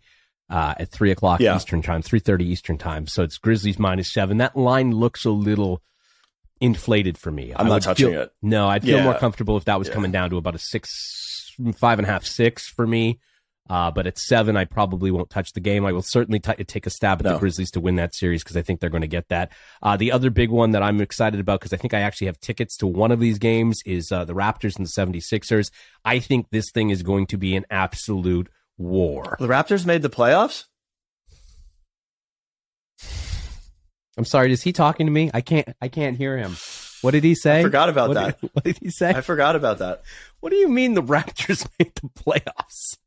uh, 0.50 0.74
at 0.78 0.90
three 0.90 1.10
o'clock 1.10 1.40
yeah. 1.40 1.56
Eastern 1.56 1.82
time, 1.82 2.02
three 2.02 2.20
thirty 2.20 2.46
Eastern 2.46 2.78
time. 2.78 3.06
So 3.06 3.22
it's 3.22 3.38
Grizzlies 3.38 3.78
minus 3.78 4.12
seven. 4.12 4.38
That 4.38 4.56
line 4.56 4.92
looks 4.92 5.24
a 5.24 5.30
little 5.30 5.82
inflated 6.60 7.18
for 7.18 7.30
me. 7.30 7.52
I'm 7.54 7.66
I 7.66 7.68
not 7.68 7.82
touching 7.82 8.10
feel, 8.10 8.22
it. 8.22 8.32
No, 8.42 8.68
I'd 8.68 8.82
feel 8.82 8.98
yeah. 8.98 9.04
more 9.04 9.18
comfortable 9.18 9.56
if 9.56 9.64
that 9.66 9.78
was 9.78 9.88
yeah. 9.88 9.94
coming 9.94 10.10
down 10.10 10.30
to 10.30 10.36
about 10.36 10.54
a 10.54 10.58
six 10.58 11.54
five 11.76 11.98
and 11.98 12.06
a 12.06 12.10
half, 12.10 12.24
six 12.24 12.68
for 12.68 12.86
me. 12.86 13.18
Uh, 13.68 13.90
but 13.90 14.06
at 14.06 14.18
seven, 14.18 14.56
I 14.56 14.64
probably 14.64 15.10
won't 15.10 15.28
touch 15.28 15.52
the 15.52 15.60
game. 15.60 15.84
I 15.84 15.92
will 15.92 16.02
certainly 16.02 16.38
t- 16.38 16.64
take 16.64 16.86
a 16.86 16.90
stab 16.90 17.20
at 17.20 17.24
no. 17.24 17.32
the 17.34 17.38
Grizzlies 17.38 17.70
to 17.72 17.80
win 17.80 17.96
that 17.96 18.14
series 18.14 18.42
because 18.42 18.56
I 18.56 18.62
think 18.62 18.80
they're 18.80 18.88
going 18.88 19.02
to 19.02 19.08
get 19.08 19.28
that. 19.28 19.52
Uh, 19.82 19.96
the 19.96 20.10
other 20.10 20.30
big 20.30 20.50
one 20.50 20.70
that 20.70 20.82
I'm 20.82 21.00
excited 21.02 21.38
about 21.38 21.60
because 21.60 21.74
I 21.74 21.76
think 21.76 21.92
I 21.92 22.00
actually 22.00 22.28
have 22.28 22.40
tickets 22.40 22.78
to 22.78 22.86
one 22.86 23.12
of 23.12 23.20
these 23.20 23.38
games 23.38 23.82
is 23.84 24.10
uh, 24.10 24.24
the 24.24 24.34
Raptors 24.34 24.76
and 24.76 24.86
the 24.86 24.90
76ers. 24.90 25.70
I 26.04 26.18
think 26.18 26.46
this 26.50 26.70
thing 26.70 26.88
is 26.88 27.02
going 27.02 27.26
to 27.26 27.36
be 27.36 27.56
an 27.56 27.66
absolute 27.70 28.48
war. 28.78 29.36
The 29.38 29.48
Raptors 29.48 29.84
made 29.84 30.00
the 30.00 30.10
playoffs? 30.10 30.64
I'm 34.18 34.24
sorry, 34.24 34.50
is 34.50 34.62
he 34.62 34.72
talking 34.72 35.06
to 35.06 35.12
me? 35.12 35.30
I 35.32 35.40
can't 35.40 35.68
I 35.80 35.86
can't 35.86 36.16
hear 36.16 36.36
him. 36.36 36.56
What 37.02 37.12
did 37.12 37.22
he 37.22 37.36
say? 37.36 37.60
I 37.60 37.62
forgot 37.62 37.88
about 37.88 38.08
what 38.08 38.14
that. 38.14 38.40
Did, 38.40 38.50
what 38.52 38.64
did 38.64 38.78
he 38.78 38.90
say? 38.90 39.10
I 39.10 39.20
forgot 39.20 39.54
about 39.54 39.78
that. 39.78 40.02
What 40.40 40.50
do 40.50 40.56
you 40.56 40.68
mean 40.68 40.94
the 40.94 41.02
Raptors 41.02 41.66
made 41.78 41.94
the 41.94 42.08
playoffs? 42.08 42.98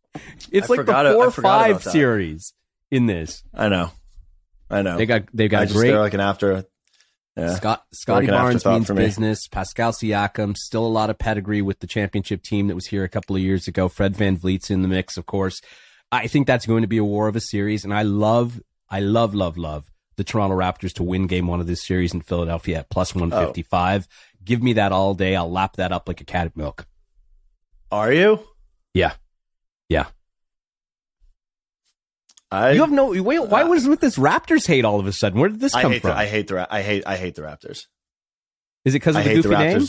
It's 0.52 0.70
I 0.70 0.76
like 0.76 0.86
the 0.86 1.14
four 1.14 1.32
five 1.32 1.84
series 1.84 2.54
in 2.90 3.08
this. 3.08 3.44
I 3.54 3.68
know. 3.68 3.92
I 4.70 4.84
know. 4.84 4.98
They 4.98 5.06
got 5.06 5.24
they 5.34 5.50
got 5.50 5.64
just, 5.64 5.76
great. 5.76 5.90
They're 5.90 6.00
like 6.00 6.14
an 6.14 6.22
after. 6.22 6.66
Yeah. 7.36 7.56
Scott 7.56 7.84
Scottie 7.92 8.28
like 8.28 8.36
Barnes 8.36 8.66
means 8.66 8.90
business. 8.90 9.48
Pascal 9.50 9.92
Siakam 9.92 10.56
still 10.56 10.86
a 10.86 10.88
lot 10.88 11.10
of 11.10 11.18
pedigree 11.18 11.62
with 11.62 11.82
the 11.82 11.88
championship 11.88 12.42
team 12.42 12.68
that 12.68 12.76
was 12.76 12.88
here 12.88 13.04
a 13.04 13.10
couple 13.10 13.36
of 13.36 13.42
years 13.42 13.68
ago. 13.68 13.90
Fred 13.90 14.16
Van 14.16 14.38
VanVleet's 14.38 14.72
in 14.72 14.82
the 14.82 14.88
mix, 14.88 15.18
of 15.18 15.26
course. 15.26 15.62
I 16.10 16.28
think 16.28 16.48
that's 16.48 16.66
going 16.66 16.84
to 16.84 16.88
be 16.88 16.98
a 16.98 17.06
war 17.06 17.28
of 17.28 17.36
a 17.36 17.42
series, 17.42 17.86
and 17.86 17.94
I 17.94 18.04
love, 18.04 18.62
I 18.90 19.00
love, 19.00 19.34
love, 19.34 19.58
love 19.58 19.91
the 20.18 20.24
Toronto 20.24 20.56
Raptors 20.56 20.94
to 20.94 21.04
win 21.04 21.28
Game 21.28 21.48
One 21.48 21.60
of 21.60 21.68
this 21.68 21.86
series 21.86 22.14
in 22.14 22.22
Philadelphia 22.22 22.80
at 22.80 22.90
plus 22.90 23.16
one 23.16 23.32
fifty 23.32 23.64
five. 23.64 24.08
Oh. 24.10 24.38
Give 24.44 24.62
me 24.62 24.74
that 24.74 24.92
all 24.92 25.14
day. 25.14 25.36
I'll 25.36 25.52
lap 25.52 25.78
that 25.78 25.92
up 25.92 26.08
like 26.08 26.22
a 26.22 26.26
cat 26.26 26.48
of 26.48 26.58
milk. 26.58 26.88
Are 27.92 28.12
you? 28.12 28.40
Yeah. 28.94 29.14
Yeah. 29.90 30.06
I, 32.52 32.72
you 32.72 32.82
have 32.82 32.92
no 32.92 33.12
wait. 33.22 33.40
Why 33.40 33.64
uh, 33.64 33.68
was 33.68 33.88
with 33.88 34.02
this 34.02 34.18
Raptors 34.18 34.68
hate 34.68 34.84
all 34.84 35.00
of 35.00 35.08
a 35.08 35.14
sudden? 35.14 35.40
Where 35.40 35.50
did 35.50 35.62
this 35.62 35.74
come 35.74 35.94
I 35.94 36.00
from? 36.00 36.10
The, 36.10 36.16
I 36.16 36.26
hate 36.26 36.48
the 36.48 36.68
I 36.74 36.82
hate 36.82 37.04
I 37.06 37.16
hate 37.16 37.36
the 37.36 37.44
Raptors. 37.44 37.86
Is 38.84 38.94
it 38.94 39.00
because 39.00 39.16
of 39.16 39.22
I 39.22 39.28
the 39.28 39.36
goofy 39.36 39.50
the 39.50 39.58
name? 39.58 39.88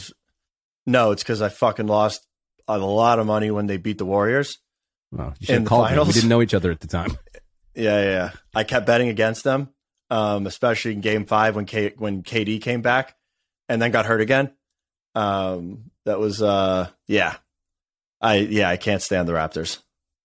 No, 0.87 1.11
it's 1.12 1.22
because 1.22 1.42
I 1.42 1.48
fucking 1.48 1.87
lost 1.87 2.26
a 2.68 2.78
lot 2.78 3.18
of 3.18 3.26
money 3.26 3.50
when 3.50 3.66
they 3.66 3.78
beat 3.78 3.98
the 3.98 4.04
Warriors. 4.04 4.58
Well, 5.11 5.35
you 5.40 5.46
should 5.46 5.58
have 5.61 5.64
called 5.66 5.90
me. 5.90 5.98
We 5.98 6.12
didn't 6.12 6.28
know 6.28 6.42
each 6.42 6.54
other 6.54 6.70
at 6.70 6.80
the 6.80 6.88
time. 6.88 7.16
Yeah, 7.74 8.02
yeah. 8.02 8.30
I 8.54 8.64
kept 8.64 8.85
betting 8.85 9.08
against 9.08 9.44
them, 9.44 9.70
um, 10.12 10.46
especially 10.46 10.92
in 10.92 11.01
Game 11.01 11.25
Five 11.25 11.57
when 11.57 11.64
K- 11.64 11.94
when 11.96 12.22
KD 12.22 12.61
came 12.61 12.83
back 12.83 13.16
and 13.68 13.81
then 13.81 13.90
got 13.90 14.05
hurt 14.05 14.20
again. 14.20 14.53
Um, 15.14 15.90
that 16.05 16.18
was 16.18 16.42
uh, 16.42 16.88
yeah. 17.09 17.37
I 18.20 18.37
yeah, 18.37 18.68
I 18.68 18.77
can't 18.77 19.01
stand 19.01 19.27
the 19.27 19.33
Raptors. 19.33 19.79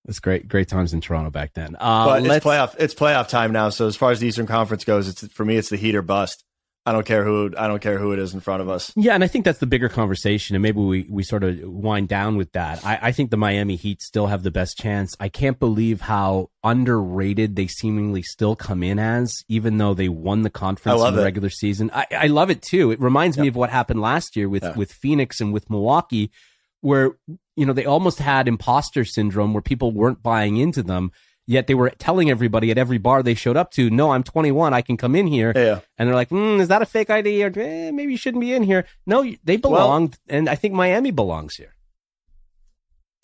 It's 0.05 0.19
great, 0.19 0.47
great 0.47 0.67
times 0.67 0.93
in 0.93 1.01
Toronto 1.01 1.29
back 1.29 1.53
then. 1.53 1.75
Uh, 1.79 2.05
but 2.05 2.25
it's 2.25 2.45
playoff. 2.45 2.75
It's 2.77 2.93
playoff 2.93 3.29
time 3.29 3.53
now. 3.53 3.69
So 3.69 3.87
as 3.87 3.95
far 3.95 4.11
as 4.11 4.19
the 4.19 4.27
Eastern 4.27 4.45
Conference 4.45 4.83
goes, 4.83 5.07
it's 5.07 5.25
for 5.33 5.45
me, 5.45 5.55
it's 5.55 5.69
the 5.69 5.77
heat 5.77 5.95
or 5.95 6.01
bust. 6.01 6.43
I 6.87 6.93
don't 6.93 7.05
care 7.05 7.25
who 7.25 7.51
I 7.57 7.67
don't 7.67 7.81
care 7.81 7.97
who 7.97 8.13
it 8.13 8.19
is 8.19 8.33
in 8.33 8.39
front 8.39 8.61
of 8.61 8.69
us. 8.69 8.93
Yeah, 8.95 9.13
and 9.13 9.21
I 9.21 9.27
think 9.27 9.43
that's 9.43 9.59
the 9.59 9.65
bigger 9.65 9.89
conversation, 9.89 10.55
and 10.55 10.63
maybe 10.63 10.79
we 10.79 11.05
we 11.09 11.21
sort 11.21 11.43
of 11.43 11.59
wind 11.63 12.07
down 12.07 12.37
with 12.37 12.53
that. 12.53 12.85
I, 12.85 12.97
I 13.01 13.11
think 13.11 13.29
the 13.29 13.35
Miami 13.35 13.75
Heat 13.75 14.01
still 14.01 14.27
have 14.27 14.41
the 14.41 14.51
best 14.51 14.77
chance. 14.77 15.13
I 15.19 15.27
can't 15.27 15.59
believe 15.59 15.99
how 15.99 16.49
underrated 16.63 17.57
they 17.57 17.67
seemingly 17.67 18.21
still 18.21 18.55
come 18.55 18.83
in 18.83 18.99
as, 18.99 19.43
even 19.49 19.77
though 19.79 19.93
they 19.93 20.07
won 20.07 20.43
the 20.43 20.49
conference 20.49 21.03
in 21.03 21.13
the 21.13 21.21
it. 21.21 21.25
regular 21.25 21.49
season. 21.49 21.91
I, 21.93 22.05
I 22.11 22.27
love 22.27 22.49
it 22.49 22.61
too. 22.61 22.91
It 22.91 23.01
reminds 23.01 23.35
yep. 23.35 23.41
me 23.41 23.47
of 23.49 23.57
what 23.57 23.69
happened 23.69 23.99
last 23.99 24.37
year 24.37 24.47
with 24.47 24.63
yeah. 24.63 24.73
with 24.73 24.93
Phoenix 24.93 25.41
and 25.41 25.51
with 25.51 25.69
Milwaukee, 25.69 26.31
where 26.79 27.17
you 27.57 27.65
know 27.65 27.73
they 27.73 27.85
almost 27.85 28.19
had 28.19 28.47
imposter 28.47 29.03
syndrome 29.03 29.53
where 29.53 29.61
people 29.61 29.91
weren't 29.91 30.23
buying 30.23 30.55
into 30.55 30.83
them 30.83 31.11
yet 31.47 31.65
they 31.65 31.73
were 31.73 31.89
telling 31.91 32.29
everybody 32.29 32.69
at 32.69 32.77
every 32.77 32.97
bar 32.97 33.23
they 33.23 33.33
showed 33.33 33.57
up 33.57 33.71
to 33.71 33.89
no 33.89 34.11
i'm 34.11 34.23
21 34.23 34.73
i 34.73 34.81
can 34.81 34.97
come 34.97 35.15
in 35.15 35.25
here. 35.25 35.53
Yeah. 35.55 35.79
and 35.97 36.07
they're 36.07 36.15
like 36.15 36.29
mm, 36.29 36.59
is 36.59 36.67
that 36.67 36.81
a 36.81 36.85
fake 36.85 37.09
id 37.09 37.43
or 37.43 37.51
eh, 37.59 37.91
maybe 37.91 38.11
you 38.11 38.17
shouldn't 38.17 38.41
be 38.41 38.53
in 38.53 38.63
here. 38.63 38.85
No 39.05 39.25
they 39.43 39.57
belong 39.57 40.01
well, 40.01 40.13
and 40.27 40.49
i 40.49 40.55
think 40.55 40.73
miami 40.75 41.11
belongs 41.11 41.55
here. 41.55 41.73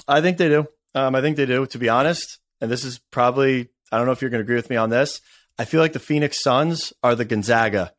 I 0.08 0.22
think 0.22 0.38
they 0.38 0.50
do. 0.50 0.68
Um, 0.96 1.14
i 1.14 1.22
think 1.22 1.38
they 1.38 1.46
do 1.46 1.66
to 1.68 1.78
be 1.78 1.90
honest. 1.90 2.40
And 2.62 2.72
this 2.72 2.84
is 2.84 3.00
probably 3.12 3.70
i 3.92 3.98
don't 3.98 4.06
know 4.06 4.14
if 4.14 4.22
you're 4.22 4.32
going 4.32 4.40
to 4.40 4.46
agree 4.46 4.56
with 4.56 4.70
me 4.70 4.78
on 4.78 4.90
this. 4.90 5.22
I 5.60 5.66
feel 5.66 5.82
like 5.82 5.94
the 5.94 6.00
phoenix 6.00 6.42
suns 6.42 6.94
are 7.04 7.14
the 7.14 7.26
gonzaga 7.26 7.94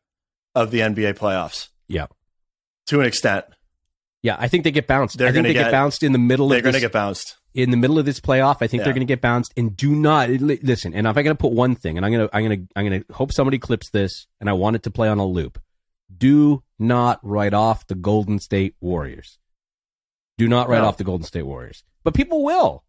of 0.53 0.71
the 0.71 0.79
nba 0.79 1.13
playoffs. 1.13 1.69
Yeah. 1.87 2.07
To 2.87 2.99
an 2.99 3.05
extent 3.05 3.45
yeah, 4.25 4.37
I 4.39 4.47
think 4.47 4.63
they 4.63 4.71
get 4.71 4.87
bounced. 4.87 5.19
They're 5.19 5.27
I 5.27 5.31
think 5.31 5.45
they 5.45 5.53
get, 5.53 5.65
get, 5.65 5.71
bounced 5.71 6.01
in 6.01 6.11
the 6.11 6.17
middle. 6.17 6.49
They're 6.49 6.59
going 6.59 6.73
to 6.73 6.79
get 6.79 6.91
bounced 6.91 7.37
in 7.53 7.69
the 7.69 7.77
middle 7.77 7.99
of 7.99 8.05
this 8.05 8.19
playoff. 8.19 8.57
I 8.59 8.65
think 8.65 8.81
yeah. 8.81 8.85
they're 8.85 8.93
going 8.93 9.05
to 9.05 9.11
get 9.11 9.21
bounced. 9.21 9.53
And 9.55 9.77
do 9.77 9.93
not 9.93 10.31
listen. 10.31 10.95
And 10.95 11.05
if 11.05 11.15
I'm 11.15 11.23
going 11.23 11.37
to 11.37 11.39
put 11.39 11.51
one 11.51 11.75
thing, 11.75 11.95
and 11.95 12.03
I'm 12.03 12.11
gonna, 12.11 12.29
I'm 12.33 12.41
gonna, 12.41 12.61
I'm 12.75 12.85
gonna 12.85 13.03
hope 13.13 13.31
somebody 13.31 13.59
clips 13.59 13.91
this, 13.91 14.25
and 14.39 14.49
I 14.49 14.53
want 14.53 14.77
it 14.77 14.83
to 14.83 14.89
play 14.89 15.09
on 15.09 15.19
a 15.19 15.25
loop. 15.27 15.61
Do 16.17 16.63
not 16.79 17.19
write 17.21 17.53
off 17.53 17.85
the 17.85 17.93
Golden 17.93 18.39
State 18.39 18.73
Warriors. 18.81 19.37
Do 20.39 20.47
not 20.47 20.69
write 20.69 20.81
no. 20.81 20.87
off 20.87 20.97
the 20.97 21.03
Golden 21.03 21.27
State 21.27 21.43
Warriors. 21.43 21.83
But 22.03 22.15
people 22.15 22.43
will. 22.43 22.83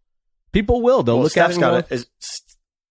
People 0.52 0.80
will. 0.80 1.02
They'll 1.02 1.16
well, 1.16 1.24
look 1.24 1.32
Steph's 1.32 1.58
at 1.58 1.58
it. 1.58 1.60
Got 1.60 1.74
it. 1.74 1.92
Is, 1.92 2.06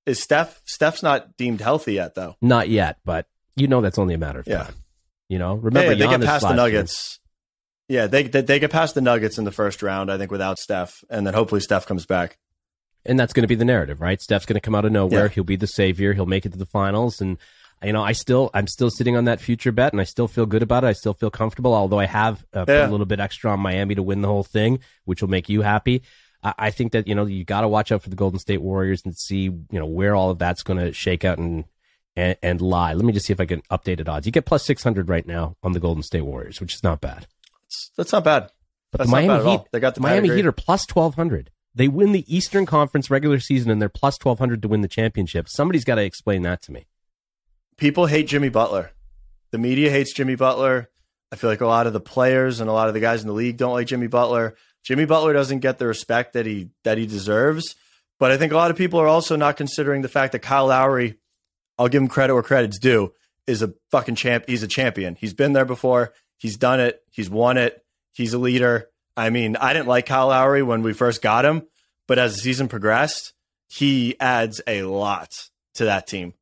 is 0.05 0.21
Steph? 0.21 0.61
Steph's 0.65 1.01
not 1.01 1.35
deemed 1.35 1.61
healthy 1.61 1.93
yet, 1.93 2.13
though. 2.13 2.35
Not 2.43 2.69
yet, 2.69 2.99
but 3.05 3.25
you 3.55 3.67
know 3.67 3.81
that's 3.81 3.97
only 3.97 4.13
a 4.13 4.19
matter 4.19 4.37
of 4.37 4.47
yeah. 4.47 4.65
time. 4.65 4.75
You 5.29 5.39
know, 5.39 5.55
remember 5.55 5.93
yeah, 5.93 6.07
they 6.07 6.17
get 6.17 6.21
past 6.21 6.47
the 6.47 6.53
Nuggets. 6.53 7.19
Yeah, 7.87 8.07
they, 8.07 8.23
they, 8.23 8.41
they 8.41 8.59
get 8.59 8.71
past 8.71 8.95
the 8.95 9.01
Nuggets 9.01 9.37
in 9.37 9.45
the 9.45 9.51
first 9.51 9.83
round, 9.83 10.11
I 10.11 10.17
think, 10.17 10.31
without 10.31 10.57
Steph, 10.57 11.03
and 11.09 11.25
then 11.25 11.33
hopefully 11.33 11.61
Steph 11.61 11.85
comes 11.85 12.05
back. 12.05 12.37
And 13.05 13.19
that's 13.19 13.33
going 13.33 13.43
to 13.43 13.47
be 13.47 13.55
the 13.55 13.65
narrative, 13.65 14.01
right? 14.01 14.19
Steph's 14.19 14.47
going 14.47 14.55
to 14.55 14.61
come 14.61 14.73
out 14.73 14.85
of 14.85 14.91
nowhere. 14.91 15.25
Yeah. 15.25 15.29
He'll 15.29 15.43
be 15.43 15.55
the 15.55 15.67
savior. 15.67 16.13
He'll 16.13 16.25
make 16.25 16.45
it 16.45 16.53
to 16.53 16.57
the 16.57 16.65
finals, 16.65 17.21
and 17.21 17.37
you 17.83 17.93
know, 17.93 18.01
I 18.01 18.13
still, 18.13 18.49
I'm 18.53 18.67
still 18.67 18.89
sitting 18.89 19.15
on 19.15 19.25
that 19.25 19.39
future 19.39 19.71
bet, 19.71 19.93
and 19.93 20.01
I 20.01 20.05
still 20.05 20.27
feel 20.27 20.45
good 20.45 20.63
about 20.63 20.83
it. 20.83 20.87
I 20.87 20.93
still 20.93 21.13
feel 21.13 21.29
comfortable, 21.29 21.73
although 21.73 21.99
I 21.99 22.05
have 22.05 22.43
uh, 22.53 22.65
yeah. 22.67 22.81
put 22.81 22.89
a 22.89 22.91
little 22.91 23.05
bit 23.05 23.19
extra 23.19 23.51
on 23.51 23.59
Miami 23.59 23.95
to 23.95 24.03
win 24.03 24.21
the 24.21 24.27
whole 24.27 24.43
thing, 24.43 24.79
which 25.03 25.21
will 25.21 25.29
make 25.29 25.49
you 25.49 25.61
happy. 25.61 26.01
I, 26.41 26.53
I 26.57 26.71
think 26.71 26.93
that 26.93 27.07
you 27.07 27.13
know 27.13 27.25
you 27.25 27.43
got 27.43 27.61
to 27.61 27.67
watch 27.67 27.91
out 27.91 28.01
for 28.01 28.09
the 28.09 28.15
Golden 28.15 28.39
State 28.39 28.61
Warriors 28.61 29.03
and 29.05 29.15
see 29.15 29.43
you 29.43 29.65
know 29.71 29.85
where 29.85 30.15
all 30.15 30.31
of 30.31 30.39
that's 30.39 30.63
going 30.63 30.79
to 30.79 30.93
shake 30.93 31.25
out 31.25 31.37
and, 31.37 31.65
and 32.15 32.37
and 32.41 32.61
lie. 32.61 32.93
Let 32.93 33.05
me 33.05 33.13
just 33.13 33.25
see 33.25 33.33
if 33.33 33.39
I 33.39 33.45
can 33.45 33.61
update 33.69 33.97
updated 33.97 34.09
odds. 34.09 34.25
You 34.25 34.31
get 34.31 34.45
plus 34.45 34.65
six 34.65 34.83
hundred 34.83 35.09
right 35.09 35.27
now 35.27 35.57
on 35.61 35.73
the 35.73 35.79
Golden 35.79 36.03
State 36.03 36.21
Warriors, 36.21 36.61
which 36.61 36.73
is 36.73 36.83
not 36.83 37.01
bad. 37.01 37.27
That's, 37.75 37.91
that's 37.97 38.11
not 38.13 38.23
bad. 38.23 38.49
But 38.91 38.99
that's 38.99 39.09
the 39.09 39.15
Miami 39.15 39.51
Heat, 39.51 39.61
they 39.71 39.79
got 39.79 39.95
the 39.95 40.01
Miami 40.01 40.29
Heat 40.29 40.45
are 40.45 40.51
plus 40.51 40.85
twelve 40.85 41.15
hundred. 41.15 41.51
They 41.73 41.87
win 41.87 42.13
the 42.13 42.23
Eastern 42.33 42.65
Conference 42.65 43.11
regular 43.11 43.39
season 43.39 43.69
and 43.69 43.81
they're 43.81 43.89
plus 43.89 44.17
twelve 44.17 44.39
hundred 44.39 44.61
to 44.61 44.67
win 44.67 44.81
the 44.81 44.87
championship. 44.87 45.49
Somebody's 45.49 45.83
got 45.83 45.95
to 45.95 46.03
explain 46.03 46.43
that 46.43 46.61
to 46.63 46.71
me. 46.71 46.87
People 47.77 48.05
hate 48.05 48.27
Jimmy 48.27 48.49
Butler. 48.49 48.91
The 49.51 49.57
media 49.57 49.91
hates 49.91 50.13
Jimmy 50.13 50.35
Butler. 50.35 50.89
I 51.31 51.35
feel 51.35 51.49
like 51.49 51.61
a 51.61 51.67
lot 51.67 51.87
of 51.87 51.93
the 51.93 51.99
players 51.99 52.59
and 52.61 52.69
a 52.69 52.73
lot 52.73 52.87
of 52.87 52.93
the 52.93 52.99
guys 53.01 53.21
in 53.21 53.27
the 53.27 53.33
league 53.33 53.57
don't 53.57 53.73
like 53.73 53.87
Jimmy 53.87 54.07
Butler. 54.07 54.55
Jimmy 54.83 55.05
Butler 55.05 55.33
doesn't 55.33 55.59
get 55.59 55.79
the 55.79 55.87
respect 55.87 56.33
that 56.33 56.45
he 56.45 56.69
that 56.83 56.97
he 56.97 57.05
deserves. 57.05 57.75
But 58.19 58.31
I 58.31 58.37
think 58.37 58.53
a 58.53 58.55
lot 58.55 58.71
of 58.71 58.77
people 58.77 59.01
are 59.01 59.07
also 59.07 59.35
not 59.35 59.57
considering 59.57 60.01
the 60.01 60.07
fact 60.07 60.31
that 60.31 60.39
Kyle 60.39 60.67
Lowry, 60.67 61.17
I'll 61.77 61.89
give 61.89 62.01
him 62.01 62.07
credit 62.07 62.33
where 62.33 62.43
credit's 62.43 62.79
due, 62.79 63.11
is 63.45 63.61
a 63.61 63.73
fucking 63.91 64.15
champ. 64.15 64.45
He's 64.47 64.63
a 64.63 64.67
champion. 64.67 65.15
He's 65.15 65.33
been 65.33 65.51
there 65.53 65.65
before. 65.65 66.13
He's 66.37 66.57
done 66.57 66.79
it. 66.79 67.01
He's 67.11 67.29
won 67.29 67.57
it. 67.57 67.83
He's 68.13 68.33
a 68.33 68.37
leader. 68.37 68.89
I 69.17 69.29
mean, 69.29 69.55
I 69.55 69.73
didn't 69.73 69.87
like 69.87 70.05
Kyle 70.05 70.27
Lowry 70.27 70.63
when 70.63 70.81
we 70.81 70.93
first 70.93 71.21
got 71.21 71.45
him, 71.45 71.63
but 72.07 72.19
as 72.19 72.35
the 72.35 72.41
season 72.41 72.67
progressed, 72.67 73.33
he 73.67 74.19
adds 74.19 74.61
a 74.67 74.83
lot 74.83 75.31
to 75.75 75.85
that 75.85 76.07
team. 76.07 76.33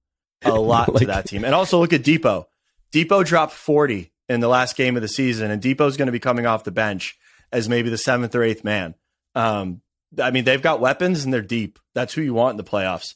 A 0.44 0.52
lot 0.60 0.90
like, 0.90 1.02
to 1.02 1.08
that 1.08 1.28
team. 1.28 1.46
And 1.46 1.54
also 1.54 1.80
look 1.80 1.94
at 1.94 2.04
Depot. 2.04 2.48
Depot 2.92 3.24
dropped 3.24 3.54
40 3.54 4.12
in 4.30 4.40
the 4.40 4.48
last 4.48 4.76
game 4.76 4.96
of 4.96 5.02
the 5.02 5.08
season, 5.08 5.52
and 5.52 5.62
Depot's 5.62 5.98
going 5.98 6.08
to 6.08 6.12
be 6.12 6.20
coming 6.20 6.46
off 6.46 6.64
the 6.64 6.72
bench 6.72 7.18
as 7.52 7.70
maybe 7.70 7.90
the 7.90 7.98
seventh 7.98 8.34
or 8.36 8.44
eighth 8.44 8.64
man. 8.64 8.96
Um, 9.36 9.82
I 10.22 10.32
mean, 10.32 10.44
they've 10.44 10.62
got 10.62 10.80
weapons 10.80 11.24
and 11.24 11.34
they're 11.34 11.42
deep. 11.42 11.80
That's 11.96 12.14
who 12.14 12.22
you 12.22 12.34
want 12.34 12.54
in 12.54 12.58
the 12.58 12.70
playoffs. 12.70 13.16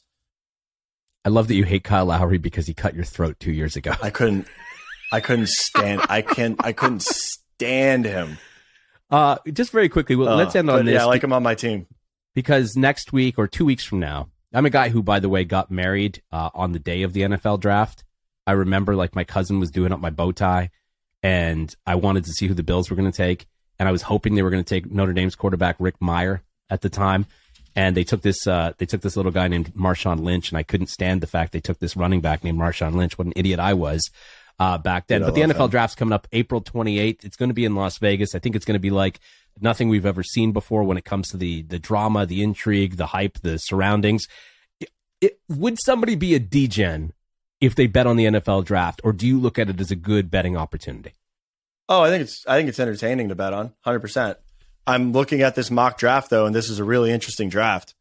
I 1.24 1.30
love 1.30 1.48
that 1.48 1.54
you 1.54 1.64
hate 1.64 1.84
Kyle 1.84 2.06
Lowry 2.06 2.38
because 2.38 2.66
he 2.66 2.74
cut 2.74 2.94
your 2.94 3.04
throat 3.04 3.36
two 3.38 3.52
years 3.52 3.76
ago. 3.76 3.92
I 4.00 4.10
couldn't, 4.10 4.46
I 5.12 5.20
couldn't 5.20 5.48
stand, 5.48 6.02
I 6.08 6.22
can, 6.22 6.56
I 6.60 6.72
couldn't 6.72 7.02
stand 7.02 8.04
him. 8.04 8.38
Uh, 9.10 9.38
just 9.52 9.72
very 9.72 9.88
quickly, 9.88 10.16
well, 10.16 10.28
uh, 10.28 10.36
let's 10.36 10.54
end 10.54 10.68
on 10.70 10.84
this. 10.84 10.94
Yeah, 10.94 11.02
I 11.02 11.06
like 11.06 11.24
him 11.24 11.32
on 11.32 11.42
my 11.42 11.54
team 11.54 11.86
because 12.34 12.76
next 12.76 13.12
week 13.12 13.38
or 13.38 13.48
two 13.48 13.64
weeks 13.64 13.84
from 13.84 14.00
now, 14.00 14.28
I'm 14.52 14.66
a 14.66 14.70
guy 14.70 14.90
who, 14.90 15.02
by 15.02 15.20
the 15.20 15.28
way, 15.28 15.44
got 15.44 15.70
married 15.70 16.22
uh, 16.30 16.50
on 16.54 16.72
the 16.72 16.78
day 16.78 17.02
of 17.02 17.12
the 17.12 17.22
NFL 17.22 17.60
draft. 17.60 18.04
I 18.46 18.52
remember 18.52 18.94
like 18.96 19.14
my 19.14 19.24
cousin 19.24 19.60
was 19.60 19.70
doing 19.70 19.92
up 19.92 20.00
my 20.00 20.10
bow 20.10 20.32
tie, 20.32 20.70
and 21.22 21.74
I 21.86 21.96
wanted 21.96 22.24
to 22.24 22.32
see 22.32 22.46
who 22.46 22.54
the 22.54 22.62
Bills 22.62 22.90
were 22.90 22.96
going 22.96 23.10
to 23.10 23.16
take, 23.16 23.46
and 23.78 23.88
I 23.88 23.92
was 23.92 24.02
hoping 24.02 24.34
they 24.34 24.42
were 24.42 24.50
going 24.50 24.64
to 24.64 24.74
take 24.74 24.90
Notre 24.90 25.12
Dame's 25.12 25.34
quarterback 25.34 25.76
Rick 25.78 25.96
Meyer 26.00 26.42
at 26.70 26.82
the 26.82 26.88
time, 26.90 27.26
and 27.74 27.96
they 27.96 28.04
took 28.04 28.22
this 28.22 28.46
uh, 28.46 28.72
they 28.78 28.86
took 28.86 29.00
this 29.00 29.16
little 29.16 29.32
guy 29.32 29.48
named 29.48 29.74
Marshawn 29.74 30.20
Lynch, 30.20 30.50
and 30.50 30.58
I 30.58 30.62
couldn't 30.62 30.88
stand 30.88 31.20
the 31.20 31.26
fact 31.26 31.52
they 31.52 31.60
took 31.60 31.78
this 31.78 31.96
running 31.96 32.20
back 32.20 32.44
named 32.44 32.58
Marshawn 32.58 32.94
Lynch. 32.94 33.18
What 33.18 33.26
an 33.26 33.32
idiot 33.36 33.58
I 33.58 33.74
was 33.74 34.10
uh, 34.58 34.78
back 34.78 35.06
then. 35.06 35.22
but 35.22 35.34
the 35.34 35.42
NFL 35.42 35.64
him. 35.64 35.70
draft's 35.70 35.94
coming 35.94 36.12
up 36.12 36.26
April 36.32 36.60
28th. 36.60 37.24
It's 37.24 37.36
going 37.36 37.50
to 37.50 37.54
be 37.54 37.64
in 37.64 37.74
Las 37.74 37.98
Vegas. 37.98 38.34
I 38.34 38.38
think 38.38 38.56
it's 38.56 38.64
going 38.64 38.74
to 38.74 38.80
be 38.80 38.90
like 38.90 39.20
nothing 39.60 39.88
we've 39.88 40.06
ever 40.06 40.22
seen 40.22 40.52
before 40.52 40.84
when 40.84 40.96
it 40.96 41.04
comes 41.04 41.28
to 41.28 41.36
the 41.36 41.62
the 41.62 41.78
drama, 41.78 42.26
the 42.26 42.42
intrigue, 42.42 42.96
the 42.96 43.06
hype, 43.06 43.38
the 43.42 43.58
surroundings. 43.58 44.26
It, 44.80 44.90
it, 45.20 45.40
would 45.48 45.78
somebody 45.80 46.14
be 46.14 46.34
a 46.34 46.38
degen 46.38 47.12
if 47.60 47.74
they 47.74 47.86
bet 47.86 48.06
on 48.06 48.16
the 48.16 48.24
NFL 48.24 48.64
draft, 48.64 49.00
or 49.04 49.12
do 49.12 49.26
you 49.26 49.38
look 49.38 49.58
at 49.58 49.68
it 49.68 49.80
as 49.80 49.90
a 49.90 49.96
good 49.96 50.30
betting 50.30 50.56
opportunity? 50.56 51.12
Oh, 51.88 52.02
I 52.02 52.10
think 52.10 52.22
it's 52.22 52.44
I 52.46 52.56
think 52.56 52.68
it's 52.68 52.80
entertaining 52.80 53.28
to 53.28 53.34
bet 53.34 53.52
on, 53.52 53.72
hundred 53.82 54.00
percent. 54.00 54.38
I'm 54.86 55.12
looking 55.12 55.42
at 55.42 55.54
this 55.54 55.70
mock 55.70 55.98
draft 55.98 56.30
though, 56.30 56.46
and 56.46 56.54
this 56.54 56.68
is 56.68 56.78
a 56.78 56.84
really 56.84 57.10
interesting 57.10 57.48
draft. 57.48 57.94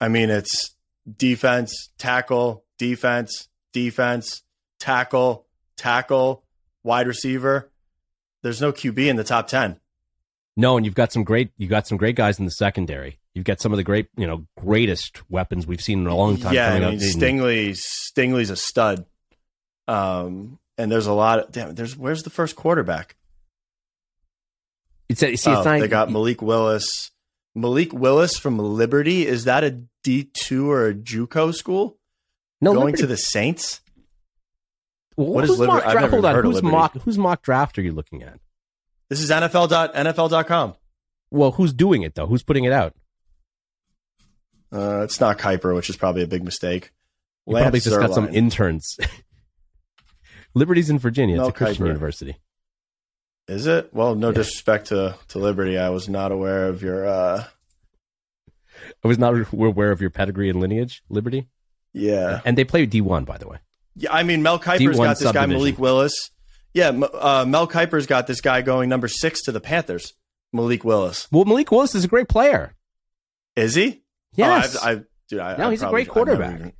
I 0.00 0.08
mean, 0.08 0.30
it's 0.30 0.74
defense, 1.16 1.90
tackle, 1.98 2.64
defense, 2.78 3.48
defense, 3.72 4.42
tackle, 4.80 5.46
tackle, 5.76 6.42
wide 6.82 7.06
receiver. 7.06 7.70
There's 8.42 8.60
no 8.60 8.72
QB 8.72 9.06
in 9.06 9.16
the 9.16 9.24
top 9.24 9.46
10. 9.46 9.78
No, 10.56 10.76
and 10.76 10.84
you've 10.84 10.94
got 10.94 11.12
some 11.12 11.22
great 11.22 11.52
you 11.56 11.68
got 11.68 11.86
some 11.86 11.96
great 11.96 12.16
guys 12.16 12.38
in 12.38 12.44
the 12.44 12.50
secondary. 12.50 13.18
You've 13.34 13.44
got 13.44 13.60
some 13.60 13.72
of 13.72 13.76
the 13.76 13.84
great, 13.84 14.08
you 14.16 14.26
know, 14.26 14.46
greatest 14.58 15.22
weapons 15.30 15.66
we've 15.66 15.80
seen 15.80 16.00
in 16.00 16.06
a 16.06 16.16
long 16.16 16.36
time. 16.36 16.52
Yeah, 16.52 16.74
I 16.74 16.80
mean, 16.80 16.98
Stingley, 16.98 17.70
Stingley's 17.70 18.50
a 18.50 18.56
stud. 18.56 19.06
Um, 19.86 20.58
and 20.76 20.90
there's 20.90 21.06
a 21.06 21.12
lot 21.12 21.38
of 21.38 21.52
damn. 21.52 21.74
There's 21.74 21.96
where's 21.96 22.22
the 22.22 22.30
first 22.30 22.56
quarterback? 22.56 23.16
It's, 25.08 25.20
see, 25.20 25.32
it's 25.32 25.46
oh, 25.46 25.62
not, 25.62 25.80
they 25.80 25.88
got 25.88 26.10
Malik 26.10 26.42
Willis. 26.42 27.10
Malik 27.54 27.92
Willis 27.92 28.36
from 28.36 28.58
Liberty. 28.58 29.26
Is 29.26 29.44
that 29.44 29.64
a 29.64 29.82
D 30.02 30.24
two 30.24 30.70
or 30.70 30.88
a 30.88 30.94
JUCO 30.94 31.54
school? 31.54 31.98
No, 32.60 32.72
going 32.72 32.86
Liberty. 32.86 33.02
to 33.02 33.06
the 33.06 33.16
Saints. 33.16 33.80
What 35.26 35.44
is 35.44 35.58
Liberty? 35.58 35.86
Mock, 35.86 36.10
hold 36.10 36.24
on. 36.24 36.44
Who's 36.44 36.62
mock? 36.62 36.94
Whose 37.02 37.18
mock 37.18 37.42
draft 37.42 37.78
are 37.78 37.82
you 37.82 37.92
looking 37.92 38.22
at? 38.22 38.40
This 39.08 39.20
is 39.20 39.30
NFL 39.30 39.68
dot 39.68 39.94
NFL 39.94 40.30
dot 40.30 40.46
com. 40.46 40.74
Well, 41.30 41.52
who's 41.52 41.72
doing 41.72 42.02
it 42.02 42.14
though? 42.14 42.26
Who's 42.26 42.42
putting 42.42 42.64
it 42.64 42.72
out? 42.72 42.94
Uh, 44.72 45.00
it's 45.02 45.20
not 45.20 45.38
Kiper, 45.38 45.74
which 45.74 45.90
is 45.90 45.96
probably 45.96 46.22
a 46.22 46.26
big 46.26 46.44
mistake. 46.44 46.92
You 47.46 47.56
probably 47.56 47.80
just 47.80 47.96
Zierlein. 47.96 48.00
got 48.06 48.14
some 48.14 48.28
interns. 48.28 48.98
Liberty's 50.54 50.90
in 50.90 50.98
Virginia. 50.98 51.40
It's 51.40 51.48
a 51.48 51.52
Christian 51.52 51.84
Kiper. 51.84 51.88
university. 51.88 52.36
Is 53.48 53.66
it? 53.66 53.92
Well, 53.92 54.14
no 54.14 54.28
yeah. 54.28 54.34
disrespect 54.34 54.86
to, 54.86 55.16
to 55.28 55.38
Liberty. 55.38 55.76
I 55.76 55.90
was 55.90 56.08
not 56.08 56.30
aware 56.32 56.68
of 56.68 56.82
your. 56.82 57.06
Uh... 57.06 57.44
I 59.04 59.08
was 59.08 59.18
not 59.18 59.34
aware 59.52 59.90
of 59.90 60.00
your 60.00 60.10
pedigree 60.10 60.48
and 60.48 60.60
lineage, 60.60 61.02
Liberty. 61.08 61.48
Yeah. 61.92 62.40
And 62.44 62.56
they 62.56 62.64
play 62.64 62.86
D1, 62.86 63.26
by 63.26 63.36
the 63.36 63.48
way. 63.48 63.58
Yeah, 63.96 64.12
I 64.12 64.22
mean, 64.22 64.42
Mel 64.42 64.58
Kiper's 64.58 64.96
got 64.96 65.18
this 65.18 65.32
guy, 65.32 65.46
Malik 65.46 65.78
Willis. 65.78 66.30
Yeah, 66.72 66.88
uh, 66.88 67.44
Mel 67.46 67.66
Kiper's 67.66 68.06
got 68.06 68.26
this 68.26 68.40
guy 68.40 68.62
going 68.62 68.88
number 68.88 69.08
six 69.08 69.42
to 69.42 69.52
the 69.52 69.60
Panthers, 69.60 70.14
Malik 70.52 70.84
Willis. 70.84 71.26
Well, 71.32 71.44
Malik 71.44 71.70
Willis 71.70 71.94
is 71.94 72.04
a 72.04 72.08
great 72.08 72.28
player. 72.28 72.76
Is 73.56 73.74
he? 73.74 74.02
Yes. 74.34 74.76
Oh, 74.76 74.78
I've, 74.80 74.86
I've, 74.98 75.04
dude, 75.28 75.40
I, 75.40 75.56
no, 75.56 75.66
I 75.66 75.70
he's 75.70 75.80
probably, 75.80 76.02
a 76.02 76.04
great 76.04 76.12
quarterback. 76.12 76.60
Even... 76.60 76.72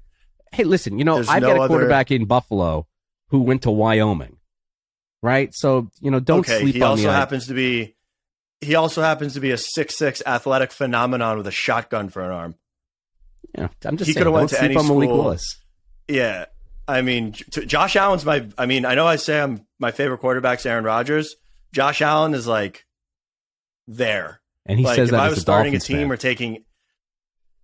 Hey, 0.53 0.65
listen, 0.65 0.99
you 0.99 1.05
know, 1.05 1.19
I've 1.29 1.43
no 1.43 1.57
got 1.57 1.65
a 1.65 1.69
quarterback 1.69 2.07
other... 2.09 2.15
in 2.15 2.25
Buffalo 2.27 2.87
who 3.29 3.41
went 3.41 3.63
to 3.63 3.71
Wyoming, 3.71 4.37
right? 5.23 5.53
So 5.53 5.91
you 6.01 6.11
know, 6.11 6.21
don't 6.21 6.41
okay, 6.41 6.61
sleep 6.61 6.77
he 6.77 6.83
on 6.83 6.91
also 6.91 7.11
happens 7.11 7.49
to 7.49 7.55
be 7.55 7.97
he 8.61 8.75
also 8.75 9.03
happens 9.03 9.35
to 9.35 9.41
be 9.41 9.51
a 9.51 9.57
six 9.57 9.97
six 9.97 10.23
athletic 10.25 10.71
phenomenon 10.71 11.39
with 11.39 11.47
a 11.47 11.53
shotgun 11.53 12.09
for 12.09 12.23
an 12.23 12.31
arm. 12.31 12.55
Yeah, 13.57 13.69
I'm 13.85 13.97
just 13.97 14.07
he 14.07 14.13
saying, 14.13 14.25
don't 14.25 14.35
went 14.35 14.51
to 14.51 14.63
any 14.63 14.75
Malik 14.75 15.11
Willis. 15.11 15.45
Yeah, 16.07 16.47
I 16.91 17.03
mean, 17.03 17.33
Josh 17.33 17.97
Allen's 17.97 18.25
my. 18.25 18.47
I 18.59 18.67
mean, 18.67 18.85
I 18.85 18.95
know 18.95 19.07
I 19.07 19.17
say 19.17 19.41
I'm 19.41 19.67
my 19.79 19.91
favorite 19.93 20.19
quarterback's 20.19 20.67
Aaron 20.67 20.85
Rodgers. 20.85 21.37
Josh 21.73 22.03
Allen 22.03 22.35
is 22.35 22.47
like 22.47 22.87
there, 23.87 24.41
and 24.67 24.79
he 24.79 24.85
like, 24.85 24.97
says 24.97 25.09
if 25.09 25.13
that 25.13 25.21
I 25.21 25.29
was 25.31 25.41
starting 25.41 25.73
Dolphins 25.73 25.85
a 25.85 25.87
team 25.87 25.97
fan. 25.99 26.13
or 26.13 26.17
taking. 26.17 26.65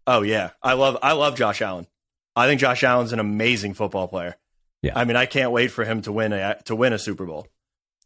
Oh 0.06 0.22
yeah, 0.22 0.50
I 0.62 0.74
love 0.74 0.98
I 1.02 1.12
love 1.12 1.36
Josh 1.36 1.60
Allen. 1.60 1.86
I 2.34 2.46
think 2.46 2.60
Josh 2.60 2.84
Allen's 2.84 3.12
an 3.12 3.18
amazing 3.18 3.74
football 3.74 4.08
player. 4.08 4.36
Yeah. 4.82 4.92
I 4.94 5.04
mean, 5.04 5.16
I 5.16 5.26
can't 5.26 5.50
wait 5.50 5.68
for 5.68 5.84
him 5.84 6.02
to 6.02 6.12
win 6.12 6.32
a 6.32 6.60
to 6.64 6.76
win 6.76 6.92
a 6.92 6.98
Super 6.98 7.26
Bowl. 7.26 7.48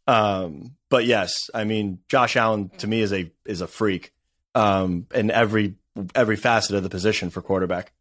Um, 0.07 0.75
but 0.89 1.05
yes, 1.05 1.49
I 1.53 1.63
mean, 1.63 1.99
Josh 2.09 2.35
Allen 2.35 2.69
to 2.79 2.87
me 2.87 3.01
is 3.01 3.13
a 3.13 3.31
is 3.45 3.61
a 3.61 3.67
freak. 3.67 4.13
Um, 4.53 5.07
in 5.13 5.31
every 5.31 5.75
every 6.15 6.35
facet 6.35 6.75
of 6.75 6.83
the 6.83 6.89
position 6.89 7.29
for 7.29 7.41
quarterback. 7.41 7.93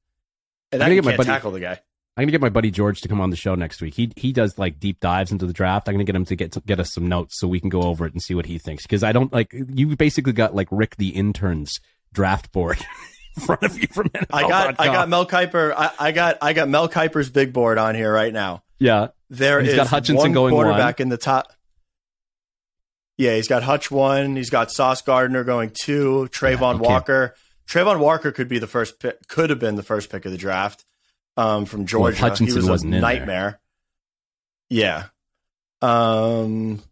And 0.72 0.80
you 0.92 1.02
can't 1.02 1.16
buddy, 1.16 1.28
tackle 1.28 1.50
the 1.50 1.60
guy. 1.60 1.80
I'm 2.20 2.24
gonna 2.24 2.32
get 2.32 2.42
my 2.42 2.50
buddy 2.50 2.70
George 2.70 3.00
to 3.00 3.08
come 3.08 3.18
on 3.18 3.30
the 3.30 3.36
show 3.36 3.54
next 3.54 3.80
week. 3.80 3.94
He 3.94 4.12
he 4.14 4.30
does 4.30 4.58
like 4.58 4.78
deep 4.78 5.00
dives 5.00 5.32
into 5.32 5.46
the 5.46 5.54
draft. 5.54 5.88
I'm 5.88 5.94
gonna 5.94 6.04
get 6.04 6.14
him 6.14 6.26
to 6.26 6.36
get 6.36 6.52
to 6.52 6.60
get 6.60 6.78
us 6.78 6.92
some 6.92 7.06
notes 7.06 7.40
so 7.40 7.48
we 7.48 7.60
can 7.60 7.70
go 7.70 7.80
over 7.80 8.04
it 8.04 8.12
and 8.12 8.22
see 8.22 8.34
what 8.34 8.44
he 8.44 8.58
thinks. 8.58 8.82
Because 8.82 9.02
I 9.02 9.12
don't 9.12 9.32
like 9.32 9.54
you 9.54 9.96
basically 9.96 10.34
got 10.34 10.54
like 10.54 10.68
Rick 10.70 10.96
the 10.96 11.08
intern's 11.08 11.80
draft 12.12 12.52
board 12.52 12.78
in 13.36 13.42
front 13.42 13.62
of 13.62 13.78
you 13.78 13.86
from 13.86 14.10
NFL. 14.10 14.26
I 14.34 14.42
got 14.42 14.70
oh 14.72 14.82
I 14.82 14.86
got 14.88 15.08
Mel 15.08 15.26
Kiper. 15.26 15.72
I, 15.74 15.92
I, 15.98 16.12
got 16.12 16.36
I 16.42 16.52
got 16.52 16.68
Mel 16.68 16.90
Kiper's 16.90 17.30
big 17.30 17.54
board 17.54 17.78
on 17.78 17.94
here 17.94 18.12
right 18.12 18.34
now. 18.34 18.64
Yeah, 18.78 19.08
there 19.30 19.62
he's 19.62 19.70
is 19.70 19.76
got 19.76 19.86
Hutchinson 19.86 20.16
one 20.16 20.32
going 20.32 20.52
quarterback 20.52 20.98
one. 20.98 21.04
in 21.04 21.08
the 21.08 21.16
top. 21.16 21.50
Yeah, 23.16 23.34
he's 23.34 23.48
got 23.48 23.62
Hutch 23.62 23.90
one. 23.90 24.36
He's 24.36 24.50
got 24.50 24.70
Sauce 24.70 25.00
Gardner 25.00 25.42
going 25.42 25.70
two. 25.72 26.28
Travon 26.30 26.74
yeah, 26.74 26.80
Walker. 26.80 27.34
Travon 27.66 27.98
Walker 27.98 28.30
could 28.30 28.48
be 28.48 28.58
the 28.58 28.66
first 28.66 29.00
pick. 29.00 29.26
Could 29.26 29.48
have 29.48 29.58
been 29.58 29.76
the 29.76 29.82
first 29.82 30.10
pick 30.10 30.26
of 30.26 30.32
the 30.32 30.38
draft 30.38 30.84
um, 31.36 31.64
from 31.64 31.86
Georgia. 31.86 32.20
Well, 32.20 32.30
Hutchinson 32.30 32.62
he 32.62 32.70
was 32.70 32.82
a 32.82 32.86
nightmare. 32.86 33.60
Yeah. 34.68 35.06
Um, 35.82 36.82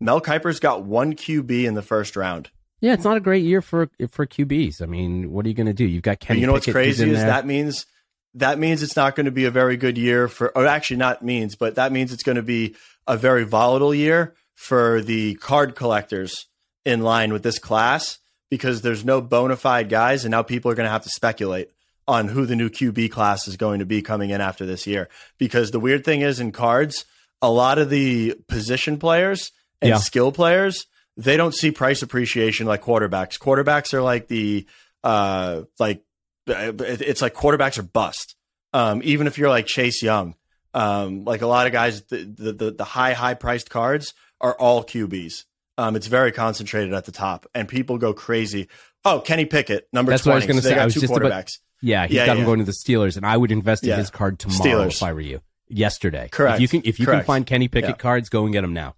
Mel 0.00 0.20
Kiper's 0.20 0.60
got 0.60 0.84
one 0.84 1.14
QB 1.14 1.64
in 1.64 1.74
the 1.74 1.82
first 1.82 2.16
round. 2.16 2.50
Yeah, 2.80 2.92
it's 2.92 3.04
not 3.04 3.16
a 3.16 3.20
great 3.20 3.44
year 3.44 3.62
for 3.62 3.88
for 4.10 4.26
QBs. 4.26 4.82
I 4.82 4.86
mean, 4.86 5.32
what 5.32 5.46
are 5.46 5.48
you 5.48 5.54
going 5.54 5.66
to 5.66 5.72
do? 5.72 5.84
You've 5.84 6.02
got 6.02 6.20
Kenny. 6.20 6.38
But 6.38 6.40
you 6.40 6.46
know 6.46 6.52
Pickett 6.54 6.74
what's 6.74 6.74
crazy 6.74 7.10
is 7.10 7.18
there. 7.18 7.26
that 7.26 7.46
means 7.46 7.86
that 8.34 8.58
means 8.58 8.82
it's 8.82 8.96
not 8.96 9.16
going 9.16 9.24
to 9.24 9.32
be 9.32 9.46
a 9.46 9.50
very 9.50 9.78
good 9.78 9.96
year 9.96 10.28
for. 10.28 10.56
Or 10.56 10.66
actually, 10.66 10.98
not 10.98 11.24
means, 11.24 11.56
but 11.56 11.76
that 11.76 11.90
means 11.90 12.12
it's 12.12 12.22
going 12.22 12.36
to 12.36 12.42
be 12.42 12.76
a 13.06 13.16
very 13.16 13.44
volatile 13.44 13.94
year 13.94 14.34
for 14.54 15.00
the 15.00 15.36
card 15.36 15.74
collectors 15.74 16.46
in 16.84 17.00
line 17.00 17.32
with 17.32 17.42
this 17.42 17.58
class 17.58 18.18
because 18.50 18.82
there's 18.82 19.04
no 19.04 19.20
bona 19.22 19.56
fide 19.56 19.88
guys, 19.88 20.24
and 20.24 20.30
now 20.32 20.42
people 20.42 20.70
are 20.70 20.74
going 20.74 20.86
to 20.86 20.92
have 20.92 21.02
to 21.02 21.10
speculate 21.10 21.70
on 22.08 22.28
who 22.28 22.46
the 22.46 22.56
new 22.56 22.68
QB 22.68 23.10
class 23.10 23.48
is 23.48 23.56
going 23.56 23.80
to 23.80 23.86
be 23.86 24.02
coming 24.02 24.30
in 24.30 24.40
after 24.40 24.64
this 24.64 24.86
year. 24.86 25.08
Because 25.38 25.70
the 25.70 25.80
weird 25.80 26.04
thing 26.04 26.20
is 26.20 26.40
in 26.40 26.52
cards, 26.52 27.04
a 27.42 27.50
lot 27.50 27.78
of 27.78 27.90
the 27.90 28.34
position 28.48 28.98
players 28.98 29.50
and 29.82 29.90
yeah. 29.90 29.96
skill 29.96 30.32
players 30.32 30.86
they 31.16 31.36
don't 31.36 31.54
see 31.54 31.70
price 31.70 32.02
appreciation 32.02 32.66
like 32.66 32.82
quarterbacks. 32.82 33.38
Quarterbacks 33.38 33.94
are 33.94 34.02
like 34.02 34.28
the 34.28 34.66
uh 35.02 35.62
like 35.78 36.02
it's 36.46 37.22
like 37.22 37.34
quarterbacks 37.34 37.78
are 37.78 37.82
bust. 37.82 38.36
Um, 38.72 39.00
even 39.04 39.26
if 39.26 39.38
you're 39.38 39.48
like 39.48 39.66
Chase 39.66 40.02
Young, 40.02 40.34
um, 40.74 41.24
like 41.24 41.40
a 41.40 41.46
lot 41.46 41.66
of 41.66 41.72
guys, 41.72 42.02
the 42.02 42.52
the, 42.52 42.70
the 42.70 42.84
high 42.84 43.14
high 43.14 43.34
priced 43.34 43.70
cards 43.70 44.14
are 44.40 44.54
all 44.54 44.84
QBs. 44.84 45.44
Um, 45.78 45.96
it's 45.96 46.06
very 46.06 46.32
concentrated 46.32 46.92
at 46.94 47.04
the 47.04 47.12
top, 47.12 47.46
and 47.54 47.68
people 47.68 47.98
go 47.98 48.12
crazy. 48.12 48.68
Oh, 49.04 49.20
Kenny 49.20 49.44
Pickett, 49.44 49.88
number 49.92 50.10
That's 50.10 50.24
20. 50.24 50.32
what 50.32 50.34
I 50.34 50.38
was 50.38 50.46
going 50.46 50.56
to 50.56 50.62
so 50.62 50.68
say. 50.70 50.78
I 50.78 50.84
was 50.84 50.94
just 50.94 51.06
quarterbacks. 51.06 51.26
About, 51.26 51.58
yeah, 51.82 52.06
he's 52.06 52.16
yeah, 52.16 52.26
got 52.26 52.34
yeah. 52.36 52.40
him 52.40 52.46
going 52.46 52.58
to 52.60 52.64
the 52.64 52.72
Steelers, 52.72 53.16
and 53.16 53.24
I 53.26 53.36
would 53.36 53.52
invest 53.52 53.82
in 53.84 53.90
Yeah. 53.90 53.96
his 53.96 54.10
card 54.10 54.38
tomorrow 54.38 54.60
Steelers. 54.86 54.96
if 54.96 55.02
I 55.02 55.12
were 55.12 55.20
you. 55.20 55.40
Yesterday, 55.68 56.28
Correct. 56.30 56.56
If 56.56 56.60
you 56.60 56.68
can, 56.68 56.82
if 56.88 57.00
you 57.00 57.06
Correct. 57.06 57.22
can 57.22 57.26
find 57.26 57.46
Kenny 57.46 57.66
Pickett 57.68 57.98
cards, 57.98 58.28
go 58.28 58.44
and 58.44 58.52
get 58.52 58.62
him 58.62 58.72
now. 58.72 58.94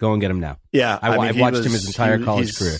Go 0.00 0.12
and 0.12 0.20
get 0.22 0.30
him 0.30 0.40
now. 0.40 0.56
Yeah, 0.72 0.98
I, 1.02 1.10
mean, 1.16 1.26
have 1.26 1.38
watched 1.38 1.56
was- 1.58 1.66
him 1.66 1.72
his 1.72 1.86
entire 1.86 2.16
he- 2.18 2.24
college 2.24 2.56
career. 2.56 2.78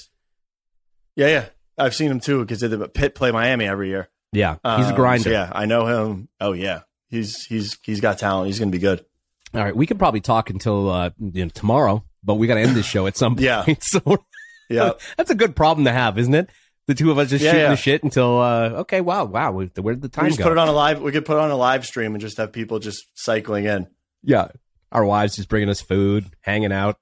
Yeah, 1.17 1.27
yeah. 1.29 1.45
I've 1.77 1.95
seen 1.95 2.11
him 2.11 2.21
too 2.21 2.41
because 2.45 2.61
the 2.61 2.89
Pitt 2.89 3.15
play 3.15 3.31
Miami 3.31 3.67
every 3.67 3.89
year. 3.89 4.09
Yeah, 4.33 4.55
he's 4.77 4.87
a 4.87 4.91
Um, 4.91 4.95
grinder. 4.95 5.25
so 5.25 5.31
yeah, 5.31 5.51
I 5.53 5.67
know 5.67 5.87
him. 5.87 6.29
Oh 6.41 6.53
yeah, 6.53 6.81
he's 7.09 7.45
he's 7.45 7.77
he's 7.83 8.01
got 8.01 8.19
talent. 8.19 8.49
He's 8.49 8.59
going 8.59 8.71
to 8.71 8.77
be 8.77 8.81
good. 8.81 9.05
All 9.55 9.63
right, 9.63 9.75
we 9.77 9.87
could 9.87 9.99
probably 9.99 10.21
talk 10.21 10.51
until 10.51 10.91
uh, 10.91 11.11
you 11.19 11.45
know, 11.45 11.51
tomorrow, 11.51 12.05
but 12.25 12.35
we 12.35 12.47
got 12.47 12.55
to 12.55 12.61
end 12.61 12.77
this 12.77 12.85
show 12.87 13.07
at 13.07 13.17
some 13.17 13.35
point. 13.37 13.45
Yeah. 13.45 13.65
so 13.81 14.25
Yeah, 14.69 14.93
that's 15.17 15.31
a 15.31 15.35
good 15.35 15.55
problem 15.57 15.85
to 15.87 15.93
have, 15.93 16.19
isn't 16.19 16.35
it? 16.35 16.51
The 16.89 16.95
two 16.95 17.11
of 17.13 17.19
us 17.19 17.31
just 17.31 17.45
Yeah, 17.45 17.51
shooting 17.53 17.63
yeah. 17.65 17.69
the 17.71 17.77
shit 17.77 18.03
until 18.03 18.41
uh, 18.41 18.69
okay, 18.81 19.01
wow, 19.01 19.25
wow, 19.27 19.53
where 19.53 19.67
did 19.95 20.03
the 20.03 20.09
time 20.09 20.25
we 20.25 20.31
just 20.31 20.39
go? 20.39 20.45
put 20.47 20.53
it 20.53 20.59
on 20.59 20.67
a 20.69 20.73
live. 20.73 21.01
We 21.01 21.13
could 21.13 21.25
put 21.25 21.35
it 21.37 21.41
on 21.41 21.51
a 21.53 21.57
live 21.57 21.87
stream 21.87 22.15
and 22.15 22.21
just 22.21 22.39
have 22.39 22.51
people 22.53 22.81
just 22.81 23.05
cycling 23.15 23.67
in. 23.67 23.87
yeah, 24.25 24.49
our 24.91 25.05
wives 25.05 25.37
just 25.37 25.49
bringing 25.49 25.69
us 25.69 25.81
food, 25.81 26.25
hanging 26.41 26.73
out, 26.73 26.97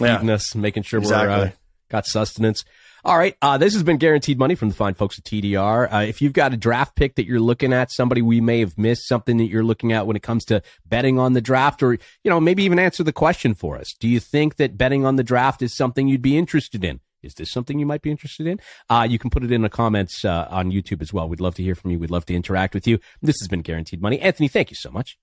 Yeah. 0.00 0.16
feeding 0.16 0.30
us, 0.30 0.54
making 0.54 0.82
sure 0.82 0.98
we're 1.00 1.04
Exactly. 1.04 1.48
uh, 1.48 1.50
got 1.90 2.06
sustenance. 2.06 2.64
All 3.04 3.16
right, 3.16 3.36
uh, 3.40 3.56
this 3.56 3.72
has 3.74 3.84
been 3.84 3.98
guaranteed 3.98 4.36
money 4.36 4.56
from 4.56 4.68
the 4.70 4.74
fine 4.74 4.94
folks 4.94 5.16
at 5.18 5.24
TDR. 5.24 5.86
Uh, 5.92 6.00
if 6.00 6.20
you've 6.20 6.32
got 6.32 6.52
a 6.52 6.56
draft 6.56 6.96
pick 6.96 7.14
that 7.14 7.24
you're 7.26 7.38
looking 7.38 7.72
at, 7.72 7.92
somebody 7.92 8.20
we 8.20 8.40
may 8.40 8.58
have 8.60 8.76
missed, 8.76 9.06
something 9.06 9.36
that 9.36 9.44
you're 9.44 9.62
looking 9.62 9.92
at 9.92 10.08
when 10.08 10.16
it 10.16 10.22
comes 10.24 10.44
to 10.46 10.60
betting 10.86 11.16
on 11.18 11.34
the 11.34 11.40
draft, 11.40 11.84
or 11.84 11.92
you 11.92 11.98
know 12.30 12.40
maybe 12.40 12.64
even 12.64 12.78
answer 12.80 13.04
the 13.04 13.12
question 13.12 13.54
for 13.54 13.76
us. 13.76 13.94
Do 14.00 14.08
you 14.08 14.18
think 14.18 14.56
that 14.56 14.76
betting 14.78 15.04
on 15.04 15.14
the 15.16 15.22
draft 15.22 15.60
is 15.62 15.72
something 15.76 16.08
you'd 16.08 16.20
be 16.22 16.36
interested 16.38 16.82
in? 16.84 16.98
Is 17.26 17.34
this 17.34 17.50
something 17.50 17.78
you 17.78 17.86
might 17.86 18.02
be 18.02 18.10
interested 18.10 18.46
in? 18.46 18.60
Uh, 18.88 19.06
you 19.08 19.18
can 19.18 19.30
put 19.30 19.42
it 19.42 19.52
in 19.52 19.62
the 19.62 19.68
comments 19.68 20.24
uh, 20.24 20.46
on 20.50 20.70
YouTube 20.70 21.02
as 21.02 21.12
well. 21.12 21.28
We'd 21.28 21.40
love 21.40 21.54
to 21.56 21.62
hear 21.62 21.74
from 21.74 21.90
you. 21.90 21.98
We'd 21.98 22.10
love 22.10 22.24
to 22.26 22.34
interact 22.34 22.74
with 22.74 22.86
you. 22.86 22.98
This 23.20 23.36
has 23.40 23.48
been 23.48 23.62
guaranteed 23.62 24.00
money. 24.00 24.20
Anthony, 24.20 24.48
thank 24.48 24.70
you 24.70 24.76
so 24.76 24.90
much. 24.90 25.18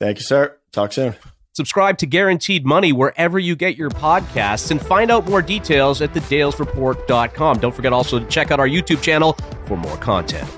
Thank 0.00 0.18
you, 0.18 0.24
sir. 0.24 0.56
Talk 0.72 0.92
soon. 0.92 1.14
Subscribe 1.54 1.98
to 1.98 2.06
Guaranteed 2.06 2.64
Money 2.64 2.92
wherever 2.92 3.36
you 3.36 3.56
get 3.56 3.76
your 3.76 3.90
podcasts 3.90 4.70
and 4.70 4.80
find 4.80 5.10
out 5.10 5.28
more 5.28 5.42
details 5.42 6.00
at 6.00 6.12
thedalesreport.com. 6.12 7.58
Don't 7.58 7.74
forget 7.74 7.92
also 7.92 8.20
to 8.20 8.26
check 8.26 8.52
out 8.52 8.60
our 8.60 8.68
YouTube 8.68 9.02
channel 9.02 9.32
for 9.66 9.76
more 9.76 9.96
content. 9.96 10.48